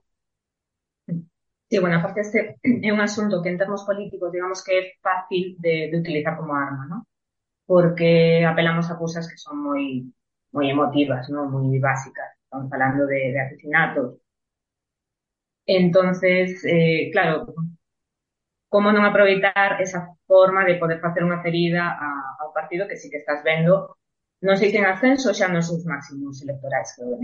Sí, 1.70 1.78
bueno, 1.78 1.98
aparte 1.98 2.20
este 2.22 2.58
é 2.88 2.92
un 2.92 3.00
asunto 3.00 3.42
que 3.42 3.50
en 3.50 3.58
termos 3.58 3.84
políticos 3.84 4.32
digamos 4.32 4.64
que 4.64 4.72
é 4.80 4.82
fácil 5.00 5.56
de, 5.58 5.90
utilizar 5.94 6.36
como 6.36 6.54
arma, 6.54 6.86
¿no? 6.86 7.06
Porque 7.66 8.44
apelamos 8.44 8.90
a 8.90 8.98
cousas 8.98 9.28
que 9.30 9.38
son 9.44 9.56
moi 9.66 9.84
moi 10.54 10.66
emotivas, 10.74 11.24
¿no? 11.32 11.40
Moi 11.54 11.78
básicas. 11.88 12.30
Estamos 12.44 12.68
falando 12.72 13.06
de, 13.06 13.20
asesinatos. 13.44 14.18
Entonces, 15.66 16.62
eh, 16.64 17.10
claro, 17.12 17.54
como 18.72 18.88
non 18.92 19.04
aproveitar 19.06 19.70
esa 19.86 20.00
forma 20.30 20.62
de 20.68 20.74
poder 20.80 20.98
facer 21.04 21.22
unha 21.28 21.42
ferida 21.44 21.84
a, 22.06 22.08
ao 22.42 22.50
partido 22.56 22.88
que 22.88 22.98
sí 23.00 23.06
que 23.10 23.22
estás 23.22 23.40
vendo, 23.46 23.74
non 24.46 24.58
sei 24.58 24.68
se 24.72 24.78
en 24.82 24.86
ascenso 24.90 25.28
xa 25.38 25.46
nos 25.50 25.66
seus 25.70 25.84
máximos 25.86 26.42
electorais 26.44 26.88
que 26.94 27.02
o 27.06 27.14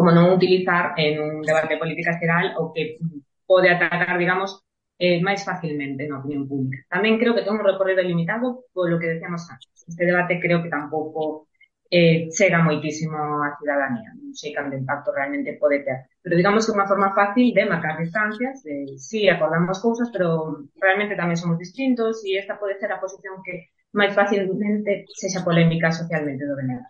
como 0.00 0.16
non 0.16 0.32
utilizar 0.32 0.96
en 0.96 1.20
un 1.20 1.44
debate 1.44 1.76
de 1.76 1.82
política 1.84 2.16
xeral 2.16 2.56
o 2.56 2.72
que 2.72 2.96
pode 3.44 3.68
atacar, 3.68 4.16
digamos, 4.16 4.64
eh, 4.96 5.20
máis 5.20 5.44
facilmente 5.44 6.08
na 6.08 6.24
opinión 6.24 6.48
pública. 6.48 6.88
Tamén 6.88 7.20
creo 7.20 7.36
que 7.36 7.44
ten 7.44 7.52
un 7.52 7.60
recorrido 7.60 8.00
limitado 8.00 8.64
polo 8.72 8.96
que 8.96 9.12
decíamos 9.12 9.44
antes. 9.52 9.68
Este 9.84 10.08
debate 10.08 10.40
creo 10.40 10.64
que 10.64 10.72
tampouco 10.72 11.52
eh, 11.92 12.32
chega 12.32 12.64
moitísimo 12.64 13.44
á 13.44 13.60
ciudadanía. 13.60 14.08
Non 14.16 14.32
sei 14.32 14.56
cando 14.56 14.72
impacto 14.72 15.12
realmente 15.12 15.60
pode 15.60 15.84
ter. 15.84 16.08
Pero 16.24 16.32
digamos 16.32 16.64
que 16.64 16.72
é 16.72 16.76
unha 16.80 16.88
forma 16.88 17.12
fácil 17.12 17.52
de 17.52 17.68
marcar 17.68 18.00
distancias, 18.00 18.64
de, 18.64 18.96
sí, 18.96 19.28
acordamos 19.28 19.84
cousas, 19.84 20.08
pero 20.08 20.64
realmente 20.80 21.12
tamén 21.12 21.36
somos 21.36 21.60
distintos 21.60 22.24
e 22.24 22.40
esta 22.40 22.56
pode 22.56 22.80
ser 22.80 22.88
a 22.88 23.02
posición 23.04 23.44
que 23.44 23.68
máis 23.92 24.16
facilmente 24.16 25.04
sexa 25.12 25.44
polémica 25.44 25.92
socialmente 25.92 26.48
do 26.48 26.56
Venegas. 26.56 26.88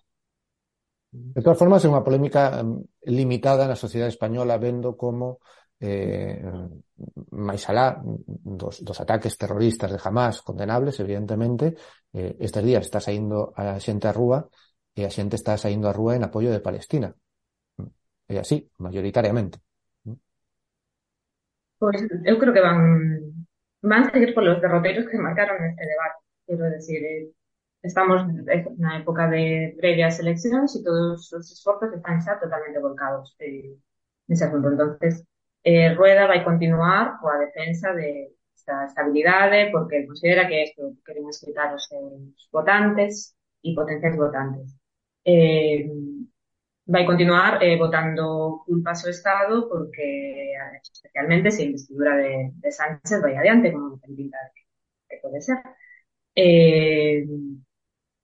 De 1.10 1.42
todas 1.42 1.58
formas, 1.58 1.82
é 1.82 1.90
unha 1.90 2.06
polémica 2.06 2.62
limitada 3.02 3.66
na 3.66 3.74
sociedade 3.74 4.14
española 4.14 4.62
vendo 4.62 4.94
como 4.94 5.42
eh, 5.82 6.38
máis 7.34 7.66
alá 7.66 7.98
dos, 8.04 8.84
dos 8.84 8.98
ataques 9.00 9.34
terroristas 9.34 9.90
de 9.90 9.98
Hamas 9.98 10.38
condenables, 10.44 11.00
evidentemente, 11.00 11.74
eh, 12.14 12.36
estes 12.38 12.62
días 12.62 12.86
está 12.86 13.02
saindo 13.02 13.50
a 13.58 13.74
xente 13.82 14.06
á 14.06 14.12
rúa 14.14 14.46
e 14.94 15.02
a 15.02 15.10
xente 15.10 15.34
está 15.34 15.58
saindo 15.58 15.90
á 15.90 15.92
rúa 15.96 16.14
en 16.14 16.22
apoio 16.22 16.54
de 16.54 16.62
Palestina. 16.62 17.10
É 18.30 18.38
así, 18.38 18.70
mayoritariamente. 18.78 19.58
Pois 21.80 21.98
eu 22.28 22.36
creo 22.38 22.54
que 22.54 22.62
van 22.62 22.78
van 23.82 24.04
seguir 24.12 24.30
polos 24.36 24.60
derroteiros 24.60 25.08
que 25.08 25.18
marcaron 25.18 25.58
este 25.64 25.84
debate. 25.90 26.18
Quero 26.46 26.64
decir, 26.70 27.00
eh, 27.02 27.32
estamos 27.82 28.22
na 28.78 28.98
época 29.00 29.28
de 29.28 29.74
previas 29.78 30.18
eleccións 30.20 30.76
e 30.76 30.84
todos 30.84 31.32
os 31.32 31.46
esforzos 31.52 31.92
están 31.92 32.20
xa 32.24 32.36
totalmente 32.42 32.78
volcados 32.80 33.34
eh, 33.40 33.76
nese 34.28 34.44
asunto. 34.44 34.68
Entonces, 34.70 35.24
eh, 35.64 35.94
Rueda 35.94 36.26
vai 36.26 36.44
continuar 36.44 37.18
coa 37.20 37.38
defensa 37.38 37.92
de 37.94 38.36
esta 38.54 38.84
estabilidade 38.90 39.70
porque 39.72 40.06
considera 40.06 40.48
que 40.48 40.64
isto 40.64 40.82
queren 41.04 41.28
escritar 41.28 41.74
os 41.74 41.84
seus 41.88 42.48
votantes 42.52 43.34
e 43.62 43.74
potenciais 43.74 44.16
votantes. 44.16 44.76
Eh, 45.24 45.88
vai 46.86 47.04
continuar 47.06 47.62
eh, 47.62 47.76
votando 47.78 48.62
culpas 48.66 49.04
ao 49.04 49.10
Estado 49.10 49.68
porque 49.68 50.06
especialmente 50.82 51.50
se 51.50 51.62
a 51.62 51.66
investidura 51.66 52.12
de, 52.16 52.32
de 52.62 52.70
Sánchez 52.72 53.20
vai 53.22 53.36
adiante 53.36 53.72
como 53.72 53.98
ten 54.02 54.12
pinta 54.16 54.38
que, 55.08 55.16
que 55.20 55.40
ser. 55.40 55.58
Eh, 56.34 57.24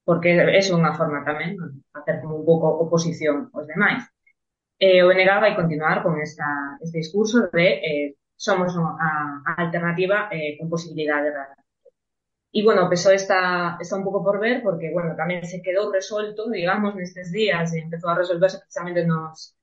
porque 0.07 0.31
é 0.39 0.63
unha 0.79 0.95
forma 0.99 1.27
tamén 1.27 1.59
de 1.59 1.83
facer 1.91 2.23
como 2.23 2.39
un 2.41 2.45
pouco 2.47 2.67
oposición 2.85 3.51
aos 3.51 3.67
demais. 3.67 4.07
Eh, 4.79 5.03
o 5.03 5.11
NG 5.11 5.31
vai 5.43 5.53
continuar 5.59 5.99
con 6.05 6.15
esta, 6.27 6.79
este 6.85 7.03
discurso 7.03 7.51
de 7.51 7.67
eh, 7.91 8.07
somos 8.39 8.71
unha 8.79 8.95
a 9.03 9.11
alternativa 9.65 10.31
eh, 10.31 10.55
con 10.59 10.71
posibilidade 10.71 11.29
real. 11.35 11.59
E, 12.57 12.63
bueno, 12.67 12.87
o 12.87 12.91
PSOE 12.93 13.19
está, 13.19 13.41
está 13.83 13.95
un 13.99 14.07
pouco 14.07 14.23
por 14.23 14.37
ver, 14.39 14.63
porque, 14.67 14.95
bueno, 14.97 15.19
tamén 15.19 15.43
se 15.43 15.59
quedou 15.65 15.91
resolto, 15.91 16.47
digamos, 16.55 16.95
nestes 16.95 17.29
días, 17.35 17.75
e 17.75 17.83
empezou 17.83 18.09
a 18.15 18.19
resolverse 18.23 18.63
precisamente 18.63 19.03
nos, 19.05 19.59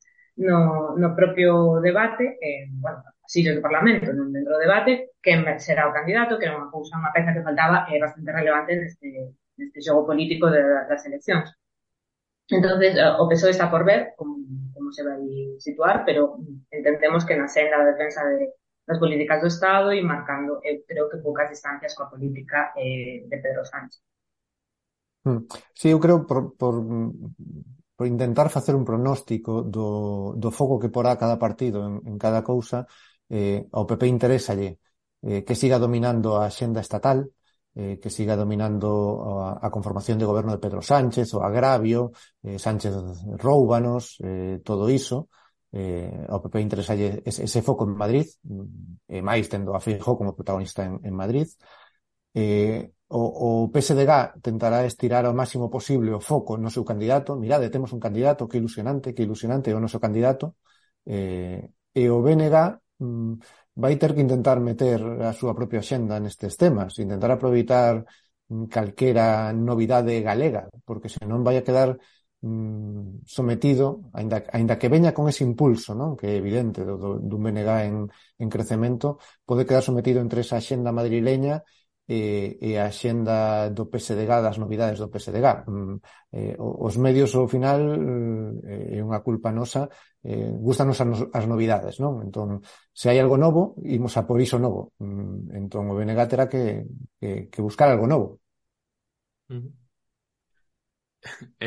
no, 0.48 0.60
no 1.02 1.10
propio 1.16 1.80
debate, 1.80 2.38
eh, 2.44 2.68
bueno, 2.84 3.00
sillas 3.32 3.56
do 3.56 3.66
Parlamento, 3.66 4.12
non 4.12 4.30
dentro 4.36 4.60
do 4.60 4.64
debate, 4.66 4.92
quen 5.24 5.40
será 5.64 5.88
o 5.88 5.96
candidato, 5.96 6.36
que 6.36 6.46
era 6.46 6.60
unha 6.60 6.70
cousa, 6.70 7.00
unha 7.00 7.16
peza 7.16 7.34
que 7.34 7.46
faltaba 7.48 7.88
eh, 7.88 7.98
bastante 8.04 8.30
relevante 8.30 8.72
neste, 8.76 9.10
este 9.58 9.82
xogo 9.82 10.06
político 10.06 10.50
da, 10.50 10.86
das 10.90 11.06
eleccións. 11.06 11.50
Entonces, 12.50 12.96
eh, 12.98 13.14
o 13.20 13.28
PSOE 13.28 13.52
está 13.52 13.72
por 13.72 13.86
ver 13.86 14.14
como, 14.18 14.38
como 14.74 14.92
se 14.92 15.04
vai 15.04 15.22
situar, 15.60 16.04
pero 16.06 16.38
entendemos 16.72 17.26
que 17.26 17.38
na 17.38 17.48
senda 17.48 17.78
da 17.78 17.92
defensa 17.92 18.24
de, 18.26 18.52
das 18.86 19.00
políticas 19.00 19.40
do 19.42 19.48
Estado 19.48 19.94
e 19.94 20.02
marcando, 20.04 20.60
eu 20.64 20.84
creo 20.84 21.10
que 21.10 21.24
poucas 21.24 21.50
distancias 21.50 21.96
coa 21.96 22.12
política 22.12 22.74
eh, 22.76 23.24
de 23.30 23.38
Pedro 23.40 23.64
Sánchez. 23.64 24.04
Hmm. 25.24 25.48
Sí, 25.74 25.88
eu 25.90 26.00
creo 26.04 26.28
por, 26.28 26.58
por, 26.60 26.84
por 27.96 28.08
intentar 28.08 28.50
facer 28.50 28.76
un 28.76 28.84
pronóstico 28.84 29.64
do, 29.64 30.36
do 30.36 30.52
foco 30.52 30.80
que 30.80 30.92
porá 30.92 31.16
cada 31.16 31.40
partido 31.40 31.88
en, 31.88 32.04
en 32.04 32.18
cada 32.20 32.44
cousa, 32.44 32.86
eh, 33.32 33.64
ao 33.72 33.88
PP 33.88 34.04
interesalle 34.08 34.84
eh, 35.24 35.48
que 35.48 35.56
siga 35.56 35.80
dominando 35.80 36.36
a 36.36 36.52
xenda 36.52 36.84
estatal, 36.84 37.32
eh, 37.76 38.00
que 38.02 38.10
siga 38.10 38.36
dominando 38.36 38.90
a, 39.42 39.66
a, 39.66 39.70
conformación 39.72 40.18
de 40.20 40.26
goberno 40.26 40.52
de 40.52 40.60
Pedro 40.60 40.82
Sánchez, 40.82 41.34
o 41.34 41.42
agravio, 41.42 42.12
eh, 42.44 42.60
Sánchez 42.60 42.94
roubanos, 43.38 44.18
eh, 44.24 44.62
todo 44.64 44.90
iso. 44.90 45.30
Eh, 45.74 46.26
ao 46.30 46.38
PP 46.38 46.62
interesalle 46.62 47.26
ese, 47.26 47.50
ese 47.50 47.66
foco 47.66 47.84
en 47.90 47.98
Madrid, 47.98 48.30
mm, 48.46 49.10
e 49.10 49.20
máis 49.26 49.50
tendo 49.50 49.74
a 49.74 49.82
Fijo 49.82 50.14
como 50.14 50.38
protagonista 50.38 50.86
en, 50.86 51.02
en 51.02 51.14
Madrid. 51.18 51.50
Eh, 52.34 52.94
o, 53.10 53.66
o 53.66 53.72
PSDG 53.74 54.42
tentará 54.42 54.86
estirar 54.86 55.26
ao 55.26 55.38
máximo 55.38 55.70
posible 55.70 56.14
o 56.14 56.22
foco 56.22 56.58
no 56.58 56.70
seu 56.74 56.86
candidato. 56.86 57.38
Mirade, 57.38 57.74
temos 57.74 57.94
un 57.94 58.02
candidato, 58.02 58.48
que 58.50 58.58
ilusionante, 58.62 59.14
que 59.14 59.26
ilusionante 59.26 59.70
é 59.70 59.76
o 59.78 59.82
noso 59.82 59.98
candidato. 60.02 60.58
Eh, 61.06 61.70
e 61.94 62.04
o 62.10 62.22
BNG 62.26 62.56
mm, 63.02 63.34
vai 63.76 63.98
ter 63.98 64.14
que 64.14 64.22
intentar 64.22 64.60
meter 64.60 65.02
a 65.30 65.34
súa 65.34 65.54
propia 65.58 65.82
xenda 65.82 66.22
nestes 66.22 66.54
temas, 66.58 67.00
intentar 67.02 67.32
aproveitar 67.34 68.06
mm, 68.50 68.66
calquera 68.70 69.52
novidade 69.54 70.22
galega, 70.22 70.70
porque 70.86 71.10
senón 71.10 71.42
vai 71.42 71.58
a 71.58 71.66
quedar 71.66 71.98
mm, 72.42 73.26
sometido, 73.26 74.10
aínda, 74.14 74.46
aínda 74.54 74.78
que 74.78 74.92
veña 74.94 75.16
con 75.16 75.26
ese 75.32 75.44
impulso, 75.44 75.98
non? 75.98 76.14
que 76.20 76.28
é 76.30 76.36
evidente 76.38 76.86
do, 76.86 76.96
do, 77.02 77.10
dun 77.18 77.42
BNG 77.42 77.70
en, 77.90 77.96
en 78.38 78.48
crecemento, 78.54 79.18
pode 79.48 79.66
quedar 79.66 79.82
sometido 79.82 80.22
entre 80.22 80.46
esa 80.46 80.62
xenda 80.62 80.94
madrileña 80.94 81.66
e, 82.08 82.60
e 82.60 82.70
a 82.78 82.92
xenda 82.92 83.70
do 83.72 83.88
PSDG, 83.88 84.32
das 84.44 84.58
novidades 84.60 85.00
do 85.00 85.08
PSDG. 85.10 85.48
Mm, 85.68 85.98
eh, 86.36 86.56
os 86.60 86.96
medios, 87.00 87.32
ao 87.36 87.48
final, 87.48 87.80
eh, 88.68 88.98
é 88.98 89.02
unha 89.02 89.24
culpa 89.24 89.50
nosa, 89.56 89.88
eh, 90.24 90.52
gustanos 90.68 91.00
as, 91.02 91.20
as 91.34 91.46
novidades, 91.48 92.00
non? 92.00 92.24
Entón, 92.24 92.64
se 92.96 93.12
hai 93.12 93.20
algo 93.20 93.36
novo, 93.36 93.76
imos 93.84 94.16
a 94.16 94.24
por 94.24 94.40
iso 94.40 94.58
novo. 94.58 94.96
Mm, 95.04 95.52
entón, 95.60 95.92
o 95.92 95.94
BNG 95.98 96.20
terá 96.32 96.46
que, 96.48 96.88
que, 97.20 97.52
que 97.52 97.62
buscar 97.62 97.92
algo 97.92 98.08
novo. 98.08 98.40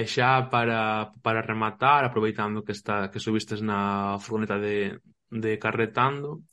E 0.00 0.02
xa 0.12 0.48
para, 0.52 1.12
para 1.24 1.46
rematar, 1.52 2.04
aproveitando 2.04 2.64
que 2.64 2.72
está 2.76 3.09
que 3.12 3.24
subistes 3.26 3.61
na 3.68 4.18
furgoneta 4.20 4.59
de, 4.61 5.00
de 5.30 5.52
Carretando, 5.62 6.44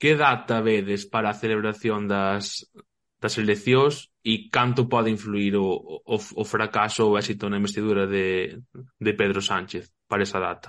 que 0.00 0.14
data 0.14 0.60
vedes 0.60 1.06
para 1.06 1.30
a 1.30 1.38
celebración 1.42 2.00
das, 2.12 2.66
das 3.22 3.34
eleccións 3.38 4.10
e 4.30 4.50
canto 4.50 4.90
pode 4.92 5.10
influir 5.16 5.54
o, 5.56 5.68
o, 6.14 6.16
o 6.18 6.44
fracaso 6.44 7.06
ou 7.06 7.18
éxito 7.18 7.46
na 7.46 7.58
investidura 7.62 8.04
de, 8.06 8.58
de 9.04 9.12
Pedro 9.14 9.40
Sánchez 9.40 9.84
para 10.10 10.24
esa 10.26 10.42
data? 10.42 10.68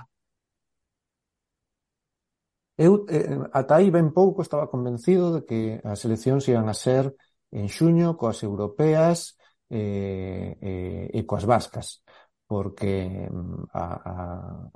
Eu 2.76 3.06
eh, 3.08 3.40
ata 3.52 3.76
aí 3.80 3.88
ben 3.90 4.12
pouco 4.12 4.44
estaba 4.44 4.68
convencido 4.68 5.26
de 5.36 5.40
que 5.48 5.60
as 5.84 6.04
eleccións 6.04 6.44
iban 6.52 6.68
a 6.68 6.76
ser 6.76 7.04
en 7.52 7.66
xuño 7.72 8.16
coas 8.20 8.44
europeas 8.44 9.36
eh, 9.72 10.56
eh, 10.60 11.06
e 11.18 11.20
coas 11.28 11.44
vascas 11.48 12.04
porque 12.46 13.26
mm, 13.32 13.64
a, 13.72 13.84
a, 14.12 14.14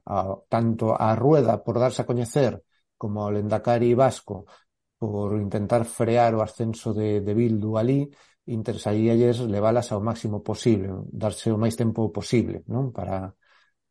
a, 0.06 0.16
tanto 0.48 0.96
a 0.96 1.14
rueda 1.14 1.62
por 1.64 1.76
darse 1.78 2.02
a 2.02 2.08
coñecer 2.08 2.64
como 2.96 3.22
ao 3.22 3.32
Lendakari 3.36 3.92
Vasco 3.94 4.48
por 5.00 5.36
intentar 5.40 5.84
frear 5.84 6.32
o 6.36 6.42
ascenso 6.44 6.92
de, 6.92 7.20
de 7.24 7.32
Bildu 7.32 7.76
ali, 7.80 8.08
interesaríalles 8.44 9.40
leválas 9.44 9.88
ao 9.92 10.00
máximo 10.04 10.44
posible, 10.44 10.88
darse 11.08 11.48
o 11.52 11.60
máis 11.60 11.76
tempo 11.76 12.12
posible, 12.12 12.60
non? 12.68 12.92
Para, 12.92 13.32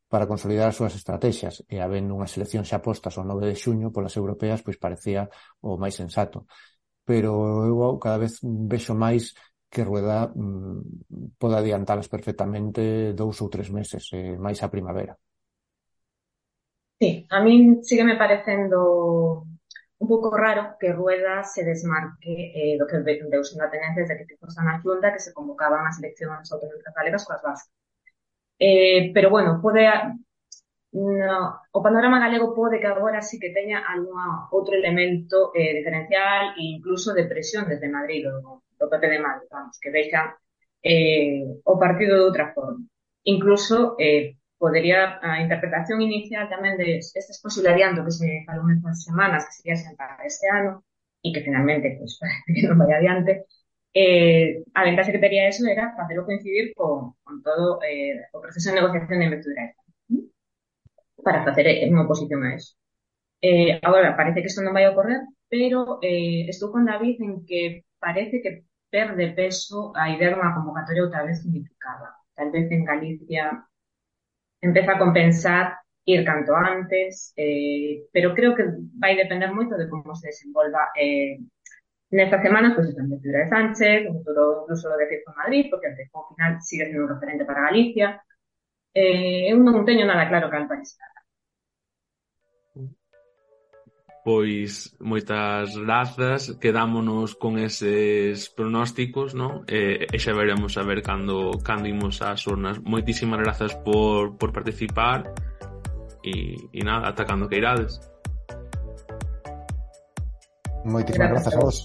para 0.09 0.27
consolidar 0.27 0.67
as 0.69 0.75
súas 0.75 0.97
estrategias 0.97 1.61
e 1.69 1.77
habendo 1.79 2.17
unhas 2.17 2.33
eleccións 2.35 2.67
xa 2.67 2.81
postas 2.81 3.15
ao 3.15 3.23
9 3.29 3.45
de 3.45 3.55
xuño 3.55 3.93
polas 3.93 4.17
europeas, 4.17 4.65
pois 4.65 4.81
parecía 4.81 5.29
o 5.61 5.77
máis 5.77 5.95
sensato. 5.95 6.49
Pero 7.05 7.31
eu 7.69 8.01
cada 8.01 8.17
vez 8.17 8.41
vexo 8.43 8.97
máis 8.97 9.37
que 9.69 9.85
Rueda 9.85 10.33
mm, 10.33 11.37
poda 11.37 11.61
adiantalas 11.61 12.09
perfectamente 12.09 13.13
dous 13.13 13.37
ou 13.39 13.53
tres 13.53 13.69
meses, 13.69 14.09
eh, 14.17 14.33
máis 14.35 14.59
a 14.65 14.73
primavera. 14.73 15.13
Sí, 16.99 17.23
a 17.29 17.39
min 17.39 17.85
sigue 17.87 18.03
me 18.03 18.17
parecendo 18.17 19.45
un 19.99 20.07
pouco 20.07 20.35
raro 20.35 20.75
que 20.79 20.91
Rueda 20.91 21.43
se 21.43 21.63
desmarque 21.63 22.33
eh, 22.55 22.75
do 22.79 22.87
que 22.89 22.97
deu 23.05 23.43
sendo 23.45 23.63
a 23.63 23.71
tenencia 23.71 24.03
desde 24.03 24.17
que 24.17 24.25
fixo 24.25 24.59
na 24.65 24.81
Xunta 24.81 25.13
que 25.13 25.23
se 25.25 25.35
convocaban 25.37 25.85
as 25.85 25.99
eleccións 26.01 26.49
autonómicas 26.51 26.95
galegas 26.97 27.25
coas 27.27 27.43
vascas. 27.45 27.78
Eh, 28.59 29.11
pero 29.13 29.29
bueno, 29.29 29.59
pode 29.61 29.87
no, 30.91 31.61
o 31.71 31.79
panorama 31.85 32.19
galego 32.19 32.55
pode 32.55 32.79
que 32.81 32.87
agora 32.89 33.21
sí 33.21 33.39
que 33.39 33.53
teña 33.53 33.85
algún 33.85 34.17
outro 34.51 34.73
elemento 34.75 35.53
eh, 35.53 35.73
diferencial 35.77 36.57
e 36.57 36.63
incluso 36.77 37.13
de 37.13 37.29
presión 37.29 37.69
desde 37.69 37.93
Madrid 37.93 38.25
do, 38.25 38.65
do 38.79 38.85
PP 38.89 39.05
de 39.07 39.19
Madrid, 39.21 39.47
vamos, 39.53 39.77
que 39.77 39.93
deixan 39.93 40.33
eh, 40.81 41.45
o 41.63 41.73
partido 41.77 42.17
de 42.17 42.25
outra 42.25 42.51
forma. 42.55 42.81
Incluso 43.23 43.95
eh, 43.99 44.39
podería 44.57 45.19
a 45.21 45.39
interpretación 45.45 46.01
inicial 46.01 46.49
tamén 46.49 46.75
de 46.81 46.99
este 46.99 47.31
esposulareando 47.31 48.03
que 48.03 48.13
se 48.19 48.29
falou 48.49 48.65
nestas 48.65 49.05
semanas, 49.05 49.45
que 49.45 49.55
sería 49.61 49.77
sentar 49.77 50.17
este 50.25 50.49
ano, 50.49 50.83
e 51.21 51.29
que 51.33 51.45
finalmente, 51.45 51.95
pues, 52.01 52.17
que 52.55 52.65
non 52.65 52.79
vai 52.81 52.91
adiante, 52.97 53.45
eh, 53.93 54.63
a 54.73 54.83
que 55.11 55.19
tería 55.19 55.47
eso 55.47 55.65
era 55.67 55.95
facelo 55.95 56.25
coincidir 56.25 56.73
con, 56.75 57.13
con 57.23 57.41
todo 57.43 57.79
eh, 57.83 58.21
proceso 58.41 58.69
de 58.69 58.75
negociación 58.81 59.19
de 59.19 59.25
investidura 59.25 59.73
para 61.23 61.43
facer 61.43 61.65
unha 61.91 62.05
oposición 62.07 62.41
a 62.47 62.55
eso. 62.55 62.75
Eh, 63.41 63.79
parece 64.15 64.39
que 64.41 64.49
isto 64.51 64.63
non 64.63 64.75
vai 64.75 64.87
ocorrer, 64.87 65.19
pero 65.51 65.99
eh, 66.03 66.47
con 66.71 66.85
David 66.87 67.17
en 67.23 67.33
que 67.47 67.83
parece 67.99 68.41
que 68.43 68.63
perde 68.89 69.35
peso 69.35 69.93
a 69.95 70.09
idea 70.15 70.31
dunha 70.33 70.55
convocatoria 70.55 71.05
outra 71.05 71.25
vez 71.27 71.43
unificada. 71.45 72.15
Tal 72.35 72.49
vez 72.51 72.71
en 72.71 72.83
Galicia 72.87 73.43
empeza 74.61 74.91
a 74.93 75.01
compensar 75.03 75.65
ir 76.05 76.25
canto 76.25 76.55
antes, 76.55 77.33
eh, 77.35 78.07
pero 78.11 78.33
creo 78.33 78.55
que 78.55 78.63
vai 78.97 79.13
depender 79.15 79.51
moito 79.51 79.77
de 79.77 79.87
como 79.89 80.15
se 80.15 80.31
desenvolva 80.33 80.89
eh, 80.97 81.37
Nesta 82.11 82.41
semana, 82.41 82.73
pois, 82.73 82.89
a 82.89 82.95
candidatura 82.95 83.43
de 83.43 83.49
Sánchez, 83.49 84.09
o 84.09 84.13
futuro 84.17 84.63
incluso 84.63 84.89
de 84.97 85.07
Fiesta 85.07 85.31
Madrid, 85.37 85.69
porque 85.69 85.87
antes, 85.87 86.09
ao 86.13 86.27
final, 86.33 86.59
sigue 86.59 86.85
sendo 86.85 87.03
un 87.03 87.09
referente 87.13 87.45
para 87.45 87.69
Galicia. 87.69 88.19
Eh, 88.95 89.53
eu 89.53 89.61
non 89.61 89.85
teño 89.85 90.09
nada 90.09 90.25
claro 90.25 90.49
cal 90.49 90.65
vai 90.65 90.81
estar. 90.81 91.13
Pois 94.25 94.97
moitas 94.99 95.77
grazas, 95.77 96.57
quedámonos 96.57 97.37
con 97.37 97.61
eses 97.61 98.49
pronósticos, 98.49 99.37
non? 99.37 99.63
E, 99.69 100.09
eh, 100.09 100.15
e 100.15 100.17
xa 100.17 100.33
veremos 100.33 100.81
a 100.81 100.83
ver 100.89 101.05
cando, 101.05 101.61
cando 101.61 101.85
imos 101.85 102.25
ás 102.25 102.41
urnas. 102.49 102.81
Moitísimas 102.81 103.39
grazas 103.45 103.77
por, 103.85 104.33
por 104.33 104.49
participar 104.49 105.29
e, 106.25 106.57
e 106.73 106.81
nada, 106.81 107.13
ata 107.13 107.23
cando 107.29 107.45
que 107.45 107.61
irades. 107.61 108.01
Moitísimas 110.89 111.29
grazas 111.29 111.53
a 111.53 111.59
vos. 111.59 111.77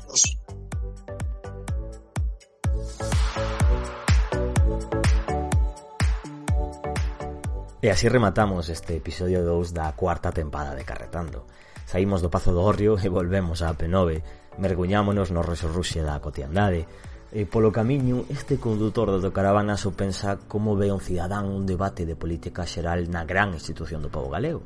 E 7.84 7.92
así 7.92 8.09
rematamos 8.09 8.72
este 8.72 8.96
episodio 8.96 9.44
2 9.44 9.76
da 9.76 9.92
cuarta 9.92 10.32
tempada 10.32 10.72
de 10.72 10.88
Carretando. 10.88 11.44
Saímos 11.84 12.24
do 12.24 12.32
Pazo 12.32 12.57
do 12.57 12.64
Orrio 12.64 12.96
e 12.96 13.12
volvemos 13.12 13.61
a 13.61 13.76
P9, 13.76 14.24
merguñámonos 14.57 15.28
no 15.28 15.44
resorruxe 15.44 16.00
da 16.00 16.16
cotiandade. 16.24 16.88
E 17.28 17.44
polo 17.44 17.68
camiño, 17.68 18.24
este 18.32 18.57
condutor 18.57 19.12
do 19.20 19.30
caravana 19.36 19.76
so 19.76 19.92
pensa 19.92 20.40
como 20.48 20.80
ve 20.80 20.88
un 20.88 21.05
cidadán 21.05 21.44
un 21.44 21.68
debate 21.68 22.09
de 22.09 22.16
política 22.16 22.64
xeral 22.64 23.05
na 23.12 23.28
gran 23.28 23.52
institución 23.52 24.00
do 24.00 24.09
povo 24.09 24.32
galego 24.32 24.64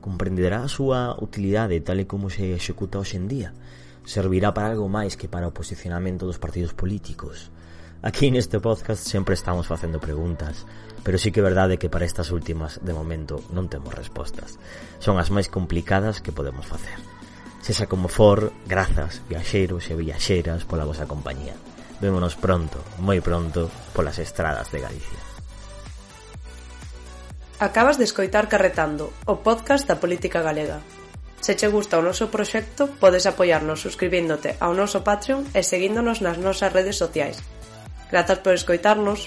comprenderá 0.00 0.62
a 0.64 0.70
súa 0.70 1.14
utilidade 1.18 1.82
tal 1.82 1.98
e 2.02 2.10
como 2.10 2.30
se 2.30 2.54
executa 2.54 2.98
hoxe 3.02 3.18
en 3.18 3.26
día. 3.26 3.50
Servirá 4.08 4.56
para 4.56 4.72
algo 4.72 4.88
máis 4.88 5.18
que 5.18 5.28
para 5.28 5.50
o 5.50 5.56
posicionamento 5.56 6.24
dos 6.24 6.40
partidos 6.40 6.72
políticos. 6.72 7.52
Aquí 8.00 8.30
neste 8.30 8.62
podcast 8.62 9.02
sempre 9.02 9.34
estamos 9.34 9.66
facendo 9.66 9.98
preguntas, 9.98 10.64
pero 11.02 11.18
sí 11.18 11.34
que 11.34 11.42
é 11.42 11.48
verdade 11.48 11.82
que 11.82 11.90
para 11.90 12.06
estas 12.06 12.30
últimas, 12.30 12.78
de 12.78 12.94
momento, 12.94 13.42
non 13.50 13.66
temos 13.66 13.90
respostas. 13.90 14.56
Son 15.02 15.18
as 15.18 15.34
máis 15.34 15.50
complicadas 15.50 16.22
que 16.22 16.30
podemos 16.30 16.62
facer. 16.62 16.94
Sexa 17.58 17.90
como 17.90 18.06
for, 18.06 18.54
grazas, 18.70 19.20
viaxeiros 19.26 19.90
e 19.90 19.98
viaxeiras 19.98 20.62
pola 20.62 20.86
vosa 20.86 21.10
compañía. 21.10 21.58
Vémonos 21.98 22.38
pronto, 22.38 22.78
moi 23.02 23.18
pronto, 23.18 23.66
polas 23.90 24.22
estradas 24.22 24.70
de 24.70 24.78
Galicia. 24.78 25.27
Acabas 27.60 27.98
de 27.98 28.04
escoitar 28.04 28.46
Carretando, 28.46 29.10
o 29.26 29.42
podcast 29.42 29.82
da 29.82 29.98
política 29.98 30.46
galega. 30.46 30.78
Se 31.42 31.58
che 31.58 31.66
gusta 31.66 31.98
o 31.98 32.06
noso 32.06 32.30
proxecto, 32.30 32.86
podes 33.02 33.26
apoiarnos 33.26 33.82
suscribíndote 33.82 34.54
ao 34.62 34.78
noso 34.78 35.02
Patreon 35.02 35.42
e 35.50 35.66
seguíndonos 35.66 36.22
nas 36.22 36.38
nosas 36.38 36.70
redes 36.70 36.94
sociais. 36.94 37.42
Grazas 38.14 38.46
por 38.46 38.54
escoitarnos. 38.54 39.26